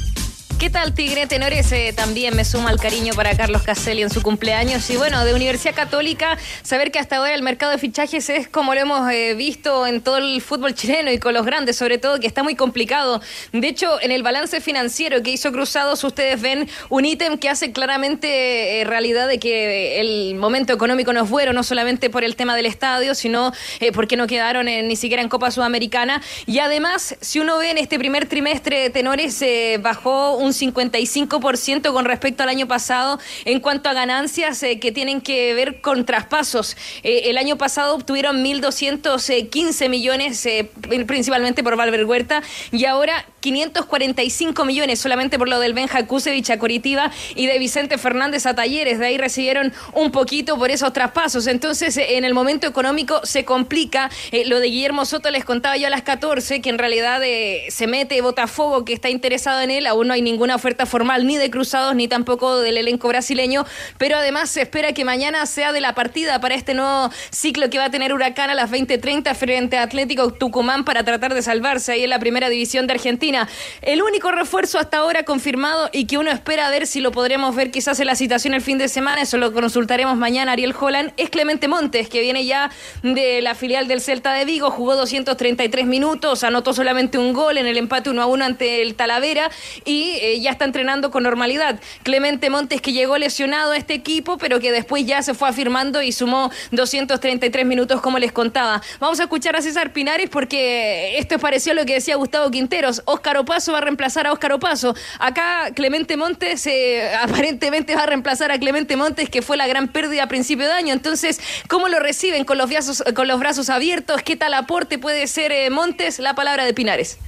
¿Qué 0.58 0.70
tal, 0.70 0.94
Tigre 0.94 1.26
Tenores? 1.26 1.70
Eh, 1.72 1.92
también 1.94 2.34
me 2.34 2.42
suma 2.42 2.70
el 2.70 2.78
cariño 2.78 3.12
para 3.14 3.36
Carlos 3.36 3.60
Caselli 3.60 4.00
en 4.00 4.08
su 4.08 4.22
cumpleaños. 4.22 4.88
Y 4.88 4.96
bueno, 4.96 5.22
de 5.22 5.34
Universidad 5.34 5.74
Católica, 5.74 6.38
saber 6.62 6.90
que 6.90 6.98
hasta 6.98 7.16
ahora 7.16 7.34
el 7.34 7.42
mercado 7.42 7.72
de 7.72 7.78
fichajes 7.78 8.30
es 8.30 8.48
como 8.48 8.72
lo 8.72 8.80
hemos 8.80 9.12
eh, 9.12 9.34
visto 9.34 9.86
en 9.86 10.00
todo 10.00 10.16
el 10.16 10.40
fútbol 10.40 10.74
chileno 10.74 11.12
y 11.12 11.18
con 11.18 11.34
los 11.34 11.44
grandes, 11.44 11.76
sobre 11.76 11.98
todo, 11.98 12.18
que 12.20 12.26
está 12.26 12.42
muy 12.42 12.54
complicado. 12.54 13.20
De 13.52 13.68
hecho, 13.68 14.00
en 14.00 14.12
el 14.12 14.22
balance 14.22 14.62
financiero 14.62 15.22
que 15.22 15.30
hizo 15.30 15.52
Cruzados, 15.52 16.02
ustedes 16.02 16.40
ven 16.40 16.66
un 16.88 17.04
ítem 17.04 17.36
que 17.36 17.50
hace 17.50 17.72
claramente 17.72 18.80
eh, 18.80 18.84
realidad 18.84 19.28
de 19.28 19.38
que 19.38 20.00
el 20.00 20.36
momento 20.36 20.72
económico 20.72 21.12
no 21.12 21.24
es 21.24 21.28
bueno, 21.28 21.52
no 21.52 21.64
solamente 21.64 22.08
por 22.08 22.24
el 22.24 22.34
tema 22.34 22.56
del 22.56 22.64
estadio, 22.64 23.14
sino 23.14 23.52
porque 23.92 24.16
no 24.16 24.26
quedaron 24.26 24.64
ni 24.64 24.96
siquiera 24.96 25.22
en 25.22 25.28
Copa 25.28 25.50
Sudamericana. 25.50 26.22
Y 26.46 26.60
además, 26.60 27.14
si 27.20 27.40
uno 27.40 27.58
ve 27.58 27.72
en 27.72 27.78
este 27.78 27.98
primer 27.98 28.26
trimestre, 28.26 28.88
Tenores 28.88 29.44
bajó 29.80 30.36
un 30.45 30.45
un 30.46 30.52
55% 30.52 31.92
con 31.92 32.04
respecto 32.04 32.42
al 32.42 32.48
año 32.48 32.66
pasado 32.66 33.18
en 33.44 33.60
cuanto 33.60 33.88
a 33.88 33.92
ganancias 33.92 34.62
eh, 34.62 34.78
que 34.78 34.92
tienen 34.92 35.20
que 35.20 35.54
ver 35.54 35.80
con 35.80 36.04
traspasos. 36.04 36.76
Eh, 37.02 37.22
el 37.26 37.38
año 37.38 37.58
pasado 37.58 37.94
obtuvieron 37.94 38.44
1.215 38.44 39.88
millones, 39.88 40.46
eh, 40.46 40.70
principalmente 41.06 41.62
por 41.62 41.76
Valver 41.76 42.04
Huerta, 42.04 42.42
y 42.72 42.84
ahora 42.84 43.26
545 43.40 44.64
millones 44.64 45.00
solamente 45.00 45.38
por 45.38 45.48
lo 45.48 45.60
del 45.60 45.72
Benja 45.72 46.06
Kusevich 46.06 46.50
a 46.50 46.58
Coritiba 46.58 47.12
y 47.34 47.46
de 47.46 47.58
Vicente 47.58 47.98
Fernández 47.98 48.46
a 48.46 48.54
Talleres. 48.54 48.98
De 48.98 49.06
ahí 49.06 49.18
recibieron 49.18 49.72
un 49.92 50.10
poquito 50.10 50.58
por 50.58 50.70
esos 50.70 50.92
traspasos. 50.92 51.46
Entonces, 51.46 51.96
en 51.96 52.24
el 52.24 52.34
momento 52.34 52.66
económico 52.66 53.20
se 53.24 53.44
complica. 53.44 54.10
lo 54.46 54.60
de 54.60 54.68
Guillermo 54.68 55.04
Soto 55.04 55.30
les 55.30 55.44
contaba 55.44 55.76
yo 55.76 55.86
a 55.86 55.90
las 55.90 56.02
14, 56.02 56.60
que 56.60 56.70
en 56.70 56.78
realidad 56.78 57.20
se 57.68 57.86
mete 57.86 58.20
Botafogo, 58.20 58.84
que 58.84 58.92
está 58.92 59.08
interesado 59.10 59.60
en 59.60 59.70
él. 59.70 59.86
Aún 59.86 60.08
no 60.08 60.14
hay 60.14 60.22
ningún 60.22 60.35
ninguna 60.36 60.54
oferta 60.54 60.84
formal 60.84 61.26
ni 61.26 61.38
de 61.38 61.50
Cruzados 61.50 61.94
ni 61.94 62.08
tampoco 62.08 62.60
del 62.60 62.76
elenco 62.76 63.08
brasileño, 63.08 63.64
pero 63.96 64.18
además 64.18 64.50
se 64.50 64.60
espera 64.60 64.92
que 64.92 65.02
mañana 65.02 65.46
sea 65.46 65.72
de 65.72 65.80
la 65.80 65.94
partida 65.94 66.42
para 66.42 66.54
este 66.54 66.74
nuevo 66.74 67.10
ciclo 67.30 67.70
que 67.70 67.78
va 67.78 67.86
a 67.86 67.90
tener 67.90 68.12
Huracán 68.12 68.50
a 68.50 68.54
las 68.54 68.70
20:30 68.70 69.34
frente 69.34 69.78
a 69.78 69.82
Atlético 69.84 70.34
Tucumán 70.34 70.84
para 70.84 71.04
tratar 71.04 71.32
de 71.32 71.40
salvarse 71.40 71.92
ahí 71.92 72.04
en 72.04 72.10
la 72.10 72.18
primera 72.18 72.50
división 72.50 72.86
de 72.86 72.92
Argentina. 72.92 73.48
El 73.80 74.02
único 74.02 74.30
refuerzo 74.30 74.78
hasta 74.78 74.98
ahora 74.98 75.22
confirmado 75.22 75.88
y 75.90 76.06
que 76.06 76.18
uno 76.18 76.30
espera 76.30 76.66
a 76.66 76.70
ver 76.70 76.86
si 76.86 77.00
lo 77.00 77.12
podremos 77.12 77.56
ver 77.56 77.70
quizás 77.70 77.98
en 78.00 78.06
la 78.08 78.14
citación 78.14 78.52
el 78.52 78.60
fin 78.60 78.76
de 78.76 78.88
semana, 78.88 79.22
eso 79.22 79.38
lo 79.38 79.54
consultaremos 79.54 80.18
mañana 80.18 80.52
Ariel 80.52 80.74
Holland, 80.78 81.14
es 81.16 81.30
Clemente 81.30 81.66
Montes, 81.66 82.10
que 82.10 82.20
viene 82.20 82.44
ya 82.44 82.70
de 83.02 83.40
la 83.40 83.54
filial 83.54 83.88
del 83.88 84.02
Celta 84.02 84.34
de 84.34 84.44
Vigo, 84.44 84.70
jugó 84.70 84.96
233 84.96 85.86
minutos, 85.86 86.44
anotó 86.44 86.74
solamente 86.74 87.16
un 87.16 87.32
gol 87.32 87.56
en 87.56 87.66
el 87.66 87.78
empate 87.78 88.10
1 88.10 88.20
a 88.20 88.26
1 88.26 88.44
ante 88.44 88.82
el 88.82 88.96
Talavera 88.96 89.50
y 89.86 90.18
eh, 90.26 90.40
ya 90.40 90.50
está 90.50 90.64
entrenando 90.64 91.10
con 91.10 91.22
normalidad. 91.22 91.80
Clemente 92.02 92.50
Montes 92.50 92.80
que 92.80 92.92
llegó 92.92 93.18
lesionado 93.18 93.72
a 93.72 93.76
este 93.76 93.94
equipo, 93.94 94.38
pero 94.38 94.60
que 94.60 94.72
después 94.72 95.06
ya 95.06 95.22
se 95.22 95.34
fue 95.34 95.48
afirmando 95.48 96.02
y 96.02 96.12
sumó 96.12 96.50
233 96.72 97.66
minutos 97.66 98.00
como 98.00 98.18
les 98.18 98.32
contaba. 98.32 98.82
Vamos 99.00 99.20
a 99.20 99.24
escuchar 99.24 99.56
a 99.56 99.62
César 99.62 99.92
Pinares 99.92 100.28
porque 100.30 101.18
esto 101.18 101.36
es 101.36 101.40
parecido 101.40 101.72
a 101.72 101.74
lo 101.76 101.86
que 101.86 101.94
decía 101.94 102.16
Gustavo 102.16 102.50
Quinteros. 102.50 103.02
Óscar 103.04 103.36
Opaso 103.38 103.72
va 103.72 103.78
a 103.78 103.82
reemplazar 103.82 104.26
a 104.26 104.32
Óscar 104.32 104.52
Opaso. 104.52 104.94
Acá 105.18 105.70
Clemente 105.74 106.16
Montes 106.16 106.66
eh, 106.66 107.14
aparentemente 107.22 107.94
va 107.94 108.02
a 108.02 108.06
reemplazar 108.06 108.50
a 108.50 108.58
Clemente 108.58 108.96
Montes, 108.96 109.28
que 109.28 109.42
fue 109.42 109.56
la 109.56 109.66
gran 109.66 109.88
pérdida 109.88 110.24
a 110.24 110.28
principio 110.28 110.66
de 110.66 110.72
año. 110.72 110.92
Entonces, 110.92 111.40
¿cómo 111.68 111.88
lo 111.88 112.00
reciben 112.00 112.44
con 112.44 112.58
los 112.58 112.68
brazos, 112.68 113.04
con 113.14 113.28
los 113.28 113.38
brazos 113.38 113.70
abiertos? 113.70 114.22
¿Qué 114.22 114.36
tal 114.36 114.54
aporte 114.54 114.98
puede 114.98 115.26
ser 115.26 115.52
eh, 115.52 115.70
Montes? 115.70 116.18
La 116.18 116.34
palabra 116.34 116.64
de 116.64 116.74
Pinares 116.74 117.18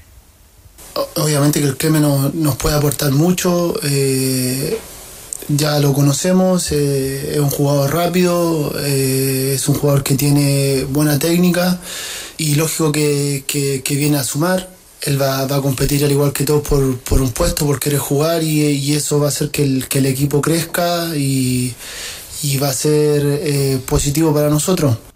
obviamente 1.17 1.61
que 1.61 1.67
el 1.67 1.77
Clemen 1.77 2.03
nos, 2.35 2.57
puede 2.57 2.77
aportar 2.77 3.13
mucho. 3.13 3.75
Eh, 3.83 4.79
ya 5.49 5.79
lo 5.79 5.95
conocemos, 5.95 6.73
eh, 6.73 7.33
es 7.35 7.39
un 7.39 7.49
jugador 7.49 7.95
rápido, 7.95 8.75
eh, 8.81 9.53
es 9.55 9.69
un 9.69 9.77
jugador 9.77 10.03
que 10.03 10.15
tiene 10.15 10.85
buena 10.91 11.19
técnica 11.19 11.81
y 12.37 12.55
lógico 12.55 12.93
que, 12.93 13.83
viene 13.91 14.19
a 14.19 14.25
sumar. 14.25 14.77
Él 15.03 15.21
va, 15.21 15.43
a 15.43 15.63
competir 15.63 16.05
al 16.05 16.11
igual 16.11 16.33
que 16.33 16.45
todos 16.45 16.67
por, 16.67 16.83
un 17.23 17.31
puesto, 17.31 17.65
por 17.65 17.79
querer 17.81 18.01
jugar 18.01 18.43
y, 18.43 18.95
eso 18.95 19.21
va 19.21 19.27
a 19.27 19.29
hacer 19.29 19.51
que 19.51 19.63
el, 19.63 20.07
equipo 20.07 20.43
crezca 20.43 21.17
y, 21.17 21.75
y 22.43 22.57
va 22.59 22.69
a 22.69 22.75
ser 22.75 23.81
positivo 23.83 24.35
para 24.35 24.51
nosotros. 24.51 25.08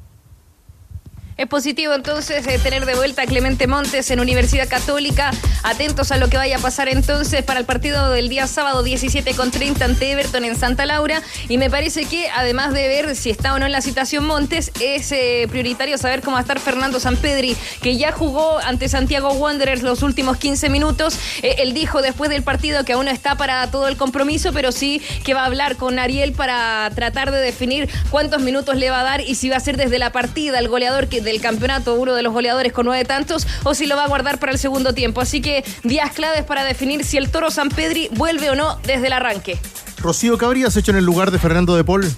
Es 1.39 1.47
positivo 1.47 1.95
entonces 1.95 2.47
eh, 2.47 2.59
tener 2.62 2.85
de 2.85 2.95
vuelta 2.95 3.22
a 3.22 3.26
Clemente 3.26 3.66
Montes 3.66 4.11
en 4.11 4.20
Universidad 4.20 4.68
Católica. 4.68 5.30
Atentos 5.62 6.12
a 6.12 6.18
lo 6.18 6.28
que 6.28 6.37
vaya 6.37 6.57
a 6.57 6.59
pasar 6.59 6.89
entonces 6.89 7.43
para 7.43 7.59
el 7.59 7.64
partido 7.64 8.11
del 8.11 8.28
día 8.28 8.47
sábado 8.47 8.83
17 8.83 9.35
con 9.35 9.51
30 9.51 9.83
ante 9.83 10.12
Everton 10.12 10.45
en 10.45 10.57
Santa 10.57 10.85
Laura. 10.85 11.22
Y 11.49 11.57
me 11.57 11.70
parece 11.70 12.05
que 12.05 12.28
además 12.28 12.74
de 12.74 12.87
ver 12.87 13.16
si 13.16 13.30
está 13.30 13.55
o 13.55 13.59
no 13.59 13.64
en 13.64 13.72
la 13.72 13.80
citación 13.80 14.24
Montes, 14.26 14.72
es 14.80 15.11
eh, 15.12 15.47
prioritario 15.49 15.97
saber 15.97 16.20
cómo 16.20 16.35
va 16.35 16.41
a 16.41 16.43
estar 16.43 16.61
Fernando 16.61 17.01
Sampedri, 17.01 17.57
que 17.80 17.97
ya 17.97 18.12
jugó 18.12 18.59
ante 18.59 18.91
Santiago 18.91 19.33
Wanderers 19.33 19.83
los 19.83 20.03
últimos 20.03 20.37
15 20.37 20.68
minutos. 20.68 21.18
Eh, 21.43 21.57
él 21.59 21.72
dijo 21.72 22.03
después 22.03 22.28
del 22.28 22.43
partido 22.43 22.85
que 22.85 22.93
aún 22.93 23.07
no 23.07 23.11
está 23.11 23.37
para 23.37 23.70
todo 23.70 23.89
el 23.89 23.97
compromiso, 23.97 24.53
pero 24.53 24.70
sí 24.70 25.01
que 25.24 25.33
va 25.33 25.43
a 25.43 25.47
hablar 25.47 25.76
con 25.76 25.99
Ariel 25.99 26.33
para 26.33 26.91
tratar 26.95 27.30
de 27.30 27.39
definir 27.39 27.89
cuántos 28.11 28.43
minutos 28.43 28.76
le 28.76 28.91
va 28.91 29.01
a 29.01 29.05
dar 29.05 29.22
y 29.22 29.35
si 29.35 29.49
va 29.49 29.57
a 29.57 29.61
ser 29.61 29.78
desde 29.78 29.99
la 29.99 30.12
partida 30.12 30.59
el 30.59 30.68
goleador 30.68 31.09
que 31.09 31.22
del 31.23 31.41
campeonato, 31.41 31.95
uno 31.95 32.14
de 32.14 32.23
los 32.23 32.33
goleadores 32.33 32.73
con 32.73 32.87
nueve 32.87 33.05
tantos, 33.05 33.47
o 33.64 33.75
si 33.75 33.87
lo 33.87 33.97
va 33.97 34.05
a 34.05 34.09
guardar 34.09 34.39
para 34.39 34.53
el 34.53 34.59
segundo 34.59 34.95
tiempo. 34.95 35.20
Así 35.20 35.41
que 35.41 35.64
días 35.83 36.12
claves 36.12 36.45
para 36.45 36.64
definir 36.64 37.05
si 37.05 37.16
el 37.16 37.31
toro 37.31 37.51
San 37.51 37.68
Pedri 37.68 38.09
vuelve 38.12 38.51
o 38.51 38.55
no 38.55 38.79
desde 38.85 39.07
el 39.07 39.12
arranque. 39.12 39.59
Rocío, 39.99 40.37
¿qué 40.37 40.45
habrías 40.45 40.77
hecho 40.77 40.91
en 40.91 40.99
el 40.99 41.05
lugar 41.05 41.31
de 41.31 41.39
Fernando 41.39 41.77
de 41.77 41.85
Paul? 41.85 42.12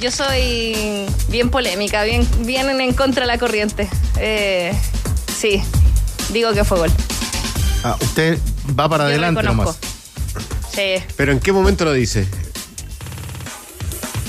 Yo 0.00 0.10
soy 0.10 1.06
bien 1.28 1.50
polémica, 1.50 2.04
bien, 2.04 2.26
bien 2.40 2.68
en 2.80 2.94
contra 2.94 3.22
de 3.22 3.26
la 3.26 3.38
corriente. 3.38 3.88
Eh, 4.18 4.72
sí, 5.38 5.62
digo 6.32 6.52
que 6.52 6.64
fue 6.64 6.78
gol. 6.78 6.90
Ah, 7.84 7.96
usted 8.00 8.38
va 8.78 8.88
para 8.88 9.04
adelante 9.04 9.42
nomás. 9.42 9.78
Sí. 10.72 11.04
¿Pero 11.16 11.32
en 11.32 11.40
qué 11.40 11.52
momento 11.52 11.84
lo 11.84 11.92
dice? 11.92 12.26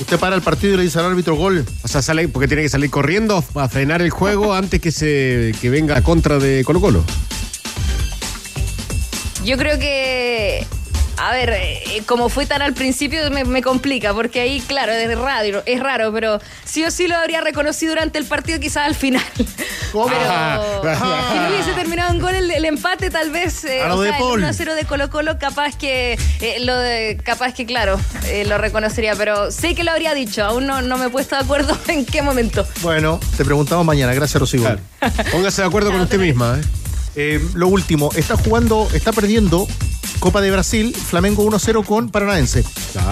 Usted 0.02 0.18
para 0.20 0.36
el 0.36 0.41
partido 0.41 0.74
y 0.74 0.78
le 0.78 0.84
dice 0.84 0.97
al 0.97 1.06
árbitro 1.06 1.36
gol. 1.36 1.64
O 1.84 1.88
sea, 1.88 2.02
sale 2.02 2.28
porque 2.28 2.47
tiene 2.47 2.64
que 2.64 2.70
salir 2.70 2.89
corriendo 2.89 3.43
a 3.56 3.70
frenar 3.70 4.02
el 4.02 4.10
juego 4.10 4.54
antes 4.56 4.82
que 4.82 4.91
se 4.91 5.54
que 5.62 5.70
venga 5.70 5.95
a 5.95 6.02
contra 6.02 6.39
de 6.39 6.64
Colo 6.66 6.82
Colo. 6.82 7.04
Yo 9.45 9.58
creo 9.58 9.78
que 9.80 10.66
a 11.22 11.32
ver, 11.34 11.52
eh, 11.52 12.02
como 12.08 12.30
fue 12.30 12.48
tan 12.48 12.64
al 12.64 12.74
principio 12.74 13.20
me, 13.30 13.62
complica, 13.62 14.12
porque 14.12 14.42
ahí, 14.42 14.60
claro, 14.60 14.92
es 14.92 15.18
raro, 15.18 15.62
es 15.68 15.80
raro, 15.80 16.12
pero 16.12 16.40
sí 16.66 16.84
o 16.84 16.90
sí 16.90 17.08
lo 17.08 17.16
habría 17.16 17.42
reconocido 17.42 17.92
durante 17.92 18.18
el 18.18 18.26
partido, 18.26 18.60
quizás 18.60 18.88
al 18.88 18.96
final. 18.96 19.24
¿Cómo? 19.92 20.08
Pero 20.08 20.82
si 21.32 21.38
no 21.38 21.50
hubiese 21.50 21.74
terminado 21.74 22.12
en 22.12 22.20
gol 22.20 22.34
el, 22.34 22.66
empate, 22.66 23.12
tal 23.12 23.30
vez, 23.30 23.64
eh, 23.66 23.84
o 23.88 24.02
sea, 24.02 24.18
el 24.18 24.24
1-0 24.24 24.74
de 24.74 24.86
Colo 24.86 25.12
Colo, 25.12 25.38
capaz 25.38 25.78
que, 25.78 26.18
eh, 26.40 26.58
lo 26.62 26.76
de, 26.76 27.20
capaz 27.24 27.54
que, 27.54 27.68
claro, 27.68 28.00
lo 28.48 28.58
reconocería, 28.58 29.16
pero 29.16 29.52
sé 29.52 29.76
que 29.76 29.84
lo 29.84 29.92
habría 29.92 30.16
dicho, 30.16 30.44
aún 30.44 30.66
no, 30.66 30.82
no 30.82 30.98
me 30.98 31.06
he 31.06 31.10
puesto 31.10 31.36
de 31.36 31.44
acuerdo 31.44 31.78
en 31.88 32.04
qué 32.04 32.24
momento. 32.24 32.66
Bueno, 32.82 33.20
te 33.38 33.46
preguntamos 33.46 33.86
mañana, 33.86 34.16
gracias 34.16 34.40
Rocío. 34.40 34.64
Póngase 35.32 35.62
de 35.62 35.68
acuerdo 35.68 35.92
con 35.92 36.02
usted 36.02 36.18
misma. 36.18 36.60
lo 37.54 37.68
último, 37.68 38.10
está 38.16 38.38
jugando, 38.38 38.88
está 38.92 39.12
perdiendo 39.12 39.68
Copa 40.22 40.40
de 40.40 40.52
Brasil, 40.52 40.96
Flamengo 40.96 41.44
1-0 41.44 41.84
con 41.84 42.10
Paranaense. 42.10 42.64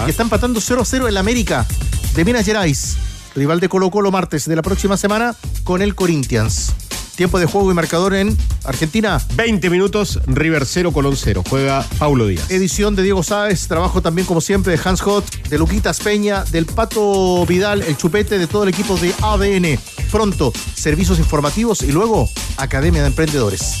Y 0.06 0.10
está 0.10 0.22
empatando 0.22 0.60
0-0 0.60 1.08
el 1.08 1.16
América 1.16 1.66
de 2.14 2.24
Minas 2.24 2.46
Gerais, 2.46 2.96
rival 3.34 3.58
de 3.58 3.68
Colo 3.68 3.90
Colo 3.90 4.12
martes 4.12 4.44
de 4.46 4.54
la 4.54 4.62
próxima 4.62 4.96
semana 4.96 5.34
con 5.64 5.82
el 5.82 5.96
Corinthians. 5.96 6.72
Tiempo 7.16 7.40
de 7.40 7.46
juego 7.46 7.72
y 7.72 7.74
marcador 7.74 8.14
en 8.14 8.38
Argentina. 8.64 9.20
20 9.34 9.70
minutos, 9.70 10.20
River 10.28 10.64
0, 10.64 10.92
Colón 10.92 11.16
0. 11.16 11.42
Juega 11.50 11.84
Paulo 11.98 12.28
Díaz. 12.28 12.48
Edición 12.48 12.94
de 12.94 13.02
Diego 13.02 13.24
Sáez. 13.24 13.66
Trabajo 13.66 14.00
también, 14.00 14.24
como 14.24 14.40
siempre, 14.40 14.76
de 14.76 14.80
Hans 14.82 15.00
Hot, 15.00 15.48
de 15.48 15.58
Luquitas 15.58 15.98
Peña, 15.98 16.44
del 16.44 16.64
Pato 16.64 17.44
Vidal, 17.44 17.82
el 17.82 17.96
chupete 17.96 18.38
de 18.38 18.46
todo 18.46 18.62
el 18.62 18.68
equipo 18.68 18.96
de 18.96 19.12
ADN. 19.20 19.80
Pronto, 20.12 20.52
servicios 20.76 21.18
informativos 21.18 21.82
y 21.82 21.90
luego 21.90 22.30
Academia 22.56 23.02
de 23.02 23.08
Emprendedores 23.08 23.80